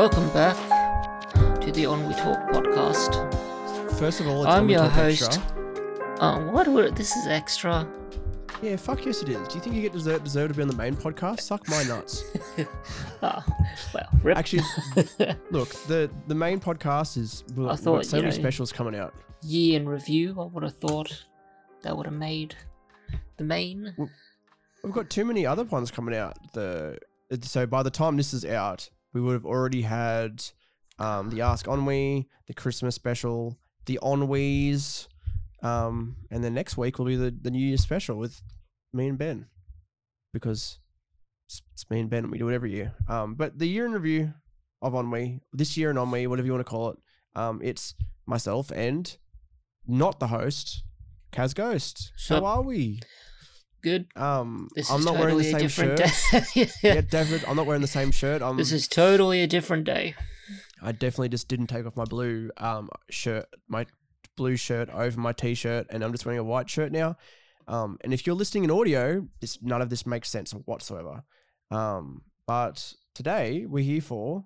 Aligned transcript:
Welcome 0.00 0.30
back 0.30 0.56
to 1.60 1.70
the 1.70 1.84
On 1.84 2.08
We 2.08 2.14
Talk 2.14 2.38
podcast. 2.48 3.12
First 3.98 4.20
of 4.20 4.28
all, 4.28 4.44
it's 4.44 4.50
I'm 4.50 4.66
your 4.70 4.84
host. 4.88 5.24
Extra. 5.24 6.16
Oh, 6.20 6.48
what? 6.52 6.66
would- 6.68 6.96
This 6.96 7.14
is 7.16 7.26
extra. 7.26 7.86
Yeah, 8.62 8.76
fuck 8.76 9.04
yes, 9.04 9.20
it 9.20 9.28
is. 9.28 9.46
Do 9.48 9.56
you 9.56 9.60
think 9.60 9.76
you 9.76 9.82
get 9.82 9.92
deserve, 9.92 10.24
deserve 10.24 10.48
to 10.52 10.54
be 10.54 10.62
on 10.62 10.68
the 10.68 10.74
main 10.74 10.96
podcast? 10.96 11.40
Suck 11.40 11.68
my 11.68 11.82
nuts. 11.82 12.24
Oh, 13.22 13.44
well, 13.94 14.08
rip. 14.22 14.38
Actually, 14.38 14.62
look, 15.50 15.68
the 15.86 16.10
the 16.28 16.34
main 16.34 16.60
podcast 16.60 17.18
is 17.18 17.44
we've 17.54 17.66
I 17.66 17.70
got 17.72 17.80
thought, 17.80 18.06
so 18.06 18.16
many 18.16 18.28
know- 18.30 18.34
specials 18.36 18.72
coming 18.72 18.96
out. 18.96 19.12
year 19.42 19.78
in 19.78 19.86
review. 19.86 20.34
I 20.40 20.44
would 20.44 20.62
have 20.62 20.76
thought 20.78 21.26
that 21.82 21.94
would 21.94 22.06
have 22.06 22.14
made 22.14 22.54
the 23.36 23.44
main. 23.44 23.94
We've 24.82 24.94
got 24.94 25.10
too 25.10 25.26
many 25.26 25.44
other 25.44 25.64
ones 25.64 25.90
coming 25.90 26.16
out. 26.16 26.38
The 26.54 26.98
so 27.42 27.66
by 27.66 27.82
the 27.82 27.90
time 27.90 28.16
this 28.16 28.32
is 28.32 28.46
out, 28.46 28.88
we 29.12 29.20
would 29.20 29.32
have 29.32 29.46
already 29.46 29.82
had 29.82 30.44
um, 30.98 31.30
the 31.30 31.40
Ask 31.40 31.66
Onwe, 31.66 32.26
the 32.46 32.54
Christmas 32.54 32.94
special, 32.94 33.58
the 33.86 33.98
Onwees, 34.02 35.08
um, 35.62 36.16
and 36.30 36.42
then 36.44 36.54
next 36.54 36.76
week 36.76 36.98
will 36.98 37.06
be 37.06 37.16
the, 37.16 37.30
the 37.30 37.50
New 37.50 37.64
Year 37.64 37.76
special 37.76 38.16
with 38.16 38.42
me 38.92 39.08
and 39.08 39.18
Ben, 39.18 39.46
because 40.32 40.78
it's, 41.48 41.62
it's 41.72 41.90
me 41.90 42.00
and 42.00 42.10
Ben 42.10 42.24
and 42.24 42.32
we 42.32 42.38
do 42.38 42.48
it 42.48 42.54
every 42.54 42.72
year. 42.72 42.94
Um, 43.08 43.34
but 43.34 43.58
the 43.58 43.66
year 43.66 43.86
in 43.86 43.92
review 43.92 44.32
of 44.82 44.92
Onwe, 44.92 45.40
this 45.52 45.76
year 45.76 45.90
in 45.90 45.96
Onwe, 45.96 46.26
whatever 46.28 46.46
you 46.46 46.52
want 46.52 46.66
to 46.66 46.70
call 46.70 46.90
it, 46.90 46.98
um, 47.34 47.60
it's 47.62 47.94
myself 48.26 48.70
and 48.70 49.16
not 49.86 50.20
the 50.20 50.28
host, 50.28 50.84
Kaz 51.32 51.54
Ghost. 51.54 52.12
Sup? 52.16 52.42
How 52.42 52.46
are 52.46 52.62
we? 52.62 53.00
Good. 53.82 54.06
Um, 54.16 54.68
This 54.74 54.90
I'm 54.90 55.00
is 55.00 55.06
not 55.06 55.16
totally 55.16 55.50
wearing 55.50 55.62
the 55.62 55.68
same 55.68 55.96
shirt. 55.96 55.96
day. 56.54 56.68
yeah, 56.82 57.00
David, 57.00 57.44
I'm 57.48 57.56
not 57.56 57.66
wearing 57.66 57.82
the 57.82 57.88
same 57.88 58.10
shirt. 58.10 58.42
I'm, 58.42 58.56
This 58.56 58.72
is 58.72 58.86
totally 58.88 59.42
a 59.42 59.46
different 59.46 59.84
day. 59.84 60.14
I 60.82 60.92
definitely 60.92 61.28
just 61.30 61.48
didn't 61.48 61.68
take 61.68 61.86
off 61.86 61.96
my 61.96 62.04
blue 62.04 62.50
um 62.56 62.88
shirt, 63.10 63.46
my 63.68 63.86
blue 64.36 64.56
shirt 64.56 64.88
over 64.90 65.20
my 65.20 65.32
t-shirt, 65.32 65.86
and 65.90 66.02
I'm 66.02 66.12
just 66.12 66.24
wearing 66.24 66.38
a 66.40 66.44
white 66.44 66.68
shirt 66.70 66.92
now. 66.92 67.16
Um, 67.68 67.98
and 68.02 68.12
if 68.12 68.26
you're 68.26 68.34
listening 68.36 68.64
in 68.64 68.70
audio, 68.70 69.26
this 69.40 69.58
none 69.62 69.82
of 69.82 69.90
this 69.90 70.06
makes 70.06 70.28
sense 70.30 70.52
whatsoever. 70.52 71.22
Um, 71.70 72.22
but 72.46 72.94
today 73.14 73.66
we're 73.66 73.84
here 73.84 74.00
for 74.00 74.44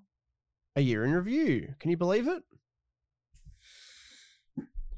a 0.77 0.81
year 0.81 1.05
in 1.05 1.13
review. 1.13 1.75
Can 1.79 1.91
you 1.91 1.97
believe 1.97 2.29
it? 2.29 2.43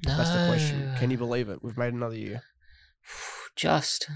That's 0.03 0.31
the 0.31 0.47
question. 0.49 0.93
Can 0.99 1.11
you 1.11 1.19
believe 1.19 1.49
it? 1.49 1.63
We've 1.63 1.77
made 1.77 1.93
another 1.95 2.17
year. 2.17 2.43
Just. 3.57 4.09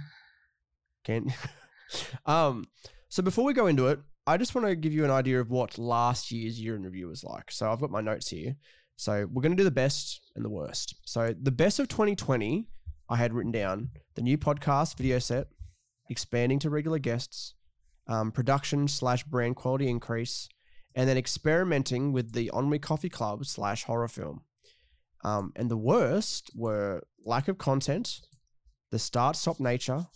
Can 1.05 1.33
um 2.27 2.67
so 3.09 3.23
before 3.23 3.45
we 3.45 3.53
go 3.53 3.67
into 3.67 3.89
it, 3.89 3.99
I 4.27 4.37
just 4.37 4.55
want 4.55 4.69
to 4.69 4.77
give 4.77 4.93
you 4.93 5.05
an 5.05 5.11
idea 5.11 5.41
of 5.41 5.51
what 5.51 5.79
last 5.79 6.31
year's 6.31 6.61
year 6.61 6.77
in 6.77 6.85
review 6.85 7.09
was 7.09 7.25
like. 7.25 7.51
So 7.51 7.71
I've 7.71 7.81
got 7.81 7.91
my 7.91 8.01
notes 8.01 8.29
here. 8.29 8.55
So 8.95 9.27
we're 9.33 9.43
going 9.43 9.53
to 9.53 9.57
do 9.57 9.65
the 9.65 9.71
best 9.73 10.21
and 10.37 10.45
the 10.45 10.51
worst. 10.51 10.95
So 11.05 11.35
the 11.41 11.51
best 11.51 11.81
of 11.81 11.89
2020, 11.89 12.69
I 13.09 13.17
had 13.17 13.33
written 13.33 13.51
down 13.51 13.91
the 14.15 14.23
new 14.23 14.39
podcast 14.39 14.97
video 14.97 15.19
set, 15.19 15.49
expanding 16.09 16.61
to 16.61 16.71
regular 16.71 16.99
guests, 16.99 17.55
um, 18.07 18.31
production 18.31 18.87
slash 18.87 19.25
brand 19.25 19.57
quality 19.57 19.89
increase, 19.89 20.49
and 20.95 21.09
then 21.09 21.17
experimenting 21.17 22.13
with 22.13 22.33
the 22.33 22.51
On 22.51 22.71
We 22.71 22.79
Coffee 22.79 23.09
Club 23.09 23.47
slash 23.47 23.85
horror 23.85 24.07
film. 24.07 24.43
Um, 25.25 25.53
and 25.57 25.71
the 25.71 25.77
worst 25.77 26.51
were 26.55 27.03
lack 27.25 27.49
of 27.49 27.59
content, 27.59 28.21
the 28.91 28.99
start 28.99 29.37
stop 29.37 29.61
nature, 29.61 30.07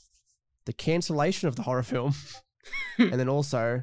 the 0.65 0.73
cancellation 0.73 1.49
of 1.49 1.57
the 1.57 1.63
horror 1.63 1.83
film, 1.83 2.15
and 2.99 3.15
then 3.15 3.29
also 3.29 3.83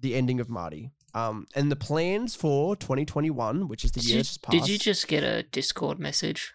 the 0.00 0.14
ending 0.14 0.40
of 0.40 0.48
Marty. 0.48 0.90
Um, 1.14 1.46
and 1.54 1.70
the 1.70 1.76
plans 1.76 2.34
for 2.34 2.74
2021, 2.76 3.68
which 3.68 3.84
is 3.84 3.92
the 3.92 4.00
Did 4.00 4.08
year 4.08 4.16
you, 4.18 4.22
just 4.22 4.42
passed. 4.42 4.52
did 4.52 4.68
you 4.68 4.78
just 4.78 5.08
get 5.08 5.22
a 5.22 5.42
Discord 5.42 5.98
message? 5.98 6.52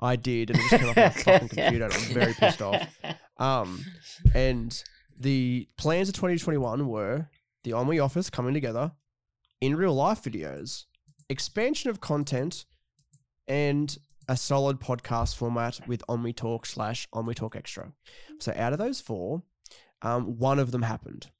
I 0.00 0.16
did, 0.16 0.50
and 0.50 0.58
it 0.58 0.62
just 0.62 0.80
came 0.80 0.88
off 0.88 0.96
my 0.96 1.08
fucking 1.10 1.48
computer, 1.48 1.84
and 1.84 1.92
I 1.92 1.96
was 1.96 2.06
very 2.06 2.34
pissed 2.34 2.62
off. 2.62 2.88
Um, 3.38 3.84
and 4.34 4.82
the 5.18 5.68
plans 5.76 6.08
of 6.08 6.14
2021 6.14 6.88
were 6.88 7.28
the 7.64 7.74
We 7.74 7.98
Office 7.98 8.30
coming 8.30 8.54
together, 8.54 8.92
in 9.60 9.76
real 9.76 9.94
life 9.94 10.22
videos, 10.22 10.84
expansion 11.28 11.90
of 11.90 12.00
content, 12.00 12.64
and 13.46 13.96
a 14.28 14.36
solid 14.36 14.80
podcast 14.80 15.36
format 15.36 15.80
with 15.88 16.02
We 16.08 16.32
Talk 16.32 16.66
slash 16.66 17.08
On 17.12 17.26
We 17.26 17.34
Talk 17.34 17.56
Extra. 17.56 17.92
So 18.38 18.52
out 18.56 18.72
of 18.72 18.78
those 18.78 19.00
four, 19.00 19.42
um, 20.02 20.38
one 20.38 20.58
of 20.58 20.70
them 20.70 20.82
happened. 20.82 21.30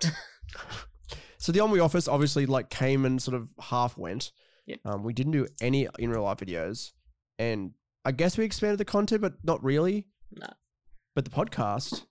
so 1.38 1.52
the 1.52 1.60
On 1.60 1.70
We 1.70 1.80
Office 1.80 2.08
obviously 2.08 2.46
like 2.46 2.70
came 2.70 3.04
and 3.04 3.20
sort 3.20 3.36
of 3.36 3.48
half 3.60 3.96
went. 3.96 4.32
Yep. 4.66 4.80
Um, 4.84 5.02
we 5.04 5.12
didn't 5.12 5.32
do 5.32 5.46
any 5.60 5.88
in 5.98 6.10
real 6.10 6.22
life 6.22 6.38
videos, 6.38 6.90
and 7.38 7.72
I 8.04 8.12
guess 8.12 8.36
we 8.36 8.44
expanded 8.44 8.78
the 8.78 8.84
content, 8.84 9.22
but 9.22 9.34
not 9.44 9.62
really. 9.62 10.06
No. 10.32 10.48
But 11.14 11.24
the 11.24 11.30
podcast, 11.30 12.04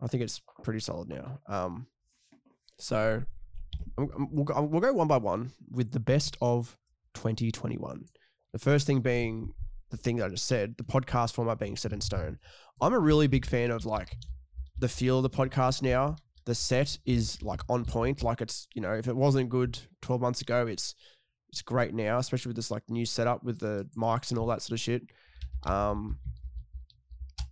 I 0.00 0.06
think 0.06 0.22
it's 0.22 0.40
pretty 0.62 0.80
solid 0.80 1.08
now. 1.08 1.40
Um, 1.48 1.86
so 2.78 3.24
I'm- 3.98 4.10
I'm- 4.12 4.28
we'll 4.30 4.44
go, 4.44 4.62
we'll 4.62 4.80
go 4.80 4.92
one 4.92 5.08
by 5.08 5.16
one 5.18 5.52
with 5.70 5.90
the 5.90 6.00
best 6.00 6.36
of 6.40 6.78
2021. 7.14 8.04
The 8.52 8.58
first 8.58 8.86
thing 8.86 9.00
being 9.00 9.52
the 9.90 9.96
thing 9.96 10.16
that 10.16 10.26
I 10.26 10.28
just 10.28 10.46
said, 10.46 10.76
the 10.76 10.84
podcast 10.84 11.34
format 11.34 11.58
being 11.58 11.76
set 11.76 11.92
in 11.92 12.00
stone. 12.00 12.38
I'm 12.80 12.92
a 12.92 12.98
really 12.98 13.26
big 13.26 13.44
fan 13.44 13.70
of 13.70 13.84
like 13.86 14.16
the 14.78 14.88
feel 14.88 15.18
of 15.18 15.22
the 15.24 15.30
podcast 15.30 15.82
now. 15.82 16.16
The 16.46 16.54
set 16.54 16.98
is 17.04 17.42
like 17.42 17.60
on 17.68 17.84
point. 17.84 18.22
Like 18.22 18.40
it's 18.40 18.66
you 18.74 18.82
know 18.82 18.92
if 18.92 19.08
it 19.08 19.16
wasn't 19.16 19.50
good 19.50 19.78
12 20.02 20.20
months 20.20 20.40
ago, 20.40 20.66
it's 20.66 20.94
it's 21.50 21.62
great 21.62 21.92
now, 21.94 22.18
especially 22.18 22.50
with 22.50 22.56
this 22.56 22.70
like 22.70 22.84
new 22.88 23.04
setup 23.04 23.42
with 23.44 23.58
the 23.58 23.88
mics 23.96 24.30
and 24.30 24.38
all 24.38 24.46
that 24.46 24.62
sort 24.62 24.72
of 24.74 24.80
shit. 24.80 25.02
Um, 25.64 26.18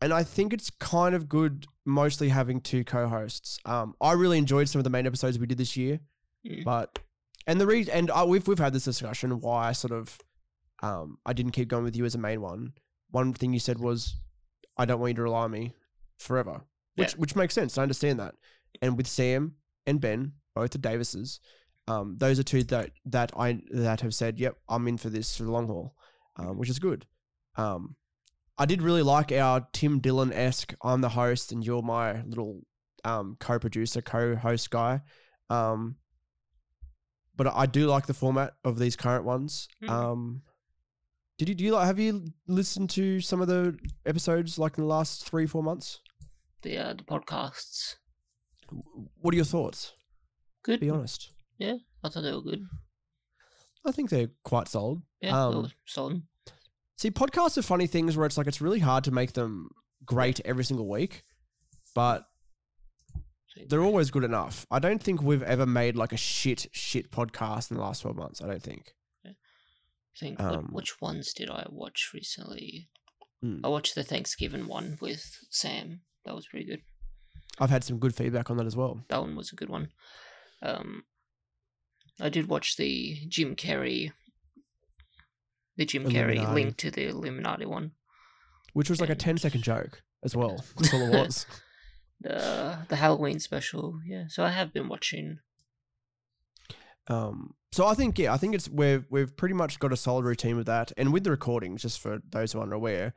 and 0.01 0.13
I 0.13 0.23
think 0.23 0.53
it's 0.53 0.71
kind 0.71 1.15
of 1.15 1.29
good, 1.29 1.67
mostly 1.85 2.29
having 2.29 2.61
two 2.61 2.85
co-hosts. 2.85 3.59
Um, 3.65 3.95
I 4.01 4.13
really 4.13 4.39
enjoyed 4.39 4.69
some 4.69 4.79
of 4.79 4.85
the 4.85 4.91
main 4.91 5.07
episodes 5.07 5.39
we 5.39 5.47
did 5.47 5.59
this 5.59 5.77
year, 5.77 6.01
Mm. 6.47 6.63
but 6.65 7.01
and 7.49 7.61
the 7.61 7.67
reason 7.67 7.93
and 7.93 8.11
uh, 8.13 8.25
we've 8.29 8.47
we've 8.47 8.59
had 8.61 8.73
this 8.73 8.85
discussion 8.85 9.41
why 9.41 9.69
I 9.69 9.73
sort 9.73 9.93
of 9.93 10.17
um 10.83 11.19
I 11.27 11.33
didn't 11.33 11.53
keep 11.53 11.69
going 11.69 11.84
with 11.84 11.97
you 11.97 12.05
as 12.05 12.15
a 12.15 12.19
main 12.19 12.41
one. 12.41 12.72
One 13.11 13.33
thing 13.33 13.53
you 13.53 13.61
said 13.61 13.78
was 13.78 14.16
I 14.77 14.84
don't 14.84 15.00
want 15.00 15.11
you 15.11 15.16
to 15.16 15.22
rely 15.22 15.44
on 15.44 15.50
me 15.50 15.75
forever, 16.19 16.62
which 16.97 17.12
which 17.16 17.37
makes 17.37 17.55
sense. 17.55 17.78
I 17.78 17.83
understand 17.83 18.21
that. 18.21 18.34
And 18.83 18.97
with 18.97 19.06
Sam 19.06 19.55
and 19.87 20.00
Ben, 20.00 20.33
both 20.55 20.71
the 20.71 20.78
Davises, 20.78 21.41
um, 21.88 22.17
those 22.19 22.38
are 22.38 22.44
two 22.44 22.62
that 22.65 22.91
that 23.06 23.33
I 23.37 23.61
that 23.71 24.03
have 24.03 24.15
said, 24.15 24.38
"Yep, 24.38 24.56
I'm 24.69 24.87
in 24.88 24.99
for 24.99 25.09
this 25.11 25.37
for 25.37 25.44
the 25.44 25.50
long 25.50 25.67
haul," 25.67 25.94
um, 26.37 26.59
which 26.59 26.69
is 26.69 26.78
good. 26.78 27.06
Um, 27.56 27.97
I 28.59 28.67
did 28.67 28.83
really 28.83 29.03
like 29.03 29.33
our 29.33 29.67
Tim 29.72 30.00
Dillon 30.00 30.33
esque. 30.33 30.75
I'm 30.83 31.00
the 31.00 31.09
host, 31.09 31.53
and 31.53 31.65
you're 31.65 31.83
my 31.83 32.22
little 32.22 32.61
um, 33.05 33.37
co-producer, 33.41 34.03
co-host 34.03 34.71
guy. 34.71 35.00
Um, 35.49 35.97
but 37.37 37.47
I 37.47 37.67
do 37.67 37.87
like 37.87 38.06
the 38.06 38.15
format 38.15 38.55
of 38.65 38.78
these 38.78 38.97
current 38.97 39.25
ones. 39.25 39.69
Mm. 39.83 40.12
Did 41.38 41.49
you 41.49 41.54
do 41.54 41.65
you 41.65 41.72
like 41.72 41.87
have 41.87 41.99
you 42.00 42.32
listened 42.49 42.91
to 42.91 43.21
some 43.21 43.41
of 43.41 43.47
the 43.47 43.78
episodes 44.04 44.59
like 44.59 44.76
in 44.76 44.82
the 44.84 44.88
last 44.88 45.25
three 45.25 45.47
four 45.47 45.62
months? 45.62 46.00
The 46.62 46.76
uh, 46.78 46.94
the 46.94 47.04
podcasts. 47.04 47.94
What 49.21 49.32
are 49.32 49.37
your 49.37 49.44
thoughts? 49.44 49.93
Good. 50.65 50.81
Be 50.81 50.91
honest. 50.91 51.31
Yeah, 51.56 51.76
I 52.03 52.09
thought 52.09 52.22
they 52.22 52.32
were 52.32 52.43
good. 52.43 52.66
I 53.87 53.93
think 53.93 54.10
they're 54.10 54.28
quite 54.44 54.69
solid. 54.69 55.03
Yeah, 55.21 55.47
Um, 55.47 55.71
solid. 55.87 56.22
See, 56.97 57.10
podcasts 57.12 57.56
are 57.56 57.62
funny 57.62 57.87
things 57.87 58.16
where 58.16 58.26
it's 58.26 58.37
like 58.37 58.49
it's 58.49 58.60
really 58.60 58.81
hard 58.81 59.05
to 59.05 59.12
make 59.12 59.32
them 59.32 59.70
great 60.05 60.41
every 60.44 60.65
single 60.65 60.88
week, 60.88 61.22
but 61.94 62.26
they're 63.69 63.82
always 63.84 64.11
good 64.11 64.25
enough. 64.25 64.67
I 64.70 64.81
don't 64.81 65.02
think 65.02 65.23
we've 65.23 65.43
ever 65.44 65.67
made 65.67 65.94
like 65.96 66.12
a 66.12 66.17
shit 66.17 66.67
shit 66.73 67.11
podcast 67.12 67.70
in 67.70 67.76
the 67.76 67.82
last 67.82 68.02
twelve 68.02 68.17
months. 68.17 68.43
I 68.43 68.49
don't 68.49 68.62
think. 68.62 68.93
I 70.19 70.25
think 70.25 70.41
um, 70.41 70.69
which 70.73 71.00
ones 71.00 71.32
did 71.32 71.49
I 71.49 71.67
watch 71.70 72.11
recently? 72.12 72.88
Mm. 73.44 73.61
I 73.62 73.69
watched 73.69 73.94
the 73.94 74.03
Thanksgiving 74.03 74.67
one 74.67 74.99
with 75.00 75.25
Sam. 75.50 76.00
That 76.25 76.35
was 76.35 76.47
pretty 76.49 76.67
good. 76.67 76.82
I've 77.61 77.70
had 77.70 77.85
some 77.85 77.99
good 77.99 78.15
feedback 78.15 78.50
on 78.50 78.56
that 78.56 78.67
as 78.67 78.76
well. 78.76 79.05
That 79.09 79.20
one 79.20 79.37
was 79.37 79.53
a 79.53 79.56
good 79.56 79.69
one. 79.69 79.88
Um, 80.62 81.05
I 82.20 82.29
did 82.29 82.49
watch 82.49 82.76
the 82.76 83.17
Jim 83.29 83.55
Carrey, 83.55 84.11
the 85.76 85.85
Jim 85.85 86.05
Carrey 86.05 86.35
Illuminati. 86.37 86.55
link 86.55 86.76
to 86.79 86.91
the 86.91 87.06
Illuminati 87.06 87.67
one. 87.67 87.93
Which 88.73 88.91
was 88.91 89.00
like 89.00 89.09
a 89.11 89.12
And- 89.12 89.20
10 89.20 89.38
second 89.38 89.62
joke 89.62 90.03
as 90.25 90.35
well. 90.37 90.65
That's 90.76 90.93
all 90.94 91.03
it 91.03 91.12
was. 91.12 91.47
The 92.20 92.79
the 92.88 92.97
Halloween 92.97 93.38
special, 93.38 94.00
yeah. 94.05 94.25
So 94.29 94.43
I 94.43 94.49
have 94.50 94.73
been 94.73 94.88
watching. 94.88 95.38
Um, 97.06 97.55
so 97.73 97.87
I 97.87 97.94
think 97.94 98.19
yeah, 98.19 98.32
I 98.32 98.37
think 98.37 98.55
it's 98.55 98.69
we've 98.69 99.05
we've 99.11 99.37
pretty 99.37 99.55
much 99.55 99.79
got 99.79 99.93
a 99.93 99.97
solid 99.97 100.25
routine 100.25 100.56
with 100.56 100.67
that, 100.67 100.93
and 100.97 101.12
with 101.12 101.25
the 101.25 101.31
recordings, 101.31 101.82
just 101.82 102.00
for 102.00 102.20
those 102.31 102.53
who 102.53 102.61
aren't 102.61 102.73
aware, 102.73 103.15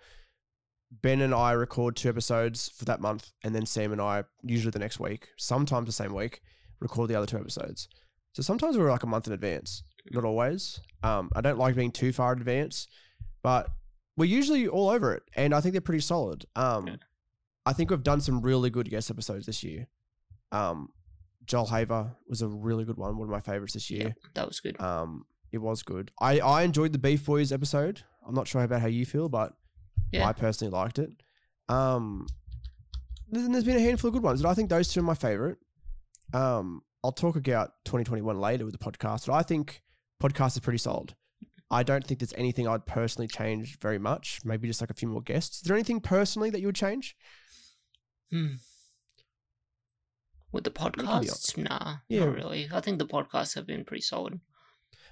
Ben 0.91 1.21
and 1.21 1.33
I 1.33 1.53
record 1.53 1.95
two 1.95 2.09
episodes 2.09 2.69
for 2.69 2.85
that 2.85 3.01
month, 3.01 3.31
and 3.43 3.55
then 3.55 3.65
Sam 3.65 3.91
and 3.91 4.01
I 4.01 4.23
usually 4.43 4.71
the 4.71 4.79
next 4.79 4.99
week, 4.99 5.29
sometimes 5.37 5.85
the 5.87 5.93
same 5.93 6.13
week, 6.13 6.41
record 6.79 7.09
the 7.09 7.15
other 7.15 7.27
two 7.27 7.37
episodes. 7.37 7.87
So 8.33 8.41
sometimes 8.41 8.77
we're 8.77 8.91
like 8.91 9.03
a 9.03 9.07
month 9.07 9.27
in 9.27 9.33
advance, 9.33 9.83
not 10.11 10.25
always. 10.25 10.79
Um, 11.03 11.29
I 11.35 11.41
don't 11.41 11.57
like 11.57 11.75
being 11.75 11.91
too 11.91 12.11
far 12.13 12.33
in 12.33 12.39
advance, 12.39 12.87
but 13.43 13.67
we're 14.17 14.25
usually 14.25 14.67
all 14.67 14.89
over 14.89 15.13
it, 15.13 15.23
and 15.35 15.53
I 15.53 15.61
think 15.61 15.73
they're 15.73 15.81
pretty 15.81 16.01
solid. 16.01 16.45
Um, 16.55 16.87
Yeah. 16.87 16.95
I 17.65 17.73
think 17.73 17.89
we've 17.91 18.03
done 18.03 18.21
some 18.21 18.41
really 18.41 18.69
good 18.69 18.89
guest 18.89 19.11
episodes 19.11 19.45
this 19.45 19.63
year. 19.63 19.87
Um, 20.51 20.89
Joel 21.45 21.67
Haver 21.67 22.15
was 22.27 22.41
a 22.41 22.47
really 22.47 22.85
good 22.85 22.97
one, 22.97 23.17
one 23.17 23.27
of 23.27 23.31
my 23.31 23.39
favorites 23.39 23.73
this 23.73 23.89
year. 23.89 24.07
Yeah, 24.07 24.13
that 24.35 24.47
was 24.47 24.59
good. 24.59 24.79
Um, 24.79 25.25
it 25.51 25.57
was 25.57 25.83
good. 25.83 26.11
I, 26.19 26.39
I 26.39 26.63
enjoyed 26.63 26.93
the 26.93 26.99
Beef 26.99 27.25
Boys 27.25 27.51
episode. 27.51 28.01
I'm 28.25 28.33
not 28.35 28.47
sure 28.47 28.63
about 28.63 28.81
how 28.81 28.87
you 28.87 29.05
feel, 29.05 29.27
but 29.29 29.53
Yeah. 30.11 30.25
I 30.27 30.33
personally 30.33 30.71
liked 30.71 30.99
it. 30.99 31.09
Um, 31.67 32.27
then 33.29 33.51
there's 33.51 33.63
been 33.63 33.77
a 33.77 33.81
handful 33.81 34.09
of 34.09 34.13
good 34.13 34.23
ones, 34.23 34.41
but 34.41 34.49
I 34.49 34.53
think 34.53 34.69
those 34.69 34.87
two 34.93 34.99
are 34.99 35.03
my 35.03 35.13
favorite. 35.15 35.57
Um, 36.33 36.81
I'll 37.03 37.11
talk 37.11 37.35
about 37.35 37.71
2021 37.85 38.39
later 38.39 38.63
with 38.65 38.77
the 38.77 38.91
podcast, 38.91 39.27
but 39.27 39.33
I 39.33 39.41
think 39.41 39.81
podcast 40.21 40.53
is 40.53 40.59
pretty 40.59 40.77
solid. 40.77 41.15
I 41.71 41.83
don't 41.83 42.05
think 42.05 42.19
there's 42.19 42.33
anything 42.33 42.67
I'd 42.67 42.85
personally 42.85 43.27
change 43.27 43.79
very 43.79 43.97
much. 43.97 44.39
Maybe 44.43 44.67
just 44.67 44.81
like 44.81 44.89
a 44.89 44.93
few 44.93 45.07
more 45.07 45.21
guests. 45.21 45.57
Is 45.57 45.61
there 45.63 45.75
anything 45.75 46.01
personally 46.01 46.49
that 46.49 46.59
you 46.59 46.67
would 46.67 46.75
change? 46.75 47.15
Hmm. 48.29 48.55
With 50.51 50.63
the 50.65 50.71
podcasts, 50.71 51.55
nah, 51.57 51.97
Yeah. 52.09 52.25
not 52.25 52.35
really. 52.35 52.69
I 52.73 52.81
think 52.81 52.99
the 52.99 53.05
podcasts 53.07 53.55
have 53.55 53.65
been 53.65 53.85
pretty 53.85 54.01
solid. 54.01 54.39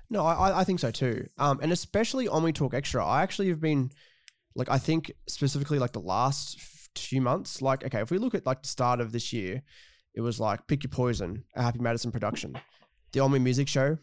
No, 0.09 0.25
I, 0.25 0.62
I- 0.62 0.63
think 0.63 0.80
so 0.80 0.91
too. 0.91 1.27
Um, 1.38 1.59
and 1.62 1.71
especially 1.71 2.27
on 2.27 2.44
We 2.44 2.51
Talk 2.51 2.74
Extra, 2.74 3.06
I 3.06 3.21
actually 3.21 3.50
have 3.50 3.62
been, 3.62 3.91
like, 4.56 4.69
I 4.69 4.77
think 4.80 5.12
specifically 5.27 5.80
like 5.80 5.94
the 5.94 6.01
last 6.01 6.59
few 6.97 7.21
months, 7.21 7.62
like, 7.62 7.86
okay, 7.86 8.01
if 8.01 8.12
we 8.12 8.18
look 8.18 8.33
at 8.36 8.45
like 8.45 8.63
the 8.63 8.68
start 8.68 9.00
of 9.00 9.12
this 9.12 9.31
year, 9.31 9.62
it 10.15 10.21
was 10.21 10.39
like 10.39 10.68
Pick 10.68 10.83
Your 10.83 10.89
Poison, 10.89 11.44
a 11.56 11.62
Happy 11.62 11.80
Madison 11.80 12.12
production, 12.12 12.57
the 13.13 13.19
Omni 13.21 13.39
Music 13.39 13.68
Show, 13.68 13.97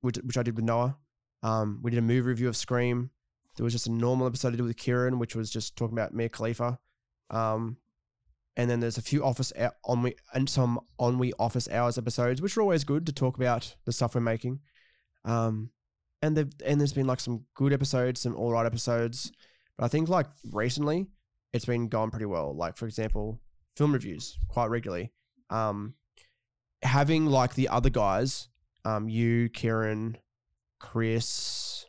which, 0.00 0.16
which 0.16 0.36
I 0.36 0.42
did 0.42 0.56
with 0.56 0.64
Noah. 0.64 0.96
Um, 1.42 1.80
we 1.82 1.90
did 1.92 1.98
a 1.98 2.02
movie 2.02 2.20
review 2.22 2.48
of 2.48 2.56
Scream. 2.56 3.10
There 3.56 3.64
was 3.64 3.72
just 3.72 3.86
a 3.86 3.92
normal 3.92 4.26
episode 4.26 4.48
I 4.54 4.56
did 4.56 4.62
with 4.62 4.76
Kieran, 4.76 5.18
which 5.20 5.36
was 5.36 5.50
just 5.50 5.76
talking 5.76 5.96
about 5.96 6.12
Mia 6.12 6.28
Khalifa. 6.28 6.78
Um, 7.30 7.76
and 8.56 8.70
then 8.70 8.80
there's 8.80 8.98
a 8.98 9.02
few 9.02 9.24
office 9.24 9.52
on 9.84 10.02
we 10.02 10.14
and 10.32 10.48
some 10.48 10.80
on 10.98 11.18
we 11.18 11.32
office 11.38 11.68
hours 11.70 11.98
episodes, 11.98 12.40
which 12.40 12.56
are 12.56 12.62
always 12.62 12.84
good 12.84 13.06
to 13.06 13.12
talk 13.12 13.36
about 13.36 13.74
the 13.84 13.92
stuff 13.92 14.14
we're 14.14 14.20
making. 14.20 14.60
Um, 15.24 15.70
and 16.22 16.36
there 16.36 16.46
and 16.64 16.80
there's 16.80 16.92
been 16.92 17.06
like 17.06 17.20
some 17.20 17.44
good 17.54 17.72
episodes, 17.72 18.20
some 18.20 18.36
all 18.36 18.52
right 18.52 18.66
episodes, 18.66 19.32
but 19.76 19.84
I 19.84 19.88
think 19.88 20.08
like 20.08 20.26
recently 20.52 21.06
it's 21.52 21.64
been 21.64 21.88
going 21.88 22.10
pretty 22.10 22.26
well. 22.26 22.54
Like 22.54 22.76
for 22.76 22.86
example, 22.86 23.40
film 23.76 23.92
reviews 23.92 24.38
quite 24.48 24.70
regularly. 24.70 25.12
Um, 25.50 25.94
having 26.82 27.26
like 27.26 27.54
the 27.54 27.68
other 27.68 27.90
guys, 27.90 28.48
um, 28.84 29.08
you, 29.08 29.48
Kieran, 29.48 30.18
Chris. 30.78 31.86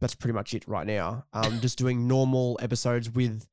That's 0.00 0.14
pretty 0.14 0.32
much 0.32 0.54
it 0.54 0.66
right 0.66 0.86
now. 0.86 1.26
Um, 1.34 1.60
just 1.60 1.76
doing 1.76 2.08
normal 2.08 2.58
episodes 2.62 3.10
with 3.10 3.46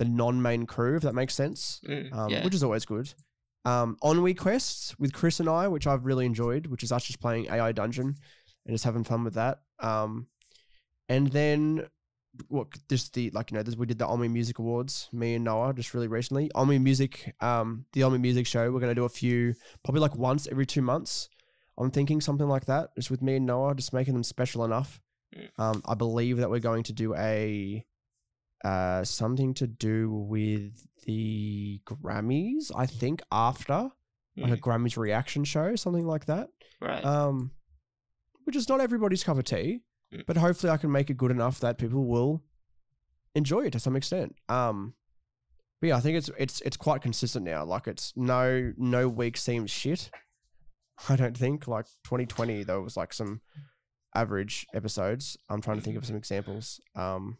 the 0.00 0.06
non-main 0.06 0.64
crew, 0.64 0.96
if 0.96 1.02
that 1.02 1.14
makes 1.14 1.34
sense 1.34 1.80
Mm, 1.86 2.12
um, 2.12 2.30
yeah. 2.30 2.42
which 2.42 2.54
is 2.54 2.64
always 2.64 2.86
good. 2.86 3.12
Um, 3.66 3.98
Ennui 4.02 4.32
quests 4.32 4.98
with 4.98 5.12
Chris 5.12 5.38
and 5.40 5.48
I, 5.48 5.68
which 5.68 5.86
I've 5.86 6.06
really 6.06 6.24
enjoyed, 6.24 6.66
which 6.68 6.82
is 6.82 6.90
us 6.90 7.04
just 7.04 7.20
playing 7.20 7.46
AI 7.50 7.72
Dungeon 7.72 8.16
and 8.64 8.74
just 8.74 8.84
having 8.84 9.04
fun 9.04 9.24
with 9.24 9.34
that. 9.34 9.58
Um, 9.78 10.28
and 11.10 11.30
then 11.30 11.86
what? 12.48 12.68
Just 12.88 13.12
the 13.12 13.30
like 13.30 13.50
you 13.50 13.58
know, 13.58 13.62
this, 13.62 13.76
we 13.76 13.84
did 13.84 13.98
the 13.98 14.06
Omni 14.06 14.28
Music 14.28 14.58
Awards, 14.58 15.10
me 15.12 15.34
and 15.34 15.44
Noah, 15.44 15.74
just 15.74 15.92
really 15.92 16.08
recently. 16.08 16.50
Omni 16.54 16.78
Music, 16.78 17.34
um, 17.40 17.84
the 17.92 18.02
Omni 18.02 18.18
Music 18.18 18.46
Show. 18.46 18.72
We're 18.72 18.80
gonna 18.80 18.94
do 18.94 19.04
a 19.04 19.10
few, 19.10 19.54
probably 19.84 20.00
like 20.00 20.16
once 20.16 20.48
every 20.50 20.64
two 20.64 20.80
months. 20.82 21.28
I'm 21.76 21.90
thinking 21.90 22.22
something 22.22 22.48
like 22.48 22.64
that, 22.66 22.94
just 22.96 23.10
with 23.10 23.20
me 23.20 23.36
and 23.36 23.44
Noah, 23.46 23.74
just 23.74 23.92
making 23.92 24.14
them 24.14 24.22
special 24.22 24.64
enough. 24.64 25.00
Mm. 25.36 25.48
Um, 25.58 25.82
I 25.86 25.94
believe 25.94 26.38
that 26.38 26.48
we're 26.48 26.60
going 26.60 26.84
to 26.84 26.92
do 26.94 27.14
a 27.14 27.84
uh, 28.64 29.04
something 29.04 29.54
to 29.54 29.66
do 29.66 30.10
with 30.12 30.86
the 31.06 31.80
Grammys. 31.86 32.70
I 32.74 32.86
think 32.86 33.22
after 33.32 33.90
like 34.36 34.52
a 34.52 34.56
Mm, 34.56 34.60
Grammys 34.60 34.96
reaction 34.96 35.44
show, 35.44 35.74
something 35.76 36.06
like 36.06 36.26
that. 36.26 36.48
right. 36.80 37.04
Um, 37.04 37.50
which 38.44 38.56
is 38.56 38.68
not 38.68 38.80
everybody's 38.80 39.22
cup 39.24 39.38
of 39.38 39.44
tea, 39.44 39.82
Mm. 40.12 40.24
but 40.26 40.36
hopefully 40.36 40.70
I 40.72 40.76
can 40.76 40.90
make 40.90 41.08
it 41.10 41.16
good 41.16 41.30
enough 41.30 41.60
that 41.60 41.78
people 41.78 42.06
will 42.06 42.42
enjoy 43.34 43.60
it 43.66 43.72
to 43.72 43.80
some 43.80 43.94
extent. 43.96 44.34
Um, 44.48 44.94
but 45.80 45.88
yeah, 45.88 45.96
I 45.96 46.00
think 46.00 46.16
it's 46.18 46.30
it's 46.38 46.60
it's 46.62 46.76
quite 46.76 47.00
consistent 47.00 47.44
now. 47.44 47.64
Like 47.64 47.86
it's 47.86 48.12
no 48.16 48.72
no 48.76 49.08
week 49.08 49.36
seems 49.36 49.70
shit. 49.70 50.10
I 51.08 51.16
don't 51.16 51.36
think 51.36 51.66
like 51.68 51.86
2020 52.04 52.64
there 52.64 52.80
was 52.80 52.96
like 52.96 53.12
some 53.14 53.40
average 54.14 54.66
episodes. 54.74 55.36
I'm 55.48 55.60
trying 55.62 55.78
to 55.78 55.82
think 55.82 55.96
of 55.96 56.04
some 56.04 56.16
examples. 56.16 56.80
Um, 56.94 57.38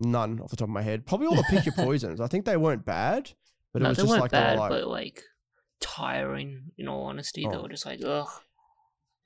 none 0.00 0.40
off 0.40 0.50
the 0.50 0.56
top 0.56 0.68
of 0.68 0.72
my 0.72 0.82
head. 0.82 1.06
Probably 1.06 1.26
all 1.26 1.34
the 1.36 1.44
pick 1.48 1.64
your 1.66 1.74
poisons. 1.76 2.20
I 2.20 2.26
think 2.26 2.44
they 2.44 2.56
weren't 2.56 2.84
bad, 2.84 3.30
but 3.72 3.82
it 3.82 3.88
was 3.88 3.96
they 3.96 4.02
just 4.04 4.18
like 4.20 4.30
they 4.30 4.38
bad, 4.38 4.54
were 4.54 4.60
like. 4.60 4.70
but 4.70 4.86
like 4.88 5.22
tiring. 5.80 6.70
In 6.78 6.88
all 6.88 7.04
honesty, 7.04 7.46
they 7.48 7.56
Oh. 7.56 7.62
were 7.62 7.68
just 7.68 7.86
like, 7.86 8.00
ugh, 8.04 8.28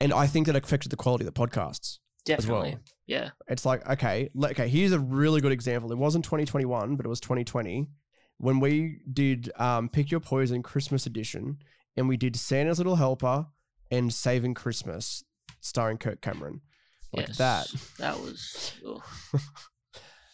and 0.01 0.13
I 0.13 0.27
think 0.27 0.47
that 0.47 0.55
affected 0.55 0.89
the 0.91 0.95
quality 0.97 1.25
of 1.25 1.33
the 1.33 1.39
podcasts. 1.39 1.99
as 2.29 2.45
well. 2.47 2.61
definitely. 2.63 2.77
Yeah. 3.07 3.29
It's 3.47 3.65
like, 3.65 3.87
okay, 3.89 4.29
okay, 4.43 4.67
here's 4.67 4.91
a 4.91 4.99
really 4.99 5.41
good 5.41 5.51
example. 5.51 5.91
It 5.91 5.97
wasn't 5.97 6.25
2021, 6.25 6.95
but 6.95 7.05
it 7.05 7.09
was 7.09 7.19
2020 7.19 7.87
when 8.37 8.59
we 8.59 8.99
did 9.11 9.51
um, 9.57 9.89
Pick 9.89 10.11
Your 10.11 10.19
Poison 10.19 10.61
Christmas 10.61 11.05
edition 11.05 11.57
and 11.97 12.07
we 12.07 12.17
did 12.17 12.35
Santa's 12.35 12.77
Little 12.77 12.97
Helper 12.97 13.47
and 13.91 14.13
Saving 14.13 14.53
Christmas 14.53 15.23
starring 15.59 15.97
Kirk 15.97 16.21
Cameron. 16.21 16.61
Like 17.11 17.27
yes. 17.29 17.37
that. 17.39 17.67
That 17.97 18.19
was. 18.19 18.73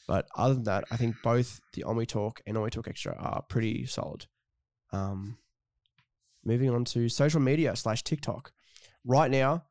But 0.08 0.28
other 0.36 0.54
than 0.54 0.64
that, 0.66 0.86
I 0.92 0.98
think 0.98 1.16
both 1.24 1.60
the 1.74 1.84
Omni 1.84 2.06
Talk 2.06 2.42
and 2.46 2.58
Omni 2.58 2.70
Talk 2.70 2.88
Extra 2.88 3.16
are 3.16 3.42
pretty 3.50 3.86
solid. 3.86 4.28
Um, 4.94 5.38
moving 6.44 6.70
on 6.70 6.86
to 6.86 7.10
social 7.10 7.40
media 7.40 7.76
slash 7.76 8.04
TikTok. 8.04 8.52
Right 9.04 9.32
now, 9.32 9.64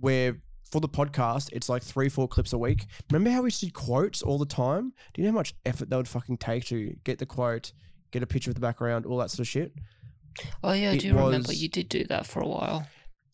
we're 0.00 0.40
for 0.70 0.80
the 0.80 0.88
podcast, 0.88 1.48
it's 1.52 1.68
like 1.68 1.82
three, 1.82 2.08
four 2.08 2.28
clips 2.28 2.52
a 2.52 2.58
week. 2.58 2.86
Remember 3.10 3.30
how 3.30 3.42
we 3.42 3.50
did 3.50 3.72
quotes 3.72 4.22
all 4.22 4.38
the 4.38 4.46
time? 4.46 4.92
Do 5.14 5.22
you 5.22 5.26
know 5.26 5.32
how 5.32 5.38
much 5.38 5.54
effort 5.64 5.90
that 5.90 5.96
would 5.96 6.08
fucking 6.08 6.38
take 6.38 6.64
to 6.66 6.94
get 7.04 7.18
the 7.18 7.26
quote, 7.26 7.72
get 8.10 8.22
a 8.22 8.26
picture 8.26 8.50
of 8.50 8.54
the 8.54 8.60
background, 8.60 9.06
all 9.06 9.18
that 9.18 9.30
sort 9.30 9.40
of 9.40 9.48
shit? 9.48 9.72
Oh 10.62 10.72
yeah, 10.72 10.90
I 10.90 10.94
It 10.94 11.00
do 11.00 11.16
remember 11.16 11.52
you 11.52 11.68
did 11.68 11.88
do 11.88 12.04
that 12.04 12.26
for 12.26 12.40
a 12.40 12.46
while. 12.46 12.86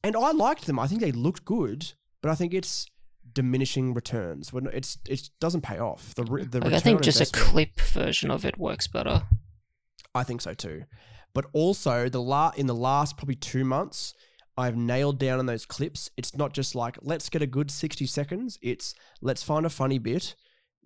And 0.03 0.17
I 0.17 0.33
liked 0.33 0.67
them. 0.67 0.79
I 0.79 0.87
think 0.87 1.01
they 1.01 1.13
looked 1.13 1.45
good, 1.45 1.93
but 2.23 2.31
I 2.31 2.35
think 2.35 2.55
it's 2.55 2.87
diminishing 3.35 3.95
returns. 3.95 4.53
When 4.53 4.67
it's 4.73 4.99
it 5.09 5.31
doesn't 5.41 5.63
pay 5.63 5.79
off. 5.79 6.15
The 6.15 6.25
re- 6.25 6.45
the 6.45 6.61
Like, 6.61 6.73
I 6.75 6.81
think 6.81 7.03
just 7.03 7.21
a 7.21 7.27
clip 7.31 7.81
version 7.81 8.31
of 8.31 8.45
it 8.45 8.59
works 8.59 8.87
better. 8.87 9.23
I 10.15 10.23
think 10.25 10.41
so 10.41 10.55
too. 10.55 10.85
But 11.35 11.47
also 11.53 12.09
the 12.09 12.23
la- 12.23 12.53
in 12.57 12.67
the 12.67 12.75
last 12.75 13.17
probably 13.17 13.35
two 13.35 13.65
months, 13.65 14.15
I've 14.57 14.77
nailed 14.77 15.19
down 15.19 15.41
on 15.41 15.47
those 15.47 15.67
clips. 15.67 16.09
It's 16.17 16.37
not 16.37 16.53
just 16.53 16.75
like 16.77 16.97
let's 17.03 17.29
get 17.29 17.43
a 17.43 17.47
good 17.47 17.71
sixty 17.71 18.07
seconds. 18.07 18.59
It's 18.63 18.95
let's 19.21 19.43
find 19.43 19.67
a 19.67 19.71
funny 19.71 19.99
bit 19.99 20.37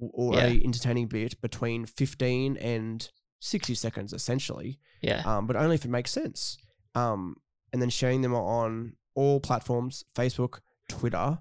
or 0.01 0.35
Yeah. 0.35 0.47
a 0.47 0.61
entertaining 0.65 1.09
bit 1.09 1.41
between 1.43 1.85
fifteen 1.85 2.57
and 2.57 3.09
sixty 3.41 3.75
seconds, 3.75 4.13
essentially. 4.13 4.81
Yeah. 5.03 5.23
Um, 5.27 5.47
but 5.47 5.57
only 5.57 5.75
if 5.75 5.85
it 5.85 5.91
makes 5.91 6.11
sense. 6.11 6.57
Um, 6.95 7.37
and 7.73 7.83
then 7.83 7.91
sharing 7.91 8.23
them 8.23 8.35
on 8.35 8.95
all 9.15 9.41
platforms: 9.41 10.05
Facebook, 10.15 10.61
Twitter, 10.89 11.39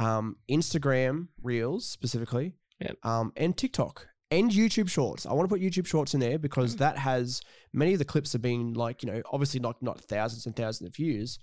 um, 0.00 0.36
Instagram 0.50 1.28
Reels 1.42 1.86
specifically, 1.88 2.54
Yep. 2.80 2.96
um, 3.04 3.32
and 3.36 3.56
TikTok 3.56 4.06
and 4.30 4.50
YouTube 4.50 4.88
Shorts. 4.88 5.26
I 5.26 5.32
want 5.32 5.48
to 5.48 5.54
put 5.54 5.60
YouTube 5.62 5.86
Shorts 5.86 6.14
in 6.14 6.20
there 6.20 6.38
because 6.38 6.74
Mm. 6.74 6.78
that 6.78 6.98
has 6.98 7.40
many 7.72 7.92
of 7.94 7.98
the 7.98 8.04
clips 8.04 8.32
have 8.34 8.42
been 8.42 8.74
like 8.74 9.02
you 9.02 9.10
know 9.10 9.22
obviously 9.32 9.58
not 9.60 9.82
not 9.82 10.00
thousands 10.00 10.46
and 10.46 10.54
thousands 10.54 10.88
of 10.88 10.94
views, 10.96 11.38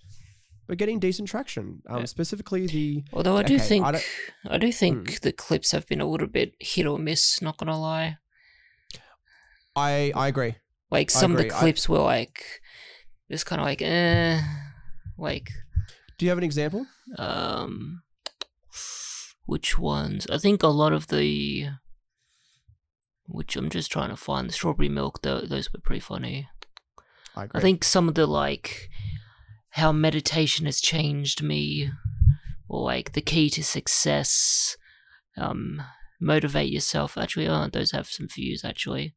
but 0.67 0.77
getting 0.77 0.99
decent 0.99 1.27
traction. 1.27 1.81
Um, 1.89 1.99
Yeah. 1.99 2.05
specifically 2.05 2.67
the 2.67 3.03
Although 3.11 3.37
I 3.37 3.43
do 3.43 3.55
okay, 3.55 3.63
I 3.63 3.67
think 3.67 3.85
don't- 3.85 4.03
I, 4.49 4.57
do 4.57 4.71
think 4.71 5.09
Mm. 5.09 5.19
the 5.21 5.31
clips 5.33 5.71
have 5.71 5.85
been 5.87 5.99
a 6.01 6.07
little 6.07 6.27
bit 6.27 6.53
hit 6.59 6.85
or 6.85 6.97
miss. 6.99 7.41
Not 7.41 7.57
gonna 7.57 7.79
lie. 7.79 8.17
I 9.75 10.11
I 10.15 10.27
agree. 10.27 10.55
Like 10.91 11.11
I 11.11 11.19
some 11.19 11.31
of 11.33 11.39
agree. 11.39 11.49
the 11.49 11.55
I- 11.55 11.59
clips 11.59 11.89
were 11.89 11.99
like, 11.99 12.61
just 13.29 13.45
kind 13.45 13.59
of 13.59 13.65
like, 13.65 13.81
eh, 13.81 14.39
like 15.17 15.49
Do 16.17 16.25
you 16.25 16.29
have 16.29 16.37
an 16.37 16.43
example? 16.43 16.85
um, 17.17 18.01
which 19.45 19.77
ones? 19.77 20.27
I 20.31 20.37
think 20.37 20.63
a 20.63 20.67
lot 20.67 20.93
of 20.93 21.07
the, 21.07 21.69
which 23.27 23.55
I'm 23.55 23.69
just 23.69 23.91
trying 23.91 24.09
to 24.09 24.15
find 24.17 24.47
the 24.49 24.53
strawberry 24.53 24.89
milk. 24.89 25.21
Tho- 25.21 25.41
those 25.45 25.71
were 25.71 25.79
pretty 25.79 25.99
funny. 26.01 26.47
I 27.35 27.45
agree. 27.45 27.59
I 27.59 27.61
think 27.61 27.83
some 27.83 28.07
of 28.07 28.15
the 28.15 28.25
like 28.27 28.89
how 29.71 29.91
meditation 29.91 30.65
has 30.65 30.79
changed 30.79 31.43
me, 31.43 31.91
or 32.69 32.81
like 32.83 33.13
the 33.13 33.21
key 33.21 33.49
to 33.51 33.63
success, 33.63 34.77
um, 35.37 35.81
motivate 36.19 36.71
yourself. 36.71 37.17
Actually, 37.17 37.47
oh, 37.47 37.67
those 37.67 37.91
have 37.91 38.07
some 38.07 38.27
views 38.27 38.63
actually. 38.63 39.15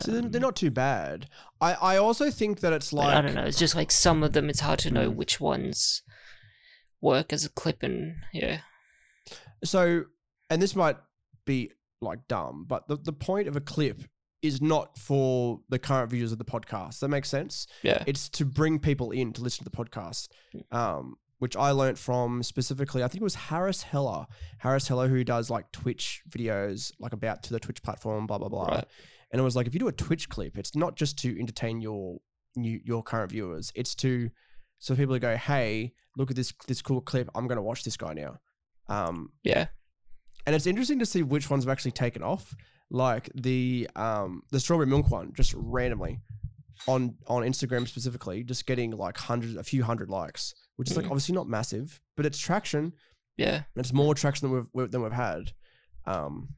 So 0.00 0.12
they're, 0.12 0.22
Um, 0.22 0.30
not 0.30 0.56
too 0.56 0.70
bad. 0.70 1.28
I, 1.60 1.74
I 1.74 1.96
also 1.98 2.30
think 2.30 2.60
that 2.60 2.72
it's 2.72 2.90
like 2.90 3.14
I 3.14 3.20
don't 3.20 3.34
know. 3.34 3.42
It's 3.44 3.58
just 3.58 3.74
like 3.76 3.90
some 3.90 4.22
of 4.22 4.32
them. 4.32 4.48
It's 4.48 4.60
hard 4.60 4.78
to 4.80 4.90
know 4.90 5.10
Mm. 5.10 5.16
which 5.16 5.40
ones 5.40 6.00
work 7.02 7.34
as 7.34 7.44
a 7.44 7.50
clip, 7.50 7.82
and 7.82 8.14
yeah, 8.32 8.60
so, 9.62 10.04
and 10.50 10.60
this 10.60 10.76
might 10.76 10.96
be 11.44 11.70
like 12.00 12.26
dumb, 12.28 12.64
but 12.68 12.88
the, 12.88 12.96
the 12.96 13.12
point 13.12 13.48
of 13.48 13.56
a 13.56 13.60
clip 13.60 14.02
is 14.42 14.60
not 14.60 14.98
for 14.98 15.60
the 15.70 15.78
current 15.78 16.10
viewers 16.10 16.32
of 16.32 16.38
the 16.38 16.44
podcast. 16.44 17.00
That 17.00 17.08
makes 17.08 17.30
sense. 17.30 17.66
yeah, 17.82 18.04
It's 18.06 18.28
to 18.30 18.44
bring 18.44 18.78
people 18.78 19.10
in 19.10 19.32
to 19.32 19.42
listen 19.42 19.64
to 19.64 19.70
the 19.70 19.76
podcast. 19.76 20.28
Mm. 20.54 20.76
Um, 20.76 21.16
which 21.38 21.56
I 21.56 21.72
learned 21.72 21.98
from 21.98 22.42
specifically, 22.42 23.02
I 23.02 23.08
think 23.08 23.20
it 23.20 23.24
was 23.24 23.34
Harris 23.34 23.82
Heller. 23.82 24.26
Harris 24.58 24.88
Heller, 24.88 25.08
who 25.08 25.24
does 25.24 25.50
like 25.50 25.70
Twitch 25.72 26.22
videos, 26.30 26.92
like 26.98 27.12
about 27.12 27.42
to 27.42 27.52
the 27.52 27.60
Twitch 27.60 27.82
platform, 27.82 28.26
blah 28.26 28.38
blah 28.38 28.48
blah. 28.48 28.66
Right. 28.66 28.84
And 29.30 29.40
it 29.40 29.44
was 29.44 29.56
like, 29.56 29.66
if 29.66 29.74
you 29.74 29.80
do 29.80 29.88
a 29.88 29.92
Twitch 29.92 30.28
clip, 30.28 30.56
it's 30.56 30.74
not 30.76 30.96
just 30.96 31.18
to 31.18 31.38
entertain 31.38 31.80
your 31.80 32.18
new 32.56 32.80
your 32.84 33.02
current 33.02 33.32
viewers. 33.32 33.72
It's 33.74 33.94
to 33.96 34.30
so 34.78 34.94
people 34.94 35.18
go, 35.18 35.36
hey, 35.36 35.92
look 36.16 36.30
at 36.30 36.36
this 36.36 36.54
this 36.66 36.80
cool 36.80 37.00
clip. 37.00 37.28
I'm 37.34 37.46
gonna 37.46 37.62
watch 37.62 37.84
this 37.84 37.96
guy 37.96 38.14
now. 38.14 38.38
Um, 38.88 39.32
yeah, 39.42 39.66
and 40.46 40.54
it's 40.54 40.66
interesting 40.66 40.98
to 40.98 41.06
see 41.06 41.22
which 41.22 41.48
ones 41.50 41.64
have 41.64 41.70
actually 41.72 41.92
taken 41.92 42.22
off. 42.22 42.54
Like 42.90 43.30
the 43.34 43.88
um 43.96 44.42
the 44.50 44.60
strawberry 44.60 44.86
milk 44.86 45.10
one, 45.10 45.32
just 45.34 45.54
randomly 45.56 46.20
on 46.86 47.16
on 47.26 47.42
Instagram 47.42 47.88
specifically, 47.88 48.44
just 48.44 48.66
getting 48.66 48.90
like 48.92 49.16
hundreds, 49.16 49.56
a 49.56 49.62
few 49.64 49.82
hundred 49.84 50.10
likes, 50.10 50.54
which 50.76 50.90
is 50.90 50.96
like 50.96 51.06
Mhm. 51.06 51.10
obviously 51.10 51.34
not 51.34 51.48
massive, 51.48 52.00
but 52.16 52.26
it's 52.26 52.38
traction. 52.38 52.92
yeah. 53.36 53.54
And 53.56 53.64
it's 53.84 53.92
more 53.92 54.14
traction 54.14 54.48
than 54.50 54.68
we've 54.74 54.90
than 54.90 55.02
we've 55.02 55.12
had. 55.12 55.52
Um, 56.06 56.50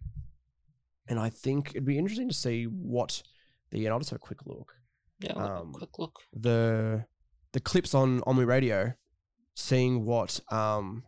and 1.09 1.21
I 1.21 1.31
think 1.31 1.71
it'd 1.71 1.85
be 1.87 1.97
interesting 1.99 2.29
to 2.29 2.35
see 2.35 2.65
what 2.65 3.23
the 3.71 3.85
and 3.87 3.93
I'll 3.93 4.01
just 4.01 4.11
have 4.11 4.17
a 4.17 4.21
quick 4.21 4.45
look 4.47 4.73
Yeah, 5.21 5.33
I'll 5.37 5.41
have 5.43 5.51
a 5.59 5.61
Um, 5.61 5.73
quick 5.73 5.99
look. 5.99 6.19
the 6.33 7.07
the 7.53 7.61
clips 7.61 7.95
on 7.95 8.21
on 8.27 8.35
my 8.37 8.43
radio, 8.43 8.93
seeing 9.55 10.05
what 10.05 10.41
um 10.51 11.05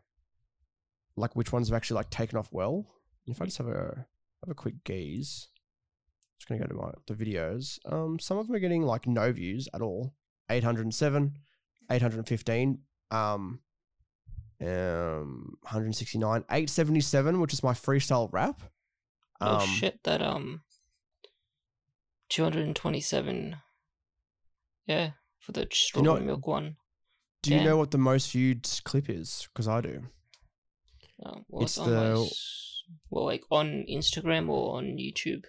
like 1.18 1.36
which 1.36 1.52
ones 1.52 1.68
have 1.68 1.76
actually 1.76 1.96
like 1.96 2.10
taken 2.10 2.38
off 2.38 2.48
well. 2.52 2.86
If 3.26 3.42
I 3.42 3.44
just 3.44 3.58
have 3.58 3.68
a 3.68 4.06
have 4.42 4.50
a 4.50 4.54
quick 4.54 4.84
gaze, 4.84 5.48
just 6.38 6.48
gonna 6.48 6.60
go 6.60 6.66
to 6.66 6.74
my 6.74 6.90
the 7.06 7.14
videos. 7.14 7.78
Um, 7.90 8.18
some 8.18 8.38
of 8.38 8.46
them 8.46 8.56
are 8.56 8.60
getting 8.60 8.82
like 8.82 9.06
no 9.06 9.32
views 9.32 9.68
at 9.74 9.82
all. 9.82 10.14
Eight 10.50 10.64
hundred 10.64 10.86
and 10.86 10.94
seven, 10.94 11.34
eight 11.90 12.00
hundred 12.00 12.18
and 12.18 12.28
fifteen, 12.28 12.78
um, 13.10 13.60
um, 14.62 15.58
one 15.60 15.72
hundred 15.72 15.94
sixty 15.94 16.18
nine, 16.18 16.44
eight 16.50 16.70
seventy 16.70 17.00
seven, 17.00 17.40
which 17.40 17.52
is 17.52 17.62
my 17.62 17.72
freestyle 17.72 18.32
rap. 18.32 18.62
oh 19.40 19.58
Um, 19.58 19.68
shit, 19.68 20.02
that 20.04 20.22
um, 20.22 20.62
two 22.30 22.42
hundred 22.42 22.64
and 22.66 22.74
twenty-seven. 22.74 23.56
Yeah, 24.86 25.10
for 25.38 25.52
the 25.52 25.68
strawberry 25.70 26.24
milk 26.24 26.46
one. 26.46 26.76
Do 27.42 27.54
you 27.54 27.62
know 27.62 27.76
what 27.76 27.90
the 27.90 27.98
most 27.98 28.32
viewed 28.32 28.68
clip 28.84 29.08
is? 29.10 29.48
Because 29.52 29.68
I 29.68 29.80
do. 29.80 30.04
Well, 31.18 31.44
It's 31.62 31.78
my 31.78 31.86
the- 31.86 32.30
well, 33.10 33.24
like 33.26 33.44
on 33.50 33.84
Instagram 33.90 34.48
or 34.48 34.76
on 34.78 34.96
YouTube. 34.96 35.44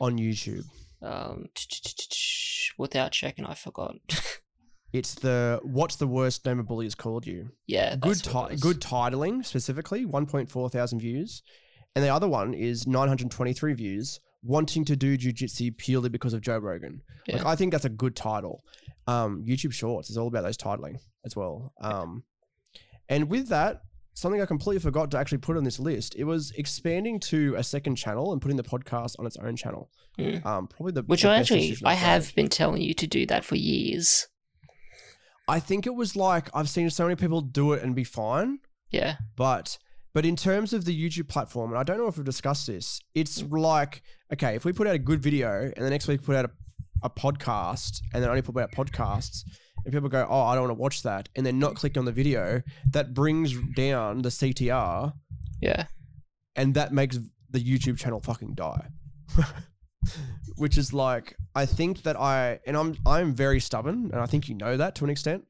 On 0.00 0.18
YouTube. 0.18 0.64
Um, 1.02 1.46
without 2.78 3.12
checking, 3.12 3.46
I 3.46 3.54
forgot. 3.54 3.94
It's 4.92 5.14
the 5.14 5.60
what's 5.62 5.94
the 5.94 6.08
worst 6.08 6.44
name 6.44 6.58
a 6.58 6.64
bully 6.64 6.84
has 6.84 6.96
called 6.96 7.24
you. 7.24 7.50
yeah, 7.68 7.94
good 7.94 8.16
ti- 8.24 8.56
good 8.58 8.80
titling 8.80 9.44
specifically 9.44 10.04
1.4 10.04 10.72
thousand 10.72 10.98
views, 10.98 11.44
and 11.94 12.04
the 12.04 12.08
other 12.08 12.26
one 12.26 12.54
is 12.54 12.88
923 12.88 13.72
views. 13.74 14.18
Wanting 14.42 14.84
to 14.86 14.96
do 14.96 15.16
jujitsu 15.16 15.76
purely 15.76 16.08
because 16.08 16.32
of 16.34 16.40
Joe 16.40 16.58
Rogan. 16.58 17.02
Like 17.28 17.46
I 17.46 17.54
think 17.54 17.70
that's 17.70 17.84
a 17.84 17.88
good 17.88 18.16
title. 18.16 18.64
Um, 19.06 19.44
YouTube 19.46 19.72
Shorts 19.72 20.10
is 20.10 20.16
all 20.16 20.26
about 20.26 20.42
those 20.42 20.56
titling 20.56 20.96
as 21.24 21.36
well. 21.36 21.72
Um, 21.80 22.24
and 23.08 23.30
with 23.30 23.46
that, 23.50 23.82
something 24.14 24.40
I 24.42 24.46
completely 24.46 24.80
forgot 24.80 25.10
to 25.12 25.18
actually 25.18 25.38
put 25.38 25.56
on 25.56 25.64
this 25.64 25.78
list. 25.78 26.14
It 26.16 26.24
was 26.24 26.52
expanding 26.56 27.20
to 27.20 27.54
a 27.56 27.62
second 27.62 27.96
channel 27.96 28.32
and 28.32 28.40
putting 28.42 28.56
the 28.56 28.62
podcast 28.62 29.18
on 29.18 29.26
its 29.26 29.36
own 29.36 29.56
channel. 29.56 29.90
Mm. 30.18 30.44
Um, 30.44 30.66
probably 30.66 30.92
the 30.92 31.02
Which 31.02 31.22
the 31.22 31.30
I 31.30 31.38
best 31.38 31.52
actually, 31.52 31.76
I 31.84 31.92
I've 31.92 31.96
made. 31.96 31.98
have 31.98 32.34
been 32.34 32.48
telling 32.48 32.82
you 32.82 32.94
to 32.94 33.06
do 33.06 33.26
that 33.26 33.44
for 33.44 33.56
years. 33.56 34.26
I 35.48 35.58
think 35.60 35.86
it 35.86 35.94
was 35.94 36.14
like 36.16 36.48
I've 36.54 36.68
seen 36.68 36.88
so 36.90 37.04
many 37.04 37.16
people 37.16 37.40
do 37.40 37.72
it 37.72 37.82
and 37.82 37.94
be 37.94 38.04
fine. 38.04 38.58
Yeah, 38.90 39.16
But 39.36 39.78
but 40.12 40.26
in 40.26 40.34
terms 40.34 40.72
of 40.72 40.84
the 40.84 40.94
YouTube 41.08 41.28
platform, 41.28 41.70
and 41.70 41.78
I 41.78 41.84
don't 41.84 41.98
know 41.98 42.08
if 42.08 42.16
we've 42.16 42.26
discussed 42.26 42.66
this, 42.66 43.00
it's 43.14 43.42
like 43.42 44.02
okay, 44.32 44.54
if 44.56 44.64
we 44.64 44.72
put 44.72 44.86
out 44.86 44.94
a 44.94 44.98
good 44.98 45.22
video 45.22 45.70
and 45.76 45.84
the 45.84 45.90
next 45.90 46.08
week 46.08 46.22
put 46.22 46.34
out 46.36 46.44
a, 46.44 46.50
a 47.02 47.10
podcast 47.10 48.00
and 48.12 48.22
then 48.22 48.28
only 48.30 48.42
put 48.42 48.56
out 48.58 48.72
podcasts, 48.72 49.42
and 49.84 49.92
people 49.94 50.08
go, 50.08 50.26
oh, 50.28 50.42
I 50.42 50.54
don't 50.54 50.64
want 50.64 50.76
to 50.76 50.80
watch 50.82 51.02
that, 51.04 51.28
and 51.36 51.44
then 51.46 51.58
not 51.58 51.74
click 51.74 51.96
on 51.96 52.04
the 52.04 52.12
video, 52.12 52.62
that 52.92 53.14
brings 53.14 53.54
down 53.74 54.22
the 54.22 54.28
CTR, 54.28 55.12
yeah, 55.60 55.86
and 56.56 56.74
that 56.74 56.92
makes 56.92 57.18
the 57.50 57.60
YouTube 57.60 57.98
channel 57.98 58.20
fucking 58.20 58.54
die. 58.54 58.88
Which 60.56 60.76
is 60.78 60.92
like 60.92 61.36
I 61.54 61.66
think 61.66 62.02
that 62.02 62.18
I 62.18 62.60
and 62.66 62.76
I'm 62.76 62.96
I'm 63.06 63.34
very 63.34 63.60
stubborn, 63.60 64.10
and 64.12 64.20
I 64.20 64.26
think 64.26 64.48
you 64.48 64.54
know 64.54 64.76
that 64.76 64.94
to 64.96 65.04
an 65.04 65.10
extent. 65.10 65.44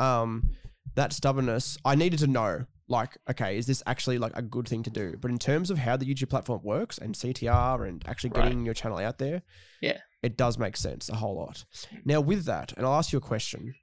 Um, 0.00 0.50
that 0.94 1.12
stubbornness, 1.12 1.76
I 1.84 1.94
needed 1.94 2.20
to 2.20 2.26
know, 2.26 2.64
like, 2.88 3.18
okay, 3.30 3.58
is 3.58 3.66
this 3.66 3.82
actually 3.86 4.18
like 4.18 4.32
a 4.34 4.42
good 4.42 4.66
thing 4.68 4.82
to 4.84 4.90
do? 4.90 5.16
But 5.20 5.30
in 5.30 5.38
terms 5.38 5.70
of 5.70 5.78
how 5.78 5.96
the 5.96 6.06
YouTube 6.06 6.30
platform 6.30 6.60
works 6.62 6.96
and 6.98 7.14
CTR 7.14 7.86
and 7.86 8.02
actually 8.06 8.30
Right. 8.30 8.44
getting 8.44 8.64
your 8.64 8.74
channel 8.74 8.98
out 8.98 9.18
there, 9.18 9.42
Yeah. 9.82 9.98
It 10.22 10.36
does 10.36 10.58
make 10.58 10.76
sense 10.76 11.08
a 11.08 11.16
whole 11.16 11.36
lot. 11.36 11.64
Now, 12.04 12.20
with 12.20 12.44
that, 12.46 12.72
and 12.76 12.86
I'll 12.86 12.94
ask 12.94 13.12
you 13.12 13.18
a 13.18 13.22
question, 13.22 13.74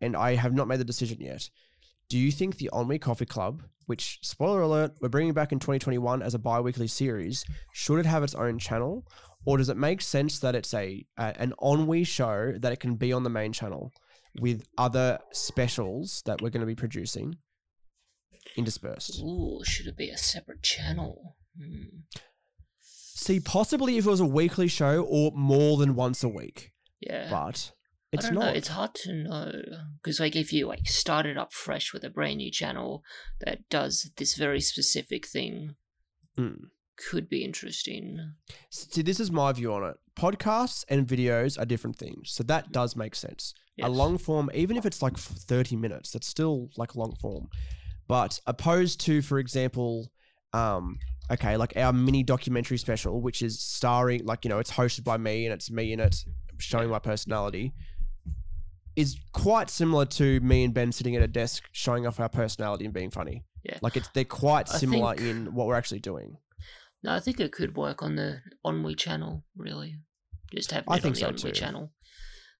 and 0.00 0.16
I 0.16 0.34
have 0.34 0.54
not 0.54 0.68
made 0.68 0.80
the 0.80 0.84
decision 0.84 1.20
yet. 1.20 1.48
Do 2.08 2.18
you 2.18 2.32
think 2.32 2.56
the 2.56 2.70
On 2.70 2.88
We 2.88 2.98
Coffee 2.98 3.26
Club, 3.26 3.62
which 3.86 4.18
spoiler 4.22 4.62
alert, 4.62 4.92
we're 5.00 5.08
bringing 5.08 5.32
back 5.32 5.52
in 5.52 5.58
2021 5.58 6.22
as 6.22 6.34
a 6.34 6.38
bi-weekly 6.38 6.86
series, 6.86 7.44
should 7.72 7.98
it 7.98 8.06
have 8.06 8.22
its 8.22 8.34
own 8.34 8.58
channel, 8.58 9.06
or 9.44 9.58
does 9.58 9.68
it 9.68 9.76
make 9.76 10.00
sense 10.00 10.38
that 10.40 10.54
it's 10.54 10.72
a, 10.74 11.04
an 11.16 11.52
On 11.58 11.86
We 11.86 12.04
show 12.04 12.52
that 12.58 12.72
it 12.72 12.80
can 12.80 12.96
be 12.96 13.12
on 13.12 13.22
the 13.22 13.30
main 13.30 13.52
channel 13.52 13.90
with 14.40 14.64
other 14.78 15.18
specials 15.32 16.22
that 16.26 16.40
we're 16.40 16.50
going 16.50 16.60
to 16.60 16.66
be 16.66 16.74
producing 16.74 17.36
interspersed? 18.56 19.20
Ooh, 19.20 19.60
should 19.64 19.86
it 19.86 19.96
be 19.96 20.10
a 20.10 20.18
separate 20.18 20.62
channel? 20.62 21.36
Hmm. 21.58 22.00
See, 23.22 23.38
possibly 23.38 23.98
if 23.98 24.06
it 24.06 24.10
was 24.10 24.18
a 24.20 24.26
weekly 24.26 24.66
show 24.68 25.04
or 25.08 25.30
more 25.34 25.76
than 25.76 25.94
once 25.94 26.24
a 26.24 26.28
week, 26.28 26.72
Yeah, 27.00 27.28
but 27.30 27.70
it's 28.10 28.24
not. 28.30 28.34
know. 28.34 28.48
It's 28.48 28.68
hard 28.68 28.94
to 29.04 29.12
know 29.12 29.52
because, 30.02 30.18
like, 30.18 30.34
if 30.34 30.52
you 30.52 30.66
like 30.66 30.88
started 30.88 31.38
up 31.38 31.52
fresh 31.52 31.92
with 31.92 32.02
a 32.02 32.10
brand 32.10 32.38
new 32.38 32.50
channel 32.50 33.04
that 33.40 33.68
does 33.68 34.10
this 34.16 34.34
very 34.34 34.60
specific 34.60 35.26
thing, 35.26 35.76
Mm. 36.36 36.70
could 36.96 37.28
be 37.28 37.44
interesting. 37.44 38.34
See, 38.70 39.02
this 39.02 39.20
is 39.20 39.30
my 39.30 39.52
view 39.52 39.72
on 39.72 39.84
it. 39.88 39.96
Podcasts 40.16 40.84
and 40.88 41.06
videos 41.06 41.56
are 41.60 41.64
different 41.64 41.96
things. 41.96 42.32
So 42.32 42.42
that 42.44 42.72
does 42.72 42.96
make 42.96 43.14
sense. 43.14 43.54
Yes. 43.76 43.86
A 43.86 43.90
long 43.90 44.18
form, 44.18 44.50
even 44.52 44.76
if 44.76 44.84
it's 44.84 45.00
like 45.00 45.16
30 45.16 45.76
minutes, 45.76 46.10
that's 46.10 46.26
still 46.26 46.70
like 46.76 46.96
long 46.96 47.14
form. 47.14 47.48
But 48.08 48.40
opposed 48.46 48.98
to, 49.02 49.22
for 49.22 49.38
example, 49.38 50.10
um, 50.52 50.98
okay, 51.30 51.56
like 51.56 51.76
our 51.76 51.92
mini 51.92 52.22
documentary 52.22 52.78
special, 52.78 53.20
which 53.20 53.42
is 53.42 53.60
starring, 53.60 54.24
like, 54.24 54.44
you 54.44 54.48
know, 54.48 54.58
it's 54.58 54.72
hosted 54.72 55.04
by 55.04 55.16
me 55.16 55.46
and 55.46 55.54
it's 55.54 55.70
me 55.70 55.92
in 55.92 56.00
it 56.00 56.24
showing 56.58 56.90
my 56.90 56.98
personality, 56.98 57.72
is 58.96 59.16
quite 59.32 59.70
similar 59.70 60.04
to 60.04 60.40
me 60.40 60.64
and 60.64 60.74
Ben 60.74 60.92
sitting 60.92 61.16
at 61.16 61.22
a 61.22 61.26
desk 61.28 61.64
showing 61.72 62.06
off 62.06 62.20
our 62.20 62.28
personality 62.28 62.84
and 62.84 62.92
being 62.92 63.10
funny. 63.10 63.44
Yeah. 63.64 63.78
Like 63.80 63.96
it's 63.96 64.08
they're 64.08 64.24
quite 64.24 64.68
I 64.72 64.78
similar 64.78 65.14
think- 65.14 65.28
in 65.28 65.54
what 65.54 65.66
we're 65.66 65.76
actually 65.76 66.00
doing. 66.00 66.36
No, 67.04 67.12
I 67.12 67.18
think 67.20 67.40
it 67.40 67.50
could 67.50 67.76
work 67.76 68.00
on 68.02 68.14
the 68.14 68.42
Onwe 68.64 68.96
channel. 68.96 69.44
Really, 69.56 69.96
just 70.54 70.72
I 70.72 70.78
it 70.78 70.84
think 71.02 71.06
on 71.06 71.14
so 71.16 71.26
the 71.26 71.32
Onwe 71.32 71.40
too. 71.42 71.50
channel. 71.52 71.92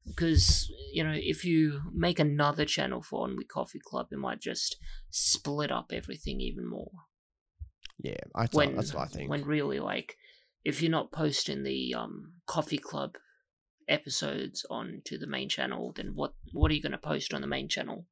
Because 0.05 0.69
you 0.93 1.05
know, 1.05 1.15
if 1.15 1.45
you 1.45 1.81
make 1.95 2.19
another 2.19 2.65
channel 2.65 3.03
for 3.03 3.29
Onwe 3.29 3.47
Coffee 3.49 3.79
Club, 3.79 4.09
it 4.11 4.19
might 4.19 4.41
just 4.41 4.77
split 5.11 5.71
up 5.71 5.93
everything 5.93 6.41
even 6.41 6.69
more. 6.69 6.91
Yeah, 8.03 8.17
I 8.35 8.47
th- 8.47 8.55
when 8.55 8.75
that's 8.77 8.93
what 8.95 9.05
I 9.05 9.07
think. 9.07 9.31
when 9.31 9.45
really 9.45 9.79
like 9.81 10.17
if 10.65 10.83
you're 10.83 10.91
not 10.91 11.13
posting 11.13 11.63
the 11.63 11.95
um 11.95 12.35
coffee 12.47 12.79
club 12.79 13.13
episodes 13.89 14.65
onto 14.71 15.19
the 15.19 15.27
main 15.27 15.49
channel 15.49 15.93
then 15.97 16.13
what 16.15 16.33
what 16.53 16.71
are 16.71 16.75
you 16.75 16.83
going 16.83 16.93
to 16.93 16.99
post 16.99 17.33
on 17.35 17.41
the 17.41 17.47
main 17.47 17.69
channel 17.69 18.07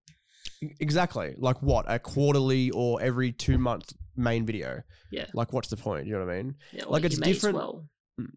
Exactly. 0.79 1.35
Like 1.39 1.61
what? 1.63 1.85
A 1.89 1.99
quarterly 1.99 2.71
or 2.71 3.01
every 3.01 3.31
two 3.33 3.57
month 3.59 3.93
main 4.17 4.45
video. 4.47 4.83
yeah 5.11 5.27
Like 5.35 5.53
what's 5.53 5.69
the 5.69 5.77
point? 5.77 6.07
You 6.07 6.15
know 6.19 6.25
what 6.27 6.33
I 6.35 6.43
mean? 6.43 6.55
yeah 6.73 6.85
Like, 6.87 7.05
it's 7.05 7.19
different- 7.19 7.57
well 7.57 7.87
Mm. 8.21 8.33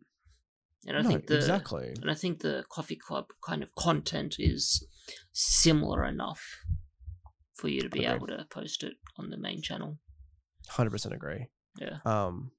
and 0.88 0.98
i 0.98 1.02
no, 1.02 1.10
think 1.10 1.28
the 1.28 1.36
exactly. 1.38 1.88
and 2.02 2.10
i 2.12 2.14
think 2.14 2.40
the 2.40 2.64
coffee 2.70 2.96
club 3.08 3.26
kind 3.50 3.62
of 3.64 3.74
content 3.76 4.36
is 4.40 4.86
similar 5.34 6.06
enough 6.06 6.42
for 7.56 7.68
you 7.68 7.82
to 7.82 7.90
be 7.90 8.06
Agreed. 8.06 8.16
able 8.16 8.28
to 8.28 8.46
post 8.50 8.84
it 8.84 8.96
on 9.18 9.30
the 9.30 9.38
main 9.38 9.62
channel 9.62 9.98
Hundred 10.70 10.92
percent 10.92 11.14
agree. 11.14 11.48
yeah 11.80 11.98
Um, 12.06 12.52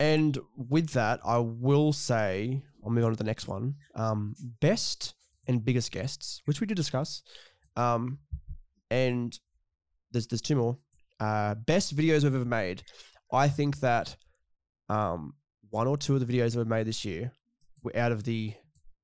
and 0.00 0.38
with 0.56 0.90
that, 0.90 1.20
I 1.24 1.38
will 1.38 1.92
say 1.92 2.62
I'll 2.84 2.90
move 2.90 3.04
on 3.04 3.12
to 3.12 3.16
the 3.16 3.24
next 3.24 3.48
one. 3.48 3.76
Um, 3.94 4.34
best 4.60 5.14
and 5.46 5.64
biggest 5.64 5.92
guests, 5.92 6.42
which 6.44 6.60
we 6.60 6.66
did 6.66 6.76
discuss. 6.76 7.22
Um, 7.76 8.18
and 8.90 9.38
there's 10.10 10.26
there's 10.26 10.42
two 10.42 10.56
more. 10.56 10.76
Uh, 11.20 11.54
best 11.54 11.96
videos 11.96 12.24
we've 12.24 12.34
ever 12.34 12.44
made. 12.44 12.82
I 13.32 13.48
think 13.48 13.80
that 13.80 14.16
um, 14.88 15.34
one 15.70 15.86
or 15.86 15.96
two 15.96 16.14
of 16.14 16.26
the 16.26 16.32
videos 16.32 16.56
we've 16.56 16.66
made 16.66 16.86
this 16.86 17.04
year 17.04 17.32
were 17.82 17.96
out 17.96 18.12
of 18.12 18.24
the 18.24 18.52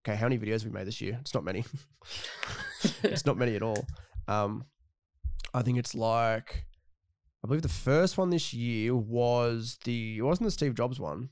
okay. 0.04 0.16
How 0.16 0.26
many 0.28 0.38
videos 0.38 0.64
we 0.64 0.70
made 0.70 0.86
this 0.86 1.00
year? 1.00 1.18
It's 1.20 1.34
not 1.34 1.44
many. 1.44 1.64
it's 3.02 3.26
not 3.26 3.36
many 3.36 3.56
at 3.56 3.62
all. 3.62 3.86
Um, 4.28 4.64
I 5.52 5.62
think 5.62 5.76
it's 5.78 5.92
like 5.92 6.64
I 7.42 7.46
believe 7.46 7.62
the 7.62 7.68
first 7.68 8.18
one 8.18 8.30
this 8.30 8.52
year 8.52 8.94
was 8.94 9.78
the 9.84 10.18
it 10.18 10.22
wasn't 10.22 10.46
the 10.46 10.50
Steve 10.50 10.74
Jobs 10.74 11.00
one. 11.00 11.30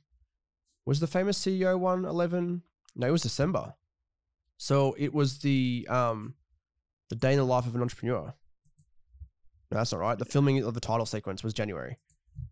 Was 0.87 1.01
the 1.01 1.07
famous 1.07 1.39
CEO 1.39 1.79
one 1.79 2.05
11? 2.05 2.63
No, 2.97 3.07
it 3.07 3.11
was 3.11 3.23
December. 3.23 3.75
So 4.57 4.95
it 4.99 5.13
was 5.13 5.39
the 5.41 5.87
um 5.91 6.35
the 7.11 7.17
day 7.17 7.33
in 7.33 7.39
the 7.39 7.45
life 7.45 7.67
of 7.67 7.75
an 7.75 7.83
entrepreneur. 7.83 8.35
No, 9.71 9.77
that's 9.77 9.93
not 9.93 10.01
right. 10.01 10.19
The 10.19 10.25
filming 10.25 10.63
of 10.63 10.75
the 10.75 10.81
title 10.81 11.07
sequence 11.07 11.45
was 11.45 11.53
January. 11.53 11.97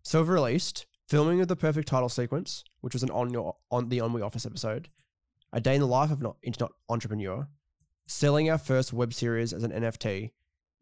So 0.03 0.19
we've 0.19 0.29
released 0.29 0.85
filming 1.07 1.41
of 1.41 1.47
the 1.47 1.55
perfect 1.55 1.87
title 1.87 2.09
sequence, 2.09 2.63
which 2.81 2.93
was 2.93 3.03
an 3.03 3.09
on 3.09 3.31
your 3.31 3.55
on 3.71 3.89
the 3.89 4.01
On 4.01 4.13
We 4.13 4.21
Office 4.21 4.45
episode, 4.45 4.89
a 5.51 5.59
day 5.59 5.75
in 5.75 5.81
the 5.81 5.87
life 5.87 6.11
of 6.11 6.21
an 6.21 6.31
internet 6.43 6.71
entrepreneur, 6.89 7.47
selling 8.05 8.49
our 8.49 8.57
first 8.57 8.93
web 8.93 9.13
series 9.13 9.51
as 9.51 9.63
an 9.63 9.71
NFT, 9.71 10.31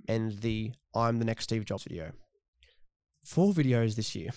and 0.10 0.40
the 0.40 0.74
I'm 0.94 1.20
the 1.20 1.26
next 1.26 1.46
Steve 1.46 1.66
Jobs 1.66 1.84
video. 1.84 2.12
Four 3.26 3.54
videos 3.54 3.96
this 3.96 4.16
year. 4.16 4.30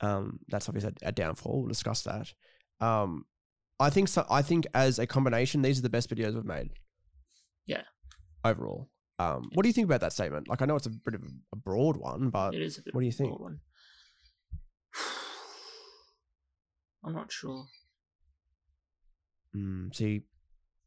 um, 0.00 0.40
that's 0.48 0.68
obviously 0.68 0.92
a, 1.02 1.08
a 1.08 1.12
downfall. 1.12 1.60
We'll 1.60 1.68
discuss 1.68 2.02
that. 2.02 2.32
Um, 2.80 3.24
I 3.78 3.90
think 3.90 4.08
so. 4.08 4.26
I 4.30 4.42
think 4.42 4.66
as 4.74 4.98
a 4.98 5.06
combination, 5.06 5.62
these 5.62 5.78
are 5.78 5.82
the 5.82 5.90
best 5.90 6.10
videos 6.10 6.34
we've 6.34 6.44
made. 6.44 6.70
Yeah. 7.66 7.82
Overall, 8.44 8.88
um, 9.18 9.50
what 9.54 9.62
do 9.64 9.68
you 9.68 9.72
think 9.72 9.86
about 9.86 10.00
that 10.00 10.12
statement? 10.12 10.48
Like, 10.48 10.62
I 10.62 10.66
know 10.66 10.76
it's 10.76 10.86
a 10.86 10.90
bit 10.90 11.14
of 11.14 11.22
a 11.52 11.56
broad 11.56 11.96
one, 11.96 12.30
but 12.30 12.54
It 12.54 12.62
is 12.62 12.78
a 12.78 12.82
bit 12.82 12.94
what 12.94 13.00
do 13.00 13.06
you 13.06 13.12
think? 13.12 13.38
One. 13.38 13.60
I'm 17.04 17.14
not 17.14 17.32
sure. 17.32 17.66
mm, 19.56 19.94
see, 19.94 20.22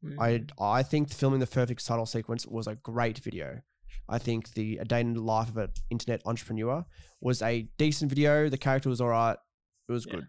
Mm. 0.03 0.17
I 0.19 0.43
I 0.61 0.83
think 0.83 1.13
filming 1.13 1.39
the 1.39 1.47
perfect 1.47 1.85
title 1.85 2.05
sequence 2.05 2.45
was 2.45 2.67
a 2.67 2.75
great 2.75 3.19
video. 3.19 3.61
I 4.09 4.17
think 4.17 4.53
the 4.53 4.77
A 4.77 4.85
Day 4.85 5.01
in 5.01 5.13
the 5.13 5.21
Life 5.21 5.49
of 5.49 5.57
an 5.57 5.69
Internet 5.89 6.21
Entrepreneur 6.25 6.85
was 7.21 7.41
a 7.41 7.69
decent 7.77 8.09
video. 8.09 8.49
The 8.49 8.57
character 8.57 8.89
was 8.89 8.99
alright. 9.01 9.37
It 9.87 9.91
was 9.91 10.05
Yeah. 10.05 10.15
good. 10.15 10.27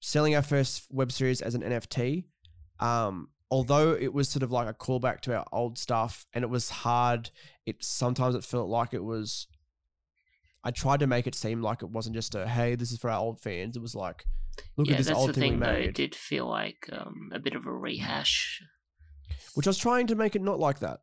Selling 0.00 0.34
our 0.36 0.42
first 0.42 0.86
web 0.90 1.10
series 1.10 1.40
as 1.42 1.54
an 1.56 1.62
NFT, 1.62 2.24
um, 2.78 3.30
although 3.50 3.92
it 3.94 4.12
was 4.12 4.28
sort 4.28 4.44
of 4.44 4.52
like 4.52 4.68
a 4.68 4.74
callback 4.74 5.20
to 5.22 5.34
our 5.36 5.44
old 5.52 5.76
stuff, 5.78 6.26
and 6.32 6.44
it 6.44 6.48
was 6.48 6.70
hard. 6.70 7.30
It 7.66 7.82
sometimes 7.82 8.34
it 8.36 8.44
felt 8.44 8.68
like 8.68 8.94
it 8.94 9.02
was. 9.02 9.48
I 10.64 10.70
tried 10.70 11.00
to 11.00 11.06
make 11.06 11.26
it 11.26 11.34
seem 11.34 11.62
like 11.62 11.82
it 11.82 11.90
wasn't 11.90 12.14
just 12.14 12.34
a 12.34 12.46
hey, 12.46 12.74
this 12.76 12.92
is 12.92 12.98
for 12.98 13.10
our 13.10 13.18
old 13.20 13.40
fans. 13.40 13.76
It 13.76 13.82
was 13.82 13.94
like, 13.96 14.24
look 14.76 14.86
yeah, 14.86 14.94
at 14.94 14.98
this 14.98 15.10
old 15.10 15.34
thing, 15.34 15.40
thing 15.40 15.52
we 15.60 15.66
though. 15.66 15.72
made. 15.72 15.88
It 15.88 15.94
did 15.94 16.14
feel 16.14 16.46
like 16.46 16.88
um, 16.92 17.30
a 17.32 17.38
bit 17.40 17.54
of 17.54 17.66
a 17.66 17.72
rehash. 17.72 18.60
which 19.54 19.66
I 19.66 19.70
was 19.70 19.78
trying 19.78 20.06
to 20.08 20.14
make 20.14 20.36
it 20.36 20.42
not 20.42 20.60
like 20.60 20.78
that. 20.80 21.00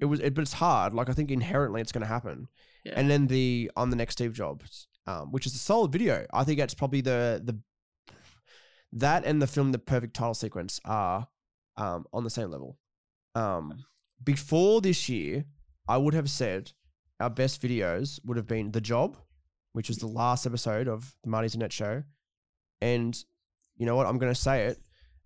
It 0.00 0.04
was, 0.04 0.20
it, 0.20 0.34
but 0.34 0.42
it's 0.42 0.54
hard. 0.54 0.94
Like 0.94 1.08
I 1.08 1.12
think 1.12 1.30
inherently 1.30 1.80
it's 1.80 1.92
going 1.92 2.02
to 2.02 2.08
happen. 2.08 2.48
Yeah. 2.84 2.94
And 2.96 3.10
then 3.10 3.26
the 3.26 3.70
on 3.76 3.90
the 3.90 3.96
next 3.96 4.14
Steve 4.14 4.32
Jobs, 4.32 4.86
um, 5.06 5.32
which 5.32 5.46
is 5.46 5.54
a 5.54 5.58
solid 5.58 5.92
video. 5.92 6.26
I 6.32 6.44
think 6.44 6.58
that's 6.58 6.74
probably 6.74 7.00
the 7.00 7.40
the 7.44 7.58
that 8.92 9.24
and 9.24 9.40
the 9.40 9.46
film 9.46 9.72
the 9.72 9.78
perfect 9.78 10.14
title 10.14 10.34
sequence 10.34 10.80
are 10.84 11.28
um, 11.76 12.04
on 12.12 12.24
the 12.24 12.30
same 12.30 12.50
level. 12.50 12.78
Um, 13.34 13.84
before 14.22 14.80
this 14.80 15.08
year, 15.08 15.44
I 15.88 15.96
would 15.96 16.14
have 16.14 16.30
said 16.30 16.72
our 17.18 17.30
best 17.30 17.62
videos 17.62 18.20
would 18.24 18.36
have 18.36 18.46
been 18.46 18.72
the 18.72 18.80
job, 18.80 19.16
which 19.72 19.88
was 19.88 19.98
the 19.98 20.06
last 20.06 20.46
episode 20.46 20.88
of 20.88 21.14
the 21.24 21.30
Marty's 21.30 21.54
Internet 21.54 21.72
Show, 21.72 22.02
and 22.80 23.16
you 23.76 23.86
know 23.86 23.96
what? 23.96 24.06
I'm 24.06 24.18
going 24.18 24.32
to 24.32 24.40
say 24.40 24.66
it. 24.66 24.78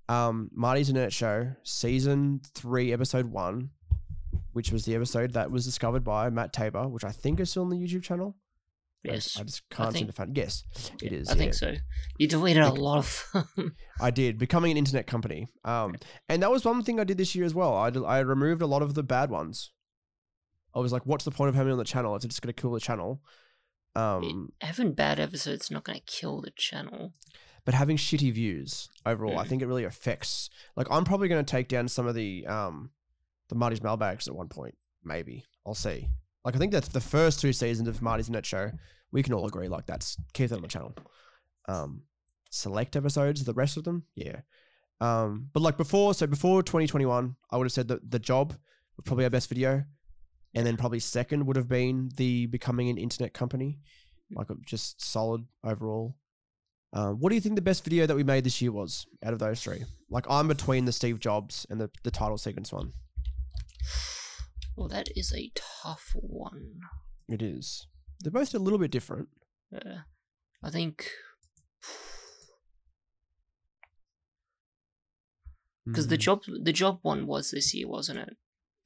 Um, 0.09 0.51
Marty's 0.53 0.89
Internet 0.89 1.13
Show, 1.13 1.53
season 1.65 2.41
three, 2.55 2.93
episode 2.93 3.27
one, 3.27 3.71
which 4.57 4.73
was 4.73 4.87
the 4.87 4.95
episode 4.95 5.33
that 5.35 5.51
was 5.51 5.65
discovered 5.67 6.03
by 6.03 6.31
Matt 6.31 6.53
Tabor, 6.53 6.89
which 6.89 7.05
I 7.05 7.13
think 7.13 7.41
is 7.41 7.51
still 7.51 7.63
on 7.65 7.69
the 7.71 7.77
YouTube 7.77 8.03
channel. 8.03 8.35
Yes, 9.05 9.37
I 9.39 9.43
just 9.45 9.69
can't 9.71 9.93
seem 9.93 9.99
think- 10.01 10.07
to 10.09 10.13
find. 10.15 10.37
Yes, 10.37 10.65
it 11.03 11.13
is. 11.13 11.29
I 11.29 11.35
think 11.35 11.53
so. 11.55 11.75
You 12.19 12.27
deleted 12.27 12.63
a 12.63 12.73
lot 12.73 12.99
of. 12.99 13.45
I 14.01 14.11
did 14.11 14.39
becoming 14.39 14.71
an 14.73 14.79
internet 14.79 15.07
company. 15.07 15.47
Um, 15.65 15.95
and 16.29 16.43
that 16.43 16.51
was 16.51 16.65
one 16.65 16.83
thing 16.83 16.99
I 16.99 17.05
did 17.05 17.19
this 17.19 17.35
year 17.35 17.45
as 17.45 17.55
well. 17.55 17.75
I 17.77 17.89
I 17.89 18.19
removed 18.21 18.63
a 18.63 18.67
lot 18.67 18.83
of 18.83 18.95
the 18.95 19.03
bad 19.03 19.31
ones. 19.31 19.71
I 20.75 20.79
was 20.81 20.93
like, 20.93 21.05
what's 21.07 21.25
the 21.25 21.31
point 21.31 21.51
of 21.51 21.55
having 21.55 21.71
it 21.71 21.73
on 21.73 21.79
the 21.79 21.85
channel? 21.85 22.17
It's 22.17 22.25
just 22.25 22.41
going 22.43 22.53
to 22.55 22.61
kill 22.61 22.73
the 22.73 22.81
channel. 22.81 23.21
Um, 23.95 24.51
Having 24.61 24.93
bad 24.93 25.21
episodes 25.21 25.71
not 25.71 25.85
going 25.85 25.99
to 25.99 26.05
kill 26.05 26.41
the 26.43 26.51
channel. 26.57 27.13
but 27.65 27.75
having 27.75 27.97
shitty 27.97 28.33
views 28.33 28.89
overall, 29.07 29.39
I 29.39 29.45
Mm. 29.45 29.49
think 29.49 29.63
it 29.63 29.67
really 29.67 29.85
affects. 29.85 30.51
Like, 30.77 30.87
I'm 30.91 31.05
probably 31.05 31.29
going 31.29 31.45
to 31.45 31.51
take 31.51 31.69
down 31.69 31.89
some 31.89 32.07
of 32.07 32.15
the 32.15 32.47
um, 32.47 32.91
the 33.49 33.55
Marty's 33.55 33.83
mailbags 33.83 34.29
at 34.29 34.35
one 34.35 34.49
point. 34.49 34.75
Maybe 35.05 35.45
I'll 35.67 35.75
see. 35.75 36.09
Like, 36.45 36.55
I 36.55 36.59
think 36.59 36.73
that's 36.73 36.89
the 36.89 37.01
first 37.01 37.41
two 37.41 37.53
seasons 37.53 37.89
of 37.89 38.03
Marty's 38.03 38.31
Net 38.31 38.47
Show. 38.47 38.71
We 39.13 39.23
can 39.23 39.33
all 39.33 39.47
agree, 39.47 39.69
like, 39.69 39.87
that's 39.87 40.17
keep 40.33 40.51
that 40.51 40.57
on 40.57 40.63
the 40.63 40.69
channel. 40.69 40.95
Um, 41.69 42.03
select 42.51 42.97
episodes, 42.97 43.45
the 43.45 43.55
rest 43.55 43.77
of 43.77 43.85
them, 43.85 44.05
yeah. 44.15 44.41
Um, 45.01 45.51
but 45.53 45.63
like 45.63 45.77
before, 45.77 46.15
so 46.15 46.27
before 46.27 46.63
2021, 46.63 47.37
I 47.51 47.57
would 47.57 47.65
have 47.65 47.73
said 47.73 47.89
that 47.89 48.11
the 48.11 48.19
job 48.19 48.55
was 48.97 49.05
probably 49.05 49.25
our 49.25 49.31
best 49.31 49.49
video, 49.49 49.85
and 50.55 50.67
then 50.67 50.77
probably 50.77 51.01
second 51.01 51.47
would 51.47 51.57
have 51.57 51.69
been 51.69 52.11
the 52.17 52.47
becoming 52.47 52.89
an 52.89 52.97
internet 52.97 53.35
company, 53.35 53.79
like 54.33 54.47
just 54.65 55.05
solid 55.05 55.45
overall. 55.63 56.17
Um, 56.93 57.17
what 57.21 57.29
do 57.29 57.35
you 57.35 57.41
think 57.41 57.57
the 57.57 57.63
best 57.63 57.85
video 57.85 58.07
that 58.07 58.17
we 58.17 58.25
made 58.25 58.45
this 58.45 58.63
year 58.63 58.73
was 58.73 59.07
out 59.23 59.35
of 59.35 59.39
those 59.39 59.63
three? 59.63 59.85
Like 60.09 60.25
I'm 60.31 60.49
between 60.49 60.87
the 60.87 60.93
Steve 60.93 61.21
Jobs 61.21 61.67
and 61.69 61.81
the, 61.81 61.91
the 62.05 62.11
title 62.11 62.39
sequence 62.39 62.73
one. 62.73 62.93
Well, 64.77 64.89
that 64.89 65.09
is 65.17 65.33
a 65.33 65.51
tough 65.55 66.11
one. 66.15 66.81
It 67.29 67.41
is. 67.43 67.87
They're 68.21 68.31
both 68.33 68.55
a 68.55 68.59
little 68.59 68.79
bit 68.79 68.91
different. 68.91 69.29
Uh, 69.75 70.01
I 70.63 70.71
think 70.71 71.11
because 75.85 76.09
the 76.09 76.17
Mm, 76.17 76.21
job 76.21 76.43
the 76.63 76.73
job 76.73 76.99
one 77.03 77.27
was 77.27 77.51
this 77.51 77.75
year, 77.75 77.89
wasn't 77.89 78.19
it? 78.19 78.37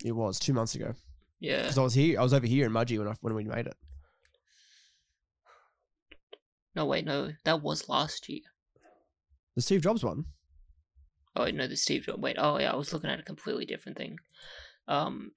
it 0.05 0.13
was 0.13 0.39
two 0.39 0.53
months 0.55 0.75
ago 0.75 0.95
Yeah. 1.39 1.63
because 1.63 1.79
I 1.79 1.83
was 1.83 1.95
here. 1.95 2.19
I 2.19 2.23
was 2.23 2.33
over 2.35 2.47
here 2.47 2.67
in 2.67 2.73
Mudgee 2.73 2.99
when 2.99 3.09
I 3.09 3.15
when 3.21 3.35
we 3.35 3.45
made 3.45 3.67
it. 3.67 3.77
No, 6.75 6.87
wait, 6.87 7.05
no, 7.05 7.33
that 7.45 7.63
was 7.63 7.89
last 7.89 8.29
year. 8.29 8.43
The 9.57 9.63
Steve 9.63 9.83
Jobs 9.83 10.05
one. 10.05 10.25
Oh 11.37 11.45
wait, 11.45 11.55
no, 11.55 11.67
the 11.67 11.77
Steve 11.77 12.05
Jobs. 12.05 12.21
Wait, 12.21 12.37
oh 12.39 12.59
yeah, 12.59 12.73
I 12.73 12.77
was 12.77 12.93
looking 12.93 13.11
at 13.11 13.21
a 13.21 13.25
completely 13.25 13.65
different 13.67 13.99
thing. 13.99 14.19
Um, 14.91 15.31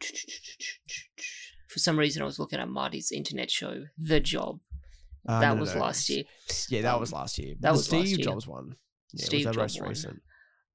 for 1.68 1.80
some 1.80 1.98
reason, 1.98 2.22
I 2.22 2.26
was 2.26 2.40
looking 2.40 2.60
at 2.60 2.68
Marty's 2.68 3.12
internet 3.12 3.52
show, 3.52 3.86
The 3.98 4.20
Job. 4.20 4.60
Uh, 5.28 5.40
that 5.40 5.50
no, 5.50 5.54
no, 5.56 5.60
was 5.62 5.76
no, 5.76 5.82
last 5.82 6.10
year. 6.10 6.24
Yeah, 6.70 6.82
that 6.82 7.00
was 7.00 7.14
Um, 7.14 7.20
last 7.20 7.38
year. 7.38 7.56
that 7.60 7.70
the 7.70 7.74
was 7.78 7.86
Steve. 7.86 8.20
Jobs 8.20 8.48
one. 8.48 8.76
Yeah, 9.14 9.26
Steve 9.26 9.46
was 9.46 9.56
Jobs 9.56 9.80
most 9.80 9.88
recent. 9.88 10.22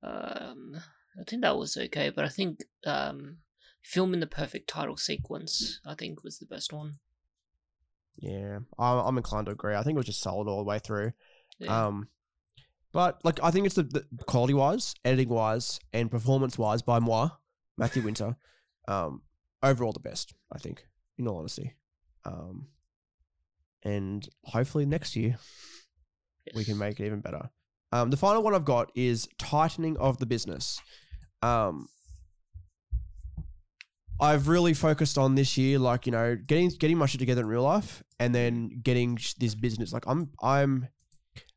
Um, 0.02 0.76
I 1.20 1.24
think 1.26 1.42
that 1.42 1.58
was 1.58 1.76
okay, 1.76 2.10
but 2.10 2.24
I 2.24 2.28
think 2.28 2.60
um, 2.86 3.38
filming 3.82 4.20
the 4.20 4.26
perfect 4.26 4.68
title 4.70 4.96
sequence, 4.96 5.80
I 5.84 5.94
think, 5.94 6.22
was 6.24 6.38
the 6.38 6.46
best 6.46 6.72
one. 6.72 6.94
Yeah, 8.20 8.60
I'm, 8.78 8.98
I'm 8.98 9.16
inclined 9.18 9.46
to 9.46 9.52
agree. 9.52 9.74
I 9.74 9.82
think 9.82 9.96
it 9.96 9.98
was 9.98 10.06
just 10.06 10.22
solid 10.22 10.48
all 10.48 10.58
the 10.58 10.64
way 10.64 10.78
through. 10.78 11.12
Yeah. 11.58 11.86
Um, 11.86 12.08
but 12.92 13.20
like 13.24 13.40
I 13.42 13.50
think 13.50 13.66
it's 13.66 13.74
the, 13.74 13.82
the 13.82 14.06
quality 14.26 14.54
wise, 14.54 14.94
editing 15.04 15.28
wise, 15.28 15.78
and 15.92 16.10
performance 16.10 16.56
wise 16.56 16.80
by 16.80 17.00
moi, 17.00 17.30
Matthew 17.76 18.02
Winter. 18.02 18.36
Um, 18.88 19.22
overall 19.62 19.92
the 19.92 20.00
best, 20.00 20.34
I 20.52 20.58
think, 20.58 20.84
in 21.18 21.28
all 21.28 21.38
honesty. 21.38 21.74
Um, 22.24 22.68
and 23.84 24.28
hopefully 24.44 24.84
next 24.86 25.14
year 25.14 25.36
we 26.54 26.64
can 26.64 26.76
make 26.78 26.98
it 26.98 27.06
even 27.06 27.20
better. 27.20 27.50
Um, 27.92 28.10
the 28.10 28.16
final 28.16 28.42
one 28.42 28.54
I've 28.54 28.64
got 28.64 28.90
is 28.96 29.28
tightening 29.38 29.96
of 29.98 30.18
the 30.18 30.26
business. 30.26 30.80
Um, 31.42 31.88
I've 34.20 34.48
really 34.48 34.74
focused 34.74 35.16
on 35.16 35.36
this 35.36 35.56
year, 35.56 35.78
like 35.78 36.04
you 36.06 36.12
know, 36.12 36.36
getting 36.36 36.70
getting 36.70 36.98
my 36.98 37.06
shit 37.06 37.20
together 37.20 37.42
in 37.42 37.46
real 37.48 37.62
life, 37.62 38.02
and 38.18 38.34
then 38.34 38.80
getting 38.82 39.16
this 39.38 39.54
business. 39.54 39.92
Like 39.92 40.04
I'm, 40.08 40.30
I'm, 40.42 40.88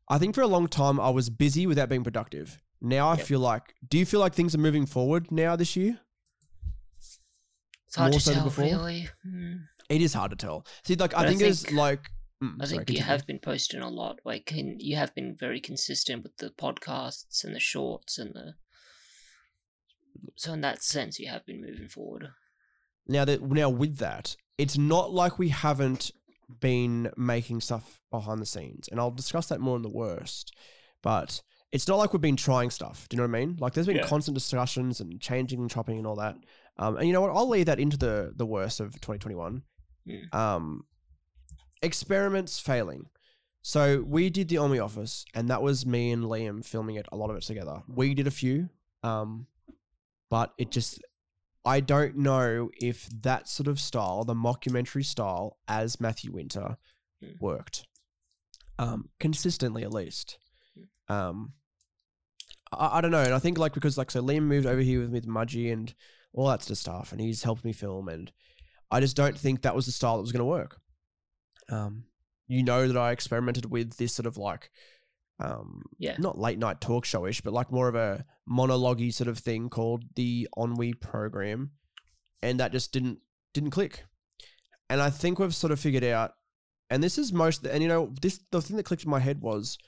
I 0.08 0.18
think 0.18 0.34
for 0.34 0.42
a 0.42 0.46
long 0.46 0.68
time 0.68 1.00
I 1.00 1.10
was 1.10 1.28
busy 1.28 1.66
without 1.66 1.88
being 1.88 2.04
productive. 2.04 2.60
Now 2.80 3.08
I 3.08 3.16
Yep. 3.16 3.26
feel 3.26 3.40
like. 3.40 3.74
Do 3.88 3.98
you 3.98 4.06
feel 4.06 4.20
like 4.20 4.34
things 4.34 4.54
are 4.54 4.58
moving 4.58 4.86
forward 4.86 5.32
now 5.32 5.56
this 5.56 5.74
year? 5.76 6.00
It's 7.92 7.96
hard 7.98 8.10
more 8.12 8.20
to 8.20 8.24
so 8.24 8.30
than 8.30 8.40
tell, 8.40 8.48
before? 8.48 8.64
really. 8.64 9.08
Hmm. 9.22 9.52
It 9.90 10.00
is 10.00 10.14
hard 10.14 10.30
to 10.30 10.36
tell. 10.36 10.66
See, 10.84 10.94
like 10.94 11.12
I 11.14 11.18
But 11.18 11.26
I 11.26 11.28
think, 11.28 11.42
it's 11.42 11.70
like 11.72 12.10
Mm, 12.42 12.56
I 12.60 12.64
sorry, 12.64 12.78
think 12.78 12.90
you 12.90 12.96
continue. 12.96 13.04
have 13.04 13.26
been 13.26 13.38
posting 13.38 13.80
a 13.82 13.88
lot. 13.88 14.18
Like 14.24 14.46
can, 14.46 14.80
you 14.80 14.96
have 14.96 15.14
been 15.14 15.36
very 15.38 15.60
consistent 15.60 16.24
with 16.24 16.36
the 16.38 16.50
podcasts 16.50 17.44
and 17.44 17.54
the 17.54 17.60
shorts 17.60 18.18
and 18.18 18.34
the. 18.34 18.54
So 20.36 20.52
in 20.54 20.60
that 20.62 20.82
sense, 20.82 21.20
you 21.20 21.28
have 21.28 21.46
been 21.46 21.60
moving 21.60 21.88
forward. 21.88 22.30
Now 23.06 23.24
that 23.26 23.42
now 23.42 23.68
with 23.68 23.98
that, 23.98 24.36
it's 24.58 24.76
not 24.76 25.12
like 25.12 25.38
we 25.38 25.50
haven't 25.50 26.10
been 26.60 27.12
making 27.16 27.60
stuff 27.60 28.00
behind 28.10 28.40
the 28.40 28.46
scenes, 28.46 28.88
and 28.88 28.98
I'll 28.98 29.10
discuss 29.12 29.46
that 29.48 29.60
more 29.60 29.76
in 29.76 29.82
the 29.82 29.88
worst. 29.88 30.52
But 31.02 31.42
it's 31.72 31.88
not 31.88 31.96
like 31.96 32.12
we've 32.12 32.20
been 32.20 32.36
trying 32.36 32.70
stuff. 32.70 33.08
Do 33.08 33.16
you 33.16 33.22
know 33.22 33.28
what 33.28 33.36
I 33.36 33.44
mean? 33.44 33.56
Like 33.58 33.72
there's 33.72 33.86
been 33.86 33.96
Yeah. 33.96 34.06
constant 34.06 34.34
discussions 34.34 35.00
and 35.00 35.20
changing 35.20 35.58
and 35.60 35.70
chopping 35.70 35.98
and 35.98 36.06
all 36.06 36.16
that. 36.16 36.36
Um, 36.78 36.96
and 36.98 37.06
you 37.06 37.12
know 37.12 37.20
what? 37.22 37.30
I'll 37.30 37.48
leave 37.48 37.66
that 37.66 37.80
into 37.80 37.96
the 37.96 38.32
the 38.36 38.46
worst 38.46 38.78
of 38.80 38.92
2021. 39.00 39.62
Mm. 40.06 40.34
Um, 40.34 40.84
experiments 41.82 42.58
failing. 42.58 43.06
So 43.62 44.02
we 44.02 44.28
did 44.30 44.48
the 44.48 44.58
Omni 44.58 44.78
Office, 44.80 45.24
and 45.34 45.48
that 45.48 45.62
was 45.62 45.86
me 45.86 46.10
and 46.10 46.24
Liam 46.24 46.64
filming 46.64 46.96
it. 46.96 47.06
A 47.12 47.16
lot 47.16 47.30
of 47.30 47.36
it 47.36 47.42
together. 47.44 47.82
We 47.86 48.12
did 48.14 48.26
a 48.26 48.30
few, 48.32 48.70
um, 49.02 49.46
but 50.30 50.52
it 50.58 50.70
just 50.70 51.00
I 51.64 51.78
don't 51.78 52.16
know 52.16 52.70
if 52.80 53.08
that 53.22 53.48
sort 53.48 53.68
of 53.68 53.78
style, 53.78 54.24
the 54.24 54.34
mockumentary 54.34 55.04
style, 55.04 55.58
as 55.68 56.00
Matthew 56.00 56.32
Winter, 56.32 56.76
Mm. 57.22 57.40
worked. 57.40 57.86
Um, 58.80 59.10
consistently 59.20 59.84
at 59.84 59.92
least. 59.92 60.38
Um, 61.08 61.52
I, 62.72 62.98
I 62.98 63.00
don't 63.00 63.10
know, 63.10 63.22
and 63.22 63.34
I 63.34 63.38
think 63.38 63.58
like 63.58 63.74
because 63.74 63.98
like 63.98 64.10
so 64.10 64.22
Liam 64.22 64.42
moved 64.42 64.66
over 64.66 64.80
here 64.80 65.00
with 65.00 65.10
me 65.10 65.14
with 65.20 65.26
Mudgee 65.28 65.72
and 65.72 65.92
all 66.32 66.48
that 66.48 66.62
sort 66.62 66.70
of 66.72 66.78
stuff, 66.78 67.12
and 67.12 67.20
he's 67.20 67.42
helped 67.42 67.64
me 67.64 67.72
film, 67.72 68.08
and 68.08 68.32
I 68.90 69.00
just 69.00 69.16
don't 69.16 69.38
think 69.38 69.62
that 69.62 69.74
was 69.74 69.86
the 69.86 69.92
style 69.92 70.16
that 70.16 70.22
was 70.22 70.32
going 70.32 70.40
to 70.40 70.44
work. 70.44 70.80
Um, 71.70 72.04
you 72.48 72.62
know 72.62 72.86
that 72.88 72.96
I 72.96 73.12
experimented 73.12 73.66
with 73.70 73.96
this 73.96 74.14
sort 74.14 74.26
of 74.26 74.36
like, 74.36 74.70
um, 75.38 75.82
Yeah. 75.98 76.16
not 76.18 76.38
late 76.38 76.58
night 76.58 76.80
talk 76.80 77.04
showish, 77.04 77.42
but 77.42 77.52
like 77.52 77.70
more 77.72 77.88
of 77.88 77.94
a 77.94 78.24
monologue 78.46 79.00
sort 79.12 79.28
of 79.28 79.38
thing 79.38 79.68
called 79.68 80.04
the 80.16 80.48
Ennui 80.58 80.94
program, 80.94 81.70
and 82.42 82.60
that 82.60 82.72
just 82.72 82.92
didn't 82.92 83.18
didn't 83.54 83.70
click. 83.70 84.04
And 84.90 85.00
I 85.00 85.10
think 85.10 85.38
we've 85.38 85.54
sort 85.54 85.72
of 85.72 85.80
figured 85.80 86.04
out, 86.04 86.32
and 86.90 87.02
this 87.02 87.16
is 87.16 87.32
most, 87.32 87.64
and 87.66 87.82
you 87.82 87.88
know, 87.88 88.12
this 88.20 88.40
the 88.50 88.60
thing 88.60 88.76
that 88.76 88.84
clicked 88.84 89.04
in 89.04 89.10
my 89.10 89.20
head 89.20 89.40
was 89.40 89.78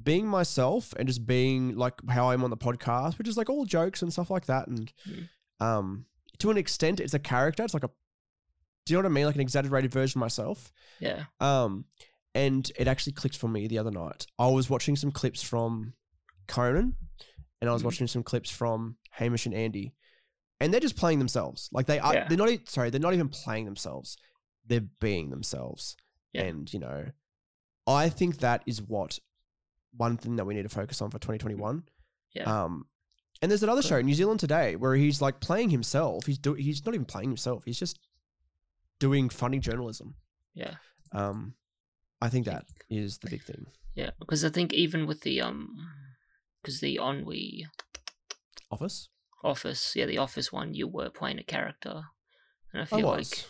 being 0.00 0.26
myself 0.26 0.94
and 0.98 1.06
just 1.06 1.26
being 1.26 1.76
like 1.76 1.94
how 2.08 2.30
I'm 2.30 2.44
on 2.44 2.50
the 2.50 2.56
podcast, 2.56 3.18
which 3.18 3.28
is 3.28 3.36
like 3.36 3.50
all 3.50 3.64
jokes 3.64 4.02
and 4.02 4.12
stuff 4.12 4.30
like 4.30 4.46
that, 4.46 4.68
and 4.68 4.92
Mm. 5.06 5.28
um, 5.60 6.06
to 6.38 6.50
an 6.50 6.56
extent, 6.56 6.98
it's 7.00 7.14
a 7.14 7.18
character. 7.18 7.62
It's 7.62 7.74
like 7.74 7.84
a, 7.84 7.90
do 8.86 8.92
you 8.92 8.96
know 8.96 9.02
what 9.08 9.12
I 9.12 9.14
mean? 9.14 9.26
Like 9.26 9.34
an 9.36 9.40
exaggerated 9.40 9.92
version 9.92 10.18
of 10.18 10.22
myself. 10.22 10.72
Yeah. 10.98 11.24
Um, 11.40 11.84
and 12.34 12.70
it 12.76 12.88
actually 12.88 13.12
clicked 13.12 13.36
for 13.36 13.48
me 13.48 13.68
the 13.68 13.78
other 13.78 13.90
night. 13.90 14.26
I 14.38 14.48
was 14.48 14.70
watching 14.70 14.96
some 14.96 15.12
clips 15.12 15.42
from 15.42 15.92
Conan, 16.48 16.96
and 17.60 17.70
I 17.70 17.72
was 17.72 17.82
Mhm. 17.82 17.86
watching 17.86 18.06
some 18.06 18.22
clips 18.22 18.50
from 18.50 18.96
Hamish 19.10 19.44
and 19.46 19.54
Andy, 19.54 19.94
and 20.58 20.72
they're 20.72 20.80
just 20.80 20.96
playing 20.96 21.18
themselves. 21.18 21.68
Like 21.70 21.86
they 21.86 21.98
are. 21.98 22.14
Yeah. 22.14 22.28
They're 22.28 22.38
not. 22.38 22.48
Sorry, 22.68 22.88
they're 22.90 22.98
not 23.00 23.14
even 23.14 23.28
playing 23.28 23.66
themselves. 23.66 24.16
They're 24.66 24.80
being 25.00 25.28
themselves. 25.30 25.96
Yeah. 26.32 26.44
And 26.44 26.72
you 26.72 26.78
know, 26.80 27.10
I 27.86 28.08
think 28.08 28.38
that 28.38 28.62
is 28.66 28.80
what 28.80 29.18
one 29.96 30.16
thing 30.16 30.36
that 30.36 30.44
we 30.44 30.54
need 30.54 30.62
to 30.62 30.68
focus 30.68 31.00
on 31.02 31.10
for 31.10 31.18
2021. 31.18 31.82
Yeah. 32.34 32.42
Um, 32.44 32.86
and 33.40 33.50
there's 33.50 33.62
another 33.62 33.82
show, 33.82 34.00
New 34.00 34.14
Zealand 34.14 34.40
Today, 34.40 34.76
where 34.76 34.94
he's 34.94 35.20
like 35.20 35.40
playing 35.40 35.70
himself. 35.70 36.26
He's 36.26 36.38
do- 36.38 36.54
He's 36.54 36.84
not 36.86 36.94
even 36.94 37.04
playing 37.04 37.28
himself. 37.30 37.64
He's 37.64 37.78
just 37.78 37.98
doing 39.00 39.28
funny 39.28 39.58
journalism. 39.58 40.14
Yeah. 40.54 40.74
Um, 41.12 41.54
I 42.20 42.28
think 42.28 42.46
that 42.46 42.66
is 42.88 43.18
the 43.18 43.28
big 43.28 43.42
thing. 43.42 43.66
Yeah. 43.94 44.10
Because 44.18 44.44
I 44.44 44.48
think 44.48 44.72
even 44.72 45.06
with 45.06 45.22
the 45.22 45.40
um, 45.40 45.74
because 46.62 46.80
the 46.80 46.98
Ennui 47.02 47.66
Office. 48.70 49.08
Office, 49.44 49.94
yeah, 49.96 50.06
the 50.06 50.18
Office 50.18 50.52
one, 50.52 50.72
you 50.72 50.86
were 50.86 51.10
playing 51.10 51.40
a 51.40 51.42
character, 51.42 52.04
and 52.72 52.80
I 52.80 52.82
I 52.82 52.84
feel 52.86 53.08
was. 53.08 53.30
like 53.32 53.44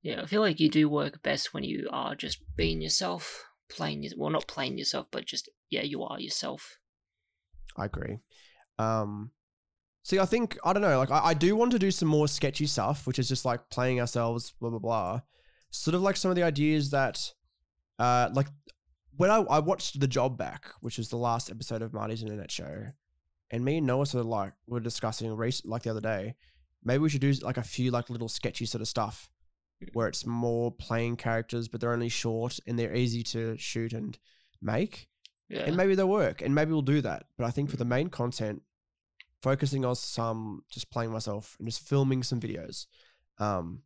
yeah, 0.00 0.22
I 0.22 0.26
feel 0.26 0.40
like 0.40 0.60
you 0.60 0.70
do 0.70 0.88
work 0.88 1.22
best 1.22 1.52
when 1.52 1.62
you 1.64 1.88
are 1.92 2.14
just 2.14 2.38
being 2.56 2.80
yourself, 2.80 3.44
playing 3.68 4.02
your 4.02 4.12
well, 4.16 4.30
not 4.30 4.46
playing 4.46 4.78
yourself, 4.78 5.06
but 5.10 5.24
just 5.24 5.48
yeah, 5.70 5.82
you 5.82 6.02
are 6.02 6.20
yourself. 6.20 6.78
I 7.76 7.86
agree. 7.86 8.18
Um, 8.78 9.30
see, 10.02 10.18
I 10.18 10.24
think 10.24 10.58
I 10.64 10.72
don't 10.72 10.82
know. 10.82 10.98
Like, 10.98 11.10
I, 11.10 11.26
I 11.26 11.34
do 11.34 11.56
want 11.56 11.72
to 11.72 11.78
do 11.78 11.90
some 11.90 12.08
more 12.08 12.28
sketchy 12.28 12.66
stuff, 12.66 13.06
which 13.06 13.18
is 13.18 13.28
just 13.28 13.44
like 13.44 13.68
playing 13.70 14.00
ourselves, 14.00 14.54
blah 14.60 14.70
blah 14.70 14.78
blah. 14.78 15.20
Sort 15.70 15.94
of 15.94 16.02
like 16.02 16.16
some 16.16 16.30
of 16.30 16.36
the 16.36 16.42
ideas 16.42 16.90
that, 16.90 17.32
uh, 17.98 18.30
like 18.32 18.46
when 19.16 19.30
I, 19.30 19.38
I 19.38 19.58
watched 19.58 20.00
The 20.00 20.08
Job 20.08 20.38
back, 20.38 20.66
which 20.80 20.98
is 20.98 21.08
the 21.10 21.16
last 21.16 21.50
episode 21.50 21.82
of 21.82 21.92
Marty's 21.92 22.22
Internet 22.22 22.50
Show, 22.50 22.86
and 23.50 23.64
me 23.64 23.78
and 23.78 23.86
Noah 23.86 24.06
sort 24.06 24.20
of 24.20 24.26
like 24.26 24.52
were 24.66 24.80
discussing 24.80 25.34
race 25.34 25.62
like 25.64 25.82
the 25.82 25.90
other 25.90 26.00
day. 26.00 26.34
Maybe 26.84 26.98
we 26.98 27.08
should 27.10 27.20
do 27.20 27.32
like 27.42 27.56
a 27.56 27.62
few 27.62 27.90
like 27.90 28.08
little 28.08 28.28
sketchy 28.28 28.64
sort 28.64 28.82
of 28.82 28.88
stuff 28.88 29.28
where 29.92 30.08
it's 30.08 30.26
more 30.26 30.70
playing 30.72 31.16
characters, 31.16 31.68
but 31.68 31.80
they're 31.80 31.92
only 31.92 32.08
short 32.08 32.58
and 32.66 32.78
they're 32.78 32.94
easy 32.94 33.22
to 33.22 33.56
shoot 33.56 33.92
and 33.92 34.18
make. 34.60 35.08
Yeah. 35.48 35.60
and 35.62 35.76
maybe 35.78 35.94
they'll 35.94 36.08
work 36.08 36.42
and 36.42 36.54
maybe 36.54 36.72
we'll 36.72 36.82
do 36.82 37.00
that. 37.00 37.24
But 37.38 37.46
i 37.46 37.50
think 37.50 37.70
for 37.70 37.78
the 37.78 37.84
main 37.86 38.10
content 38.10 38.60
focusing 39.42 39.82
on 39.84 39.94
some 39.94 40.62
just 40.70 40.90
playing 40.90 41.10
myself 41.10 41.56
and 41.58 41.66
just 41.66 41.80
filming 41.88 42.22
some 42.22 42.38
videos 42.38 42.86
um 43.38 43.80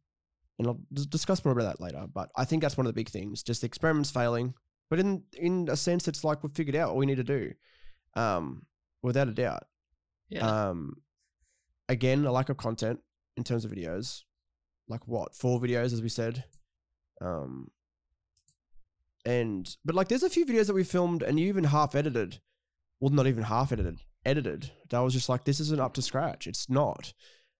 and 0.59 0.66
i'll 0.66 0.81
dis- 0.92 1.07
discuss 1.07 1.44
more 1.44 1.52
about 1.52 1.66
that 1.76 1.81
later. 1.81 2.07
But 2.12 2.31
i 2.35 2.44
think 2.44 2.62
that's 2.62 2.76
one 2.76 2.87
of 2.87 2.92
the 2.92 3.00
big 3.00 3.11
things. 3.11 3.42
Just 3.44 3.61
the 3.61 3.66
experiments 3.66 4.11
failing 4.11 4.55
but 4.90 4.98
in 4.98 5.22
in 5.35 5.68
a 5.70 5.76
sense 5.76 6.09
it's 6.09 6.24
like 6.24 6.42
we've 6.42 6.52
figured 6.52 6.74
out 6.74 6.88
what 6.88 6.96
we 6.96 7.07
need 7.07 7.18
to 7.18 7.22
do 7.24 7.52
um 8.14 8.66
without 9.02 9.28
a 9.28 9.33
doubt. 9.33 9.64
Yeah. 10.31 10.44
um 10.70 10.96
again 11.88 12.24
a 12.24 12.33
lack 12.33 12.48
of 12.48 12.57
content 12.57 12.98
in 13.37 13.44
terms 13.44 13.64
of 13.64 13.70
videos 13.70 14.22
like 14.92 15.09
what 15.09 15.35
four 15.35 15.59
videos 15.59 15.92
as 15.92 16.02
we 16.02 16.09
said 16.09 16.44
um 17.22 17.68
and 19.24 19.76
but 19.85 19.94
like 19.94 20.09
there's 20.09 20.22
a 20.22 20.31
few 20.31 20.44
videos 20.44 20.66
that 20.66 20.74
we 20.74 20.85
filmed 20.85 21.22
and 21.22 21.40
you 21.40 21.48
even 21.48 21.64
half 21.64 21.94
edited 21.94 22.40
well 23.00 23.11
not 23.11 23.26
even 23.26 23.44
half 23.44 23.72
edited 23.72 24.00
edited 24.24 24.70
that 24.90 24.98
was 25.00 25.14
just 25.14 25.28
like 25.28 25.44
this 25.44 25.61
isn't 25.61 25.81
up 25.81 25.94
to 25.94 26.02
scratch 26.02 26.46
it's 26.46 26.68
not 26.68 27.12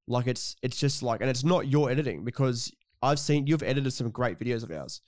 like 0.07 0.27
it's 0.27 0.57
it's 0.63 0.79
just 0.79 1.03
like 1.03 1.21
and 1.21 1.31
it's 1.31 1.45
not 1.45 1.69
your 1.69 1.91
editing 1.91 2.23
because 2.23 2.71
i've 3.03 3.19
seen 3.19 3.47
you've 3.47 3.63
edited 3.63 3.93
some 3.93 4.11
great 4.11 4.39
videos 4.39 4.63
of 4.63 4.71
ours 4.71 5.01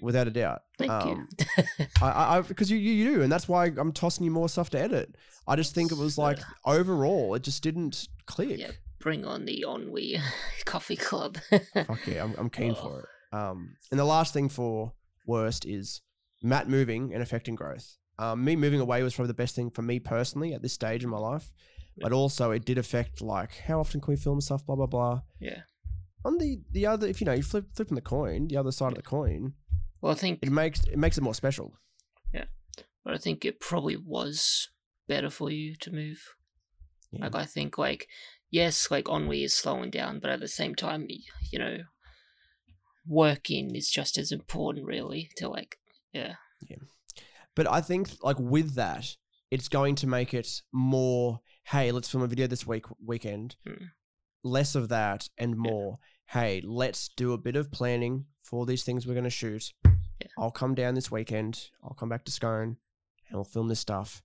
without 0.00 0.26
a 0.26 0.30
doubt 0.30 0.62
Thank 0.78 0.90
um, 0.90 1.28
you. 1.38 1.86
I, 2.00 2.38
I, 2.38 2.40
because 2.40 2.70
you, 2.70 2.78
you 2.78 2.92
you 2.92 3.14
do, 3.14 3.22
and 3.22 3.30
that's 3.30 3.46
why 3.46 3.66
I'm 3.66 3.92
tossing 3.92 4.24
you 4.24 4.30
more 4.30 4.48
stuff 4.48 4.70
to 4.70 4.80
edit. 4.80 5.16
I 5.46 5.54
just 5.54 5.74
think 5.74 5.92
it 5.92 5.98
was 5.98 6.16
like 6.16 6.38
overall, 6.64 7.34
it 7.34 7.42
just 7.42 7.62
didn't 7.62 8.08
click. 8.26 8.58
yeah. 8.58 8.70
Bring 9.02 9.24
on 9.26 9.44
the 9.44 9.64
Ennui 9.68 10.18
Coffee 10.64 10.96
Club. 10.96 11.38
Fuck 11.74 12.06
yeah, 12.06 12.22
I'm, 12.24 12.34
I'm 12.38 12.50
keen 12.50 12.74
for 12.74 13.00
it. 13.00 13.06
Um, 13.34 13.76
and 13.90 13.98
the 13.98 14.04
last 14.04 14.34
thing 14.34 14.50
for 14.50 14.92
worst 15.26 15.64
is 15.64 16.02
Matt 16.42 16.68
moving 16.68 17.14
and 17.14 17.22
affecting 17.22 17.54
growth. 17.54 17.96
Um, 18.18 18.44
me 18.44 18.56
moving 18.56 18.78
away 18.78 19.02
was 19.02 19.14
probably 19.14 19.28
the 19.28 19.34
best 19.34 19.56
thing 19.56 19.70
for 19.70 19.80
me 19.80 19.98
personally 20.00 20.52
at 20.52 20.60
this 20.60 20.74
stage 20.74 21.02
in 21.02 21.08
my 21.08 21.16
life, 21.16 21.50
but 21.96 22.12
also 22.12 22.50
it 22.50 22.66
did 22.66 22.76
affect 22.76 23.22
like 23.22 23.54
how 23.68 23.80
often 23.80 24.02
can 24.02 24.12
we 24.12 24.16
film 24.18 24.42
stuff, 24.42 24.66
blah 24.66 24.76
blah 24.76 24.84
blah. 24.84 25.22
yeah. 25.40 25.62
On 26.26 26.36
the 26.36 26.60
the 26.72 26.84
other, 26.84 27.06
if 27.06 27.22
you 27.22 27.24
know, 27.24 27.32
you 27.32 27.42
flip 27.42 27.64
flipping 27.74 27.94
the 27.94 28.02
coin, 28.02 28.48
the 28.48 28.58
other 28.58 28.70
side 28.70 28.88
of 28.92 28.96
the 28.96 29.02
coin, 29.02 29.54
Well, 30.02 30.12
I 30.12 30.14
think, 30.14 30.40
it 30.42 30.52
makes 30.52 30.84
it 30.84 30.98
makes 30.98 31.16
it 31.16 31.22
more 31.22 31.34
special. 31.34 31.72
Yeah, 32.34 32.44
but 33.02 33.14
I 33.14 33.16
think 33.16 33.46
it 33.46 33.60
probably 33.60 33.96
was 33.96 34.68
better 35.08 35.30
for 35.30 35.50
you 35.50 35.74
to 35.76 35.90
move. 35.90 36.34
Yeah. 37.10 37.24
Like 37.24 37.34
I 37.34 37.46
think, 37.46 37.78
like 37.78 38.08
yes, 38.52 38.90
like 38.90 39.08
Ennui 39.08 39.42
is 39.42 39.52
slowing 39.52 39.90
down, 39.90 40.20
but 40.20 40.30
at 40.30 40.38
the 40.38 40.46
same 40.46 40.76
time, 40.76 41.08
you 41.50 41.58
know, 41.58 41.78
working 43.08 43.74
is 43.74 43.90
just 43.90 44.16
as 44.16 44.30
important, 44.30 44.86
really. 44.86 45.30
To 45.38 45.48
like, 45.48 45.78
yeah, 46.12 46.34
Yeah. 46.68 46.76
But 47.56 47.68
I 47.68 47.80
think 47.80 48.10
like 48.22 48.38
with 48.38 48.74
that, 48.76 49.16
it's 49.50 49.68
going 49.68 49.96
to 49.96 50.06
make 50.06 50.32
it 50.32 50.62
more. 50.72 51.40
Hey, 51.64 51.90
let's 51.90 52.08
film 52.08 52.22
a 52.22 52.28
video 52.28 52.46
this 52.46 52.66
week 52.66 52.86
weekend. 53.04 53.56
Mm. 53.66 53.88
Less 54.44 54.74
of 54.74 54.88
that 54.88 55.28
and 55.36 55.56
more. 55.56 55.98
Hey, 56.26 56.62
let's 56.64 57.08
do 57.16 57.32
a 57.32 57.38
bit 57.38 57.56
of 57.56 57.70
planning 57.70 58.26
for 58.42 58.66
these 58.66 58.84
things 58.84 59.06
we're 59.06 59.14
going 59.14 59.24
to 59.24 59.30
shoot. 59.30 59.72
Yeah. 59.84 60.28
I'll 60.38 60.50
come 60.50 60.74
down 60.74 60.94
this 60.94 61.10
weekend. 61.10 61.68
I'll 61.82 61.94
come 61.94 62.08
back 62.08 62.24
to 62.24 62.32
Scone, 62.32 62.76
and 63.28 63.34
we'll 63.34 63.44
film 63.44 63.68
this 63.68 63.80
stuff. 63.80 64.22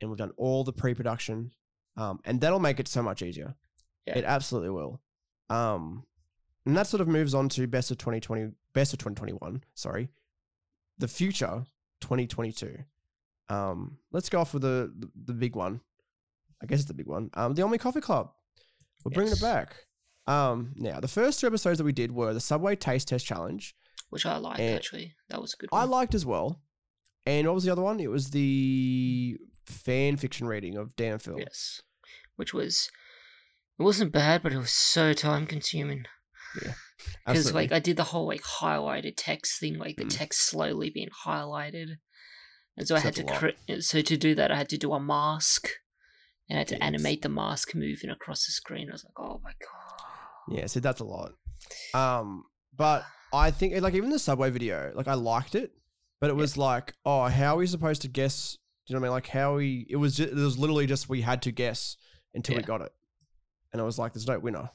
And 0.00 0.10
we've 0.10 0.18
done 0.18 0.32
all 0.36 0.64
the 0.64 0.72
pre-production, 0.72 1.52
um, 1.96 2.18
and 2.24 2.40
that'll 2.40 2.58
make 2.58 2.80
it 2.80 2.88
so 2.88 3.02
much 3.02 3.22
easier. 3.22 3.54
Yeah. 4.06 4.18
It 4.18 4.24
absolutely 4.24 4.70
will. 4.70 5.00
Um, 5.50 6.04
and 6.66 6.76
that 6.76 6.86
sort 6.86 7.00
of 7.00 7.08
moves 7.08 7.34
on 7.34 7.48
to 7.50 7.66
best 7.66 7.90
of 7.90 7.98
2020, 7.98 8.52
best 8.72 8.92
of 8.92 8.98
2021. 8.98 9.64
Sorry, 9.74 10.08
the 10.98 11.08
future 11.08 11.64
2022. 12.00 12.78
Um, 13.48 13.98
let's 14.12 14.28
go 14.28 14.40
off 14.40 14.54
with 14.54 14.62
the, 14.62 14.92
the 14.98 15.10
the 15.26 15.32
big 15.34 15.54
one. 15.56 15.80
I 16.62 16.66
guess 16.66 16.78
it's 16.80 16.88
the 16.88 16.94
big 16.94 17.06
one. 17.06 17.30
Um, 17.34 17.54
the 17.54 17.62
Omni 17.62 17.78
Coffee 17.78 18.00
Club. 18.00 18.30
We're 19.04 19.10
bringing 19.10 19.34
it 19.34 19.40
back. 19.40 19.76
Um, 20.26 20.72
now 20.76 21.00
the 21.00 21.08
first 21.08 21.40
two 21.40 21.46
episodes 21.46 21.76
that 21.78 21.84
we 21.84 21.92
did 21.92 22.10
were 22.12 22.32
the 22.32 22.40
Subway 22.40 22.76
Taste 22.76 23.08
Test 23.08 23.26
Challenge, 23.26 23.74
which 24.08 24.24
I 24.24 24.38
liked 24.38 24.60
actually. 24.60 25.14
That 25.28 25.42
was 25.42 25.52
a 25.52 25.56
good 25.58 25.68
I 25.72 25.84
liked 25.84 26.14
as 26.14 26.24
well. 26.24 26.62
And 27.26 27.46
what 27.46 27.54
was 27.54 27.64
the 27.64 27.72
other 27.72 27.82
one? 27.82 28.00
It 28.00 28.10
was 28.10 28.30
the 28.30 29.36
fan 29.66 30.16
fiction 30.16 30.46
reading 30.46 30.76
of 30.76 30.96
Dan 30.96 31.18
Phil. 31.18 31.38
yes, 31.38 31.82
which 32.36 32.54
was 32.54 32.90
it 33.78 33.82
wasn't 33.82 34.12
bad, 34.12 34.42
but 34.42 34.52
it 34.52 34.58
was 34.58 34.70
so 34.72 35.12
time 35.12 35.46
consuming. 35.46 36.04
Yeah. 36.62 36.74
Because 37.26 37.52
like 37.52 37.72
I 37.72 37.80
did 37.80 37.96
the 37.96 38.04
whole 38.04 38.26
like 38.26 38.42
highlighted 38.42 39.14
text 39.16 39.58
thing, 39.60 39.78
like 39.78 39.96
the 39.96 40.04
Mm. 40.04 40.16
text 40.16 40.46
slowly 40.46 40.90
being 40.90 41.08
highlighted, 41.26 41.96
and 42.76 42.86
so 42.86 42.94
I 42.96 43.00
had 43.00 43.14
to 43.16 43.24
cre- 43.24 43.80
so 43.80 44.00
to 44.00 44.16
do 44.16 44.34
that 44.36 44.50
I 44.50 44.56
had 44.56 44.68
to 44.70 44.78
do 44.78 44.92
a 44.92 45.00
mask, 45.00 45.68
and 46.48 46.56
I 46.56 46.60
had 46.60 46.68
to 46.68 46.74
Yes. 46.76 46.82
animate 46.82 47.22
the 47.22 47.28
mask 47.28 47.74
moving 47.74 48.10
across 48.10 48.46
the 48.46 48.52
screen. 48.52 48.88
I 48.88 48.92
was 48.92 49.04
like, 49.04 49.18
oh 49.18 49.40
my 49.42 49.52
god. 49.60 50.58
Yeah, 50.58 50.66
so 50.66 50.78
that's 50.80 51.00
a 51.00 51.04
lot. 51.04 51.32
Um, 51.94 52.44
but 52.76 53.04
I 53.32 53.50
think 53.50 53.74
like 53.82 53.94
even 53.94 54.10
the 54.10 54.18
subway 54.18 54.50
video, 54.50 54.92
like 54.94 55.08
I 55.08 55.14
liked 55.14 55.54
it, 55.54 55.72
but 56.20 56.30
it 56.30 56.36
was 56.36 56.56
like, 56.56 56.94
oh, 57.04 57.24
how 57.24 57.54
are 57.54 57.58
we 57.58 57.66
supposed 57.66 58.02
to 58.02 58.08
guess? 58.08 58.56
Do 58.86 58.92
you 58.92 58.94
know 58.94 59.00
what 59.00 59.06
I 59.06 59.08
mean? 59.08 59.14
Like 59.14 59.26
how 59.28 59.56
we? 59.56 59.86
It 59.90 59.96
was 59.96 60.16
just, 60.16 60.30
it 60.30 60.36
was 60.36 60.58
literally 60.58 60.86
just 60.86 61.08
we 61.08 61.22
had 61.22 61.42
to 61.42 61.50
guess 61.52 61.96
until 62.34 62.56
we 62.56 62.62
got 62.62 62.82
it, 62.82 62.92
and 63.74 63.82
I 63.82 63.84
was 63.84 63.98
like 63.98 64.14
there's 64.14 64.26
no 64.26 64.38
winner. 64.38 64.70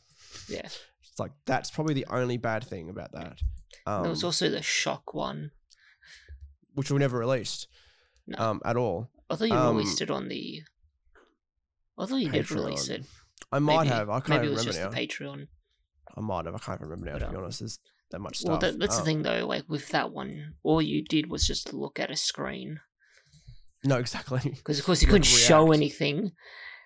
Yeah. 0.47 0.65
It's 0.65 1.17
like 1.19 1.31
that's 1.47 1.71
probably 1.71 1.95
the 1.95 2.05
only 2.11 2.37
bad 2.37 2.63
thing 2.63 2.89
about 2.89 3.11
that. 3.13 3.39
Um, 3.87 4.03
there 4.03 4.09
was 4.11 4.23
also 4.23 4.49
the 4.49 4.61
shock 4.61 5.13
one. 5.15 5.51
which 6.75 6.91
we 6.91 6.99
never 6.99 7.17
released, 7.17 7.67
No. 8.27 8.37
um, 8.37 8.61
at 8.63 8.75
all. 8.77 9.09
I 9.29 9.35
thought 9.35 9.47
you 9.47 9.55
um, 9.55 9.75
released 9.77 10.01
it 10.01 10.11
on 10.11 10.27
the. 10.27 10.61
I 11.97 12.05
thought 12.05 12.17
you 12.17 12.29
did 12.29 12.51
release 12.51 12.87
it. 12.89 13.05
I 13.51 13.59
might 13.59 13.83
Maybe- 13.85 13.89
have. 13.89 14.09
I 14.09 14.19
can't 14.19 14.29
Maybe 14.41 14.47
it 14.47 14.51
was 14.51 14.59
remember 14.67 14.71
just 14.71 14.79
now. 14.83 14.89
the 14.89 14.95
Patreon. 15.07 15.47
I 16.17 16.21
might 16.21 16.45
have. 16.45 16.55
I 16.55 16.59
can't 16.59 16.81
remember 16.81 17.05
now. 17.07 17.13
But, 17.13 17.19
to 17.19 17.29
be 17.31 17.35
um, 17.37 17.43
honest, 17.43 17.59
there's 17.59 17.79
that 18.11 18.19
much 18.19 18.37
stuff. 18.39 18.49
Well, 18.49 18.59
that, 18.59 18.79
that's 18.79 18.95
Um, 18.97 19.01
the 19.01 19.05
thing 19.05 19.23
though. 19.23 19.45
Like 19.47 19.63
with 19.67 19.89
that 19.89 20.11
one, 20.11 20.55
all 20.63 20.81
you 20.81 21.03
did 21.03 21.29
was 21.29 21.45
just 21.47 21.73
look 21.73 21.99
at 21.99 22.11
a 22.11 22.15
screen 22.15 22.79
No, 23.83 23.97
exactly. 24.05 24.41
because, 24.43 24.79
of 24.79 24.85
course, 24.85 25.01
you 25.01 25.07
couldn't 25.07 25.23
show 25.23 25.71
anything, 25.71 26.31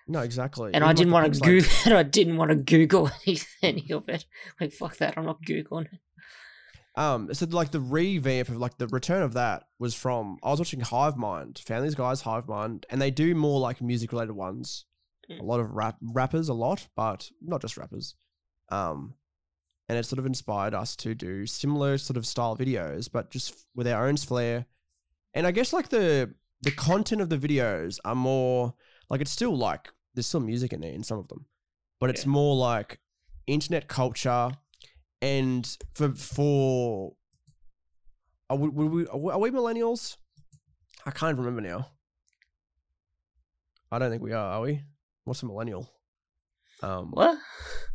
No, 0.06 0.20
exactly. 0.20 0.66
and 0.74 0.76
Even, 0.76 0.88
I 0.88 0.92
didn't 0.92 1.08
the 1.08 1.14
want 1.14 1.34
to 1.34 1.40
Google. 1.40 1.70
and 1.86 1.94
I 1.94 2.02
didn't 2.02 2.36
want 2.36 2.50
to 2.50 2.56
Google 2.56 3.10
any, 3.26 3.38
any 3.62 3.90
of 3.90 4.08
it. 4.08 4.26
Like 4.60 4.72
fuck 4.72 4.98
that, 4.98 5.14
I'm 5.16 5.26
not 5.26 5.42
googling 5.42 5.86
it. 5.92 6.00
Um, 6.96 7.34
so 7.34 7.46
like 7.46 7.72
the 7.72 7.80
revamp 7.80 8.48
of 8.48 8.58
like 8.58 8.78
the 8.78 8.86
return 8.88 9.22
of 9.22 9.32
that 9.32 9.64
was 9.80 9.94
from 9.94 10.38
I 10.42 10.50
was 10.50 10.60
watching 10.60 10.80
Hive 10.80 11.16
Mind, 11.16 11.60
found 11.66 11.84
these 11.84 11.96
guys 11.96 12.20
Hive 12.20 12.48
Mind, 12.48 12.86
and 12.88 13.00
they 13.02 13.10
do 13.10 13.34
more 13.34 13.58
like 13.58 13.80
music 13.82 14.12
related 14.12 14.32
ones. 14.34 14.84
Mm. 15.30 15.40
A 15.40 15.42
lot 15.42 15.60
of 15.60 15.70
rap 15.72 15.96
rappers, 16.00 16.48
a 16.48 16.54
lot, 16.54 16.86
but 16.94 17.30
not 17.42 17.62
just 17.62 17.76
rappers. 17.76 18.14
Um, 18.70 19.14
and 19.88 19.98
it 19.98 20.06
sort 20.06 20.18
of 20.18 20.26
inspired 20.26 20.74
us 20.74 20.96
to 20.96 21.14
do 21.14 21.46
similar 21.46 21.98
sort 21.98 22.16
of 22.16 22.26
style 22.26 22.56
videos, 22.56 23.10
but 23.12 23.30
just 23.30 23.66
with 23.74 23.88
our 23.88 24.06
own 24.06 24.16
flair. 24.16 24.66
And 25.34 25.46
I 25.46 25.50
guess 25.50 25.72
like 25.72 25.88
the 25.88 26.34
the 26.62 26.70
content 26.70 27.20
of 27.20 27.28
the 27.28 27.38
videos 27.38 27.98
are 28.04 28.14
more 28.14 28.74
like 29.10 29.20
it's 29.20 29.30
still 29.30 29.56
like 29.56 29.90
there's 30.14 30.26
still 30.26 30.40
music 30.40 30.72
in 30.72 30.80
there 30.80 30.92
in 30.92 31.02
some 31.04 31.18
of 31.18 31.28
them, 31.28 31.46
but 32.00 32.10
it's 32.10 32.24
Yeah. 32.24 32.30
more 32.30 32.56
like 32.56 33.00
internet 33.46 33.88
culture 33.88 34.50
and 35.20 35.76
for 35.94 36.10
for 36.14 37.14
are 38.50 38.56
we, 38.56 38.68
were 38.68 38.86
we, 38.86 39.06
are 39.06 39.38
we 39.38 39.50
millennials? 39.50 40.16
I 41.06 41.10
can't 41.10 41.36
remember 41.38 41.60
now. 41.62 41.88
I 43.90 43.98
don't 43.98 44.10
think 44.10 44.22
we 44.22 44.32
are. 44.32 44.52
Are 44.54 44.60
we? 44.62 44.82
What's 45.24 45.42
a 45.42 45.46
millennial? 45.46 45.90
Um, 46.82 47.10
What? 47.12 47.38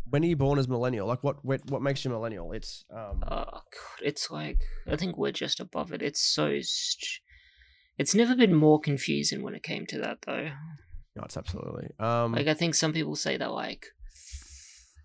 when 0.09 0.23
are 0.23 0.27
you 0.27 0.35
born 0.35 0.57
as 0.57 0.67
millennial? 0.67 1.07
Like 1.07 1.23
what? 1.23 1.43
What, 1.45 1.61
what 1.69 1.81
makes 1.81 2.03
you 2.03 2.11
millennial? 2.11 2.51
It's 2.53 2.85
um, 2.91 3.23
Oh 3.29 3.43
god, 3.45 4.01
it's 4.01 4.31
like 4.31 4.59
I 4.87 4.95
think 4.95 5.17
we're 5.17 5.31
just 5.31 5.59
above 5.59 5.91
it. 5.91 6.01
It's 6.01 6.19
so. 6.21 6.59
St- 6.61 7.21
it's 7.97 8.15
never 8.15 8.35
been 8.35 8.55
more 8.55 8.79
confusing 8.79 9.43
when 9.43 9.53
it 9.55 9.61
came 9.63 9.85
to 9.87 9.99
that 9.99 10.19
though. 10.25 10.49
No, 11.15 11.23
it's 11.23 11.37
absolutely 11.37 11.89
um, 11.99 12.33
Like 12.33 12.47
I 12.47 12.53
think 12.53 12.75
some 12.75 12.93
people 12.93 13.15
say 13.15 13.37
that 13.37 13.51
like 13.51 13.87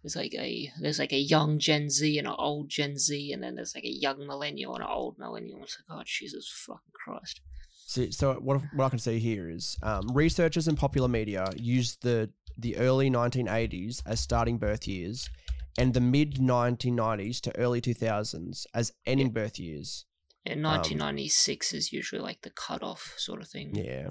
there's 0.02 0.16
like 0.16 0.34
a 0.34 0.70
there's 0.80 0.98
like 0.98 1.12
a 1.12 1.18
young 1.18 1.58
Gen 1.58 1.88
Z 1.88 2.18
and 2.18 2.28
an 2.28 2.34
old 2.36 2.68
Gen 2.68 2.98
Z, 2.98 3.32
and 3.32 3.42
then 3.42 3.54
there's 3.54 3.74
like 3.74 3.84
a 3.84 3.90
young 3.90 4.26
millennial 4.26 4.74
and 4.74 4.84
an 4.84 4.90
old 4.90 5.18
millennial. 5.18 5.62
It's 5.62 5.78
like, 5.88 5.98
oh 5.98 6.02
Jesus 6.04 6.52
fucking 6.66 6.92
Christ! 6.92 7.40
See, 7.86 8.10
so 8.10 8.34
what, 8.34 8.60
what 8.74 8.84
I 8.84 8.88
can 8.90 8.98
see 8.98 9.18
here 9.18 9.48
is 9.48 9.78
um, 9.82 10.08
researchers 10.12 10.68
in 10.68 10.76
popular 10.76 11.08
media 11.08 11.46
use 11.56 11.96
the 12.02 12.30
the 12.56 12.76
early 12.76 13.10
1980s 13.10 14.02
as 14.06 14.20
starting 14.20 14.58
birth 14.58 14.86
years, 14.86 15.30
and 15.78 15.94
the 15.94 16.00
mid 16.00 16.34
1990s 16.34 17.40
to 17.40 17.58
early 17.58 17.80
2000s 17.80 18.66
as 18.74 18.92
ending 19.06 19.30
birth 19.30 19.58
years. 19.58 20.04
And 20.46 20.62
1996 20.62 21.72
is 21.72 21.92
usually 21.92 22.20
like 22.20 22.42
the 22.42 22.50
cutoff 22.50 23.14
sort 23.16 23.40
of 23.40 23.48
thing. 23.48 23.74
Yeah. 23.74 24.10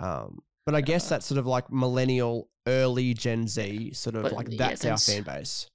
Um, 0.00 0.40
but 0.66 0.74
I 0.74 0.82
guess 0.82 1.08
that's 1.08 1.24
sort 1.24 1.38
of 1.38 1.46
like 1.46 1.72
millennial, 1.72 2.50
early 2.66 3.14
Gen 3.14 3.46
Z, 3.46 3.94
sort 3.94 4.16
of 4.16 4.24
But, 4.24 4.32
like 4.32 4.48
yeah, 4.50 4.56
that's 4.58 4.84
our 4.84 4.98
fan 4.98 5.22
base. 5.22 5.70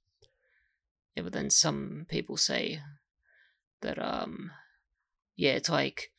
Yeah, 1.16 1.24
but 1.24 1.32
then 1.32 1.50
some 1.50 2.06
people 2.08 2.36
say 2.36 2.80
that 3.80 3.98
um 3.98 4.52
yeah, 5.34 5.52
it's 5.52 5.68
like 5.68 6.10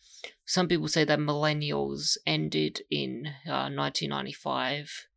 some 0.46 0.68
people 0.68 0.88
say 0.88 1.04
that 1.06 1.20
millennials 1.20 2.18
ended 2.26 2.82
in 2.90 3.28
uh, 3.48 3.70
1995 3.70 5.08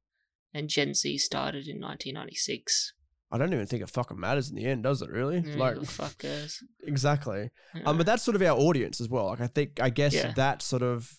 and 0.54 0.68
Gen 0.68 0.94
Z 0.94 1.18
started 1.18 1.66
in 1.66 1.80
1996. 1.80 2.92
I 3.30 3.38
don't 3.38 3.52
even 3.52 3.66
think 3.66 3.82
it 3.82 3.90
fucking 3.90 4.18
matters 4.20 4.50
in 4.50 4.56
the 4.56 4.64
end, 4.66 4.84
does 4.84 5.02
it? 5.02 5.10
Really? 5.10 5.38
Yeah, 5.44 5.56
like, 5.56 5.74
who 5.74 5.80
the 5.80 5.86
fuck 5.86 6.18
cares? 6.18 6.62
exactly. 6.86 7.50
Yeah. 7.74 7.82
Um, 7.84 7.96
but 7.96 8.06
that's 8.06 8.22
sort 8.22 8.36
of 8.36 8.42
our 8.42 8.56
audience 8.56 9.00
as 9.00 9.08
well. 9.08 9.26
Like, 9.26 9.40
I 9.40 9.48
think, 9.48 9.80
I 9.80 9.90
guess 9.90 10.14
Yeah. 10.14 10.32
that 10.34 10.62
sort 10.62 10.82
of, 10.82 11.10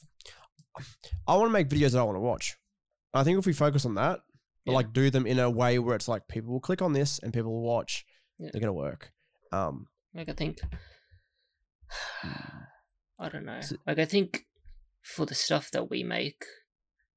I 1.27 1.35
want 1.35 1.47
to 1.47 1.53
make 1.53 1.69
videos 1.69 1.91
that 1.91 1.99
I 1.99 2.03
want 2.03 2.15
to 2.17 2.21
watch. 2.21 2.55
I 3.13 3.23
think 3.23 3.37
if 3.39 3.45
we 3.45 3.53
focus 3.53 3.85
on 3.85 3.95
that, 3.95 4.19
but 4.65 4.71
Yeah. 4.71 4.77
like 4.77 4.93
do 4.93 5.09
them 5.09 5.25
in 5.25 5.39
a 5.39 5.49
way 5.49 5.79
where 5.79 5.95
it's 5.95 6.07
like 6.07 6.27
people 6.27 6.51
will 6.53 6.59
click 6.59 6.81
on 6.81 6.93
this 6.93 7.19
and 7.19 7.33
people 7.33 7.51
will 7.51 7.61
watch, 7.63 8.05
Yeah. 8.37 8.49
they're 8.51 8.61
gonna 8.61 8.73
work. 8.73 9.11
Um, 9.51 9.87
like 10.13 10.29
I 10.29 10.33
think 10.33 10.59
I 13.19 13.29
don't 13.29 13.45
know. 13.45 13.61
Like 13.85 13.99
I 13.99 14.05
think 14.05 14.45
for 15.01 15.25
the 15.25 15.35
stuff 15.35 15.71
that 15.71 15.89
we 15.89 16.03
make, 16.03 16.43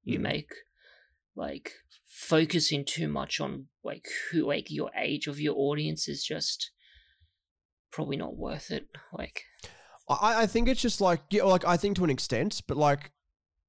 you 0.03 0.17
Mm. 0.19 0.23
make, 0.23 0.51
like 1.35 1.73
focusing 2.07 2.83
too 2.85 3.07
much 3.07 3.39
on 3.39 3.67
like 3.83 4.07
who 4.31 4.45
like 4.45 4.71
your 4.71 4.91
age 4.95 5.27
of 5.27 5.39
your 5.39 5.55
audience 5.57 6.07
is 6.07 6.23
just 6.23 6.71
probably 7.91 8.17
not 8.17 8.35
worth 8.35 8.71
it. 8.71 8.87
Like 9.13 9.43
I, 10.09 10.43
I 10.43 10.47
think 10.47 10.67
it's 10.67 10.81
just 10.81 11.01
like 11.01 11.21
yeah, 11.29 11.43
like 11.43 11.65
I 11.65 11.77
think 11.77 11.97
to 11.97 12.03
an 12.03 12.09
extent, 12.09 12.61
but 12.67 12.77
like 12.77 13.11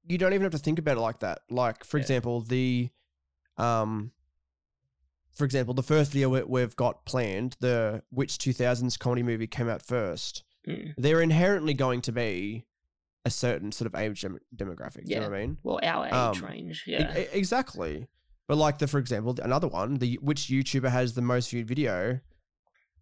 you 0.05 0.19
don't 0.19 0.33
even 0.33 0.43
have 0.45 0.53
to 0.53 0.59
think 0.59 0.79
about 0.79 0.97
it 0.97 1.01
like 1.01 1.21
that. 1.21 1.41
Like 1.51 1.85
for 1.85 1.99
Yeah. 1.99 2.03
example, 2.03 2.41
the 2.41 2.91
um 3.57 4.13
for 5.35 5.45
example, 5.45 5.73
the 5.73 5.83
first 5.83 6.13
video 6.13 6.29
we- 6.29 6.43
we've 6.43 6.77
got 6.77 7.07
planned, 7.07 7.57
the 7.61 8.03
which 8.11 8.37
2000s 8.39 8.99
comedy 8.99 9.23
movie 9.23 9.47
came 9.47 9.69
out 9.69 9.81
first. 9.83 10.45
mm, 10.69 10.95
They're 10.99 11.23
inherently 11.23 11.73
going 11.75 12.03
to 12.03 12.13
be 12.13 12.67
a 13.25 13.31
certain 13.31 13.73
sort 13.73 13.87
of 13.87 13.99
age 13.99 14.21
dem- 14.21 14.41
demographic. 14.55 15.09
You 15.09 15.17
know 15.17 15.31
what 15.31 15.35
I 15.37 15.41
mean? 15.41 15.59
well, 15.63 15.81
our 15.83 16.07
age 16.07 16.13
Um, 16.13 16.45
range, 16.45 16.85
yeah, 16.87 17.17
e- 17.19 17.29
exactly. 17.33 18.09
But 18.47 18.59
like 18.59 18.79
the 18.79 18.87
for 18.89 18.99
example, 18.99 19.37
another 19.43 19.69
one, 19.69 19.99
the 19.99 20.17
which 20.21 20.43
YouTuber 20.49 20.91
has 20.91 21.15
the 21.15 21.23
most 21.23 21.51
viewed 21.51 21.67
video 21.69 22.21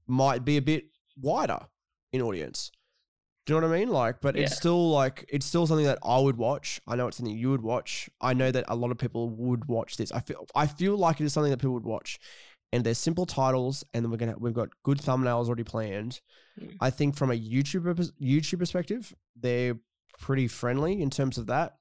might 0.06 0.44
be 0.44 0.56
a 0.56 0.62
bit 0.62 0.84
wider 1.16 1.66
in 2.12 2.20
audience. 2.22 2.70
Do 3.46 3.54
you 3.54 3.60
know 3.60 3.68
what 3.68 3.74
I 3.74 3.78
mean? 3.80 3.88
Like, 3.88 4.20
but 4.20 4.36
it's 4.36 4.56
still 4.56 4.90
like 4.90 5.24
it's 5.28 5.46
still 5.46 5.66
something 5.66 5.86
that 5.86 5.98
I 6.04 6.18
would 6.18 6.36
watch. 6.36 6.80
I 6.86 6.94
know 6.94 7.08
it's 7.08 7.16
something 7.16 7.36
you 7.36 7.50
would 7.50 7.62
watch. 7.62 8.08
I 8.20 8.34
know 8.34 8.50
that 8.50 8.64
a 8.68 8.76
lot 8.76 8.90
of 8.90 8.98
people 8.98 9.30
would 9.30 9.64
watch 9.64 9.96
this. 9.96 10.12
I 10.12 10.20
feel 10.20 10.46
I 10.54 10.66
feel 10.66 10.96
like 10.96 11.20
it 11.20 11.24
is 11.24 11.32
something 11.32 11.50
that 11.50 11.58
people 11.58 11.74
would 11.74 11.84
watch. 11.84 12.18
And 12.72 12.84
there's 12.84 12.98
simple 12.98 13.26
titles, 13.26 13.82
and 13.92 14.04
then 14.04 14.10
we're 14.10 14.18
gonna 14.18 14.36
we've 14.38 14.54
got 14.54 14.68
good 14.84 14.98
thumbnails 14.98 15.46
already 15.46 15.64
planned. 15.64 16.20
Mm. 16.60 16.76
I 16.80 16.90
think 16.90 17.16
from 17.16 17.30
a 17.30 17.34
YouTuber 17.34 18.12
YouTube 18.22 18.60
perspective, 18.60 19.12
they're 19.34 19.76
pretty 20.18 20.46
friendly 20.46 21.00
in 21.00 21.10
terms 21.10 21.38
of 21.38 21.46
that. 21.46 21.76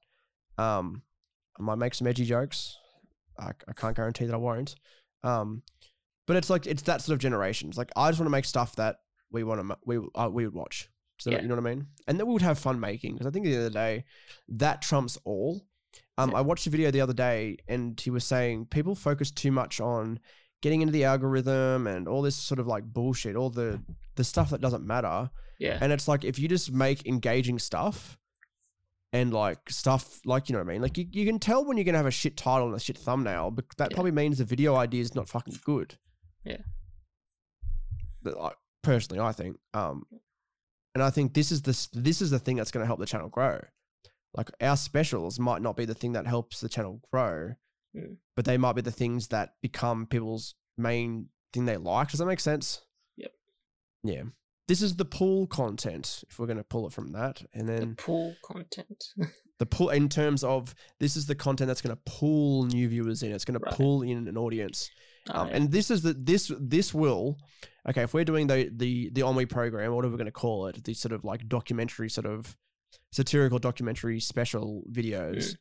Um, 0.58 1.02
I 1.58 1.62
might 1.62 1.78
make 1.78 1.94
some 1.94 2.06
edgy 2.08 2.24
jokes. 2.24 2.76
I, 3.38 3.50
I 3.68 3.72
can't 3.74 3.94
guarantee 3.94 4.24
that 4.24 4.34
I 4.34 4.38
won't. 4.38 4.74
Um, 5.22 5.62
but 6.26 6.36
it's 6.36 6.50
like 6.50 6.66
it's 6.66 6.82
that 6.82 7.02
sort 7.02 7.14
of 7.14 7.20
generation. 7.20 7.68
It's 7.68 7.78
like 7.78 7.90
I 7.96 8.10
just 8.10 8.18
want 8.18 8.26
to 8.26 8.32
make 8.32 8.44
stuff 8.44 8.76
that 8.76 8.96
we 9.30 9.44
want 9.44 9.68
to 9.68 9.76
we 9.84 9.98
uh, 10.14 10.28
we 10.32 10.44
would 10.46 10.54
watch. 10.54 10.88
So 11.20 11.30
Yeah. 11.30 11.42
you 11.42 11.48
know 11.48 11.54
what 11.56 11.66
I 11.66 11.74
mean? 11.74 11.86
And 12.08 12.18
that 12.18 12.26
we 12.26 12.32
would 12.32 12.42
have 12.42 12.58
fun 12.58 12.80
making 12.80 13.12
because 13.14 13.26
I 13.26 13.30
think 13.30 13.46
at 13.46 13.50
the 13.50 13.54
end 13.56 13.66
of 13.66 13.72
the 13.72 13.78
day, 13.78 14.04
that 14.48 14.82
trumps 14.82 15.18
all. 15.24 15.62
Um, 16.18 16.30
Yeah. 16.30 16.38
I 16.38 16.40
watched 16.40 16.66
a 16.66 16.70
video 16.70 16.90
the 16.90 17.00
other 17.00 17.12
day 17.12 17.58
and 17.68 17.98
he 18.00 18.10
was 18.10 18.24
saying 18.24 18.66
people 18.66 18.94
focus 18.94 19.30
too 19.30 19.52
much 19.52 19.80
on 19.80 20.18
getting 20.62 20.80
into 20.82 20.92
the 20.92 21.04
algorithm 21.04 21.86
and 21.86 22.06
all 22.08 22.22
this 22.22 22.36
sort 22.36 22.58
of 22.60 22.66
like 22.66 22.84
bullshit, 22.84 23.36
all 23.36 23.50
the 23.50 23.82
the 24.16 24.24
stuff 24.24 24.50
that 24.50 24.60
doesn't 24.60 24.84
matter. 24.86 25.30
yeah, 25.58 25.78
And 25.80 25.92
it's 25.92 26.06
like 26.08 26.24
if 26.24 26.38
you 26.38 26.48
just 26.48 26.72
make 26.72 27.06
engaging 27.06 27.58
stuff 27.58 28.18
and 29.12 29.32
like 29.32 29.70
stuff 29.70 30.20
like 30.26 30.48
you 30.48 30.52
know 30.54 30.58
what 30.58 30.68
I 30.68 30.72
mean, 30.72 30.82
like 30.82 30.96
you, 30.98 31.06
you 31.10 31.24
can 31.26 31.38
tell 31.38 31.64
when 31.64 31.76
you're 31.76 31.84
gonna 31.84 31.96
have 31.98 32.06
a 32.06 32.10
shit 32.10 32.36
title 32.36 32.66
and 32.66 32.76
a 32.76 32.80
shit 32.80 32.98
thumbnail, 32.98 33.50
but 33.50 33.64
that 33.78 33.90
Yeah. 33.90 33.94
probably 33.94 34.12
means 34.12 34.38
the 34.38 34.44
video 34.44 34.74
idea 34.76 35.00
is 35.02 35.14
not 35.14 35.28
fucking 35.28 35.58
good. 35.64 35.96
Yeah. 36.44 36.58
But, 38.22 38.36
like, 38.36 38.56
personally, 38.82 39.20
I 39.20 39.32
think. 39.32 39.56
Um, 39.72 40.04
and 40.94 41.02
I 41.02 41.10
think 41.10 41.34
this 41.34 41.50
is 41.52 41.62
the 41.62 41.88
this 41.92 42.20
is 42.20 42.30
the 42.30 42.38
thing 42.38 42.56
that's 42.56 42.70
going 42.70 42.82
to 42.82 42.86
help 42.86 42.98
the 43.00 43.06
channel 43.06 43.28
grow. 43.28 43.60
Like 44.34 44.50
our 44.60 44.76
specials 44.76 45.38
might 45.40 45.62
not 45.62 45.76
be 45.76 45.84
the 45.84 45.94
thing 45.94 46.12
that 46.12 46.26
helps 46.26 46.60
the 46.60 46.68
channel 46.68 47.00
grow, 47.12 47.54
Mm. 47.96 48.18
but 48.36 48.44
they 48.44 48.56
might 48.56 48.74
be 48.76 48.82
the 48.82 48.92
things 48.92 49.28
that 49.28 49.54
become 49.60 50.06
people's 50.06 50.54
main 50.78 51.28
thing 51.52 51.64
they 51.64 51.76
like. 51.76 52.10
Does 52.10 52.20
that 52.20 52.26
make 52.26 52.38
sense? 52.38 52.82
Yep. 53.16 53.32
Yeah. 54.04 54.22
This 54.68 54.80
is 54.80 54.94
the 54.94 55.04
pool 55.04 55.48
content. 55.48 56.22
If 56.30 56.38
we're 56.38 56.46
going 56.46 56.58
to 56.58 56.62
pull 56.62 56.86
it 56.86 56.92
from 56.92 57.10
that, 57.12 57.42
and 57.52 57.66
The 57.68 57.72
then 57.72 57.94
pool 57.96 58.36
content. 58.44 59.02
the 59.58 59.66
pull 59.66 59.88
in 59.90 60.08
terms 60.08 60.44
of 60.44 60.72
this 61.00 61.16
is 61.16 61.26
the 61.26 61.34
content 61.34 61.66
that's 61.66 61.82
going 61.82 61.96
to 61.96 62.02
pull 62.06 62.66
new 62.66 62.86
viewers 62.88 63.24
in. 63.24 63.32
It's 63.32 63.44
going 63.44 63.58
Right. 63.60 63.70
to 63.72 63.76
pull 63.76 64.02
in 64.02 64.28
an 64.28 64.38
audience. 64.38 64.88
Um. 65.28 65.48
And 65.50 65.70
this 65.70 65.90
is 65.90 66.02
the 66.02 66.14
this 66.14 66.50
this 66.58 66.94
will 66.94 67.36
okay 67.88 68.02
if 68.02 68.14
we're 68.14 68.24
doing 68.24 68.46
the 68.46 68.70
the 68.74 69.10
the 69.12 69.22
On 69.22 69.34
We 69.36 69.46
program, 69.46 69.94
whatever 69.94 70.12
we're 70.12 70.18
going 70.18 70.26
to 70.26 70.32
call 70.32 70.66
it, 70.66 70.82
the 70.84 70.94
sort 70.94 71.12
of 71.12 71.24
like 71.24 71.48
documentary 71.48 72.08
sort 72.08 72.26
of 72.26 72.56
satirical 73.12 73.58
documentary 73.58 74.20
special 74.20 74.84
videos. 74.90 75.36
Mm. 75.52 75.56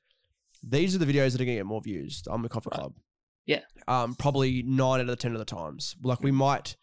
These 0.63 0.95
are 0.95 0.99
the 0.99 1.05
videos 1.05 1.31
that 1.31 1.41
are 1.41 1.45
going 1.45 1.55
to 1.57 1.59
get 1.61 1.65
more 1.65 1.81
views 1.81 2.23
on 2.29 2.41
the 2.41 2.49
Coffee 2.49 2.69
Right. 2.71 2.79
Club. 2.79 2.93
Yeah. 3.45 3.61
Um, 3.87 4.15
probably 4.15 4.61
nine 4.63 4.99
out 4.99 5.01
of 5.01 5.07
the 5.07 5.15
ten 5.15 5.31
of 5.33 5.39
the 5.39 5.45
times. 5.45 5.95
Like 6.03 6.19
Mm. 6.19 6.23
we 6.23 6.31
might 6.31 6.75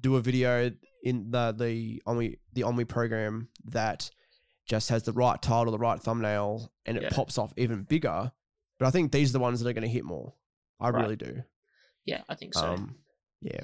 do 0.00 0.16
a 0.16 0.20
video 0.20 0.70
in 1.02 1.30
the 1.30 1.52
the 1.52 2.02
On 2.06 2.16
We 2.16 2.38
the 2.52 2.62
On 2.64 2.76
We 2.76 2.84
program 2.84 3.48
that 3.66 4.10
just 4.68 4.88
has 4.90 5.02
the 5.04 5.12
right 5.12 5.40
title, 5.40 5.72
the 5.72 5.78
right 5.78 6.00
thumbnail, 6.00 6.70
and 6.86 6.96
it 6.96 7.02
Yeah. 7.04 7.08
pops 7.12 7.38
off 7.38 7.52
even 7.56 7.82
bigger. 7.84 8.32
But 8.78 8.86
I 8.86 8.90
think 8.90 9.10
these 9.12 9.30
are 9.30 9.32
the 9.34 9.40
ones 9.40 9.60
that 9.60 9.68
are 9.68 9.72
going 9.72 9.82
to 9.82 9.88
hit 9.88 10.04
more. 10.04 10.34
I 10.78 10.90
Right. 10.90 11.02
really 11.02 11.16
do. 11.16 11.42
Yeah, 12.10 12.22
I 12.28 12.34
think 12.34 12.54
so. 12.54 12.66
Um, 12.66 12.96
yeah. 13.40 13.60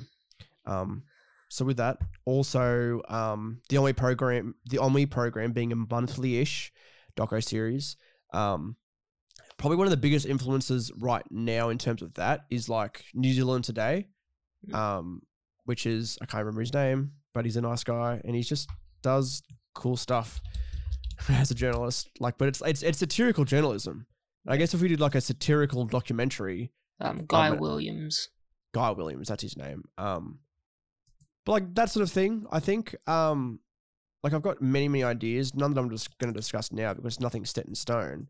Um, 0.66 1.02
so 1.48 1.64
with 1.64 1.76
that, 1.78 1.98
also 2.24 3.02
um, 3.08 3.60
the 3.68 3.76
On 3.76 3.84
We 3.84 3.92
program, 3.92 4.54
the 4.66 4.78
On 4.78 4.92
We 4.92 5.06
program 5.06 5.52
being 5.52 5.72
a 5.72 5.76
monthly-ish 5.76 6.72
doco 7.16 7.42
series, 7.42 7.96
um, 8.32 8.76
probably 9.58 9.76
one 9.76 9.86
of 9.86 9.90
the 9.90 9.96
biggest 9.96 10.26
influences 10.26 10.92
right 10.98 11.24
now 11.30 11.68
in 11.70 11.78
terms 11.78 12.02
of 12.02 12.14
that 12.14 12.46
is 12.50 12.68
like 12.68 13.04
New 13.14 13.32
Zealand 13.32 13.64
Today, 13.64 14.08
Mm. 14.68 14.74
um, 14.74 15.22
which 15.64 15.86
is 15.86 16.18
I 16.22 16.26
can't 16.26 16.42
remember 16.44 16.60
his 16.60 16.72
name, 16.74 17.12
but 17.34 17.44
he's 17.44 17.56
a 17.56 17.60
nice 17.60 17.84
guy 17.84 18.20
and 18.24 18.34
he 18.34 18.42
just 18.42 18.68
does 19.02 19.42
cool 19.74 19.96
stuff 19.96 20.40
as 21.28 21.50
a 21.50 21.54
journalist. 21.54 22.08
Like, 22.20 22.38
but 22.38 22.48
it's 22.48 22.62
it's 22.66 22.82
it's 22.82 22.98
satirical 22.98 23.44
journalism. 23.44 24.06
I 24.48 24.56
guess 24.56 24.74
if 24.74 24.80
we 24.80 24.88
did 24.88 25.00
like 25.00 25.14
a 25.14 25.20
satirical 25.20 25.84
documentary, 25.84 26.72
um, 27.00 27.24
Guy 27.26 27.50
but- 27.50 27.60
Williams. 27.60 28.28
Guy 28.76 28.90
Williams, 28.90 29.28
that's 29.28 29.42
his 29.42 29.56
name. 29.56 29.84
Um, 29.98 30.40
but 31.44 31.52
like 31.52 31.74
that 31.74 31.90
sort 31.90 32.02
of 32.02 32.10
thing, 32.10 32.46
I 32.50 32.60
think. 32.60 32.94
Um, 33.08 33.60
like 34.22 34.32
I've 34.32 34.42
got 34.42 34.60
many, 34.60 34.88
many 34.88 35.04
ideas. 35.04 35.54
None 35.54 35.72
that 35.74 35.80
I'm 35.80 35.90
just 35.90 36.18
going 36.18 36.32
to 36.32 36.38
discuss 36.38 36.72
now 36.72 36.92
because 36.94 37.20
nothing's 37.20 37.50
set 37.50 37.66
in 37.66 37.74
stone. 37.74 38.26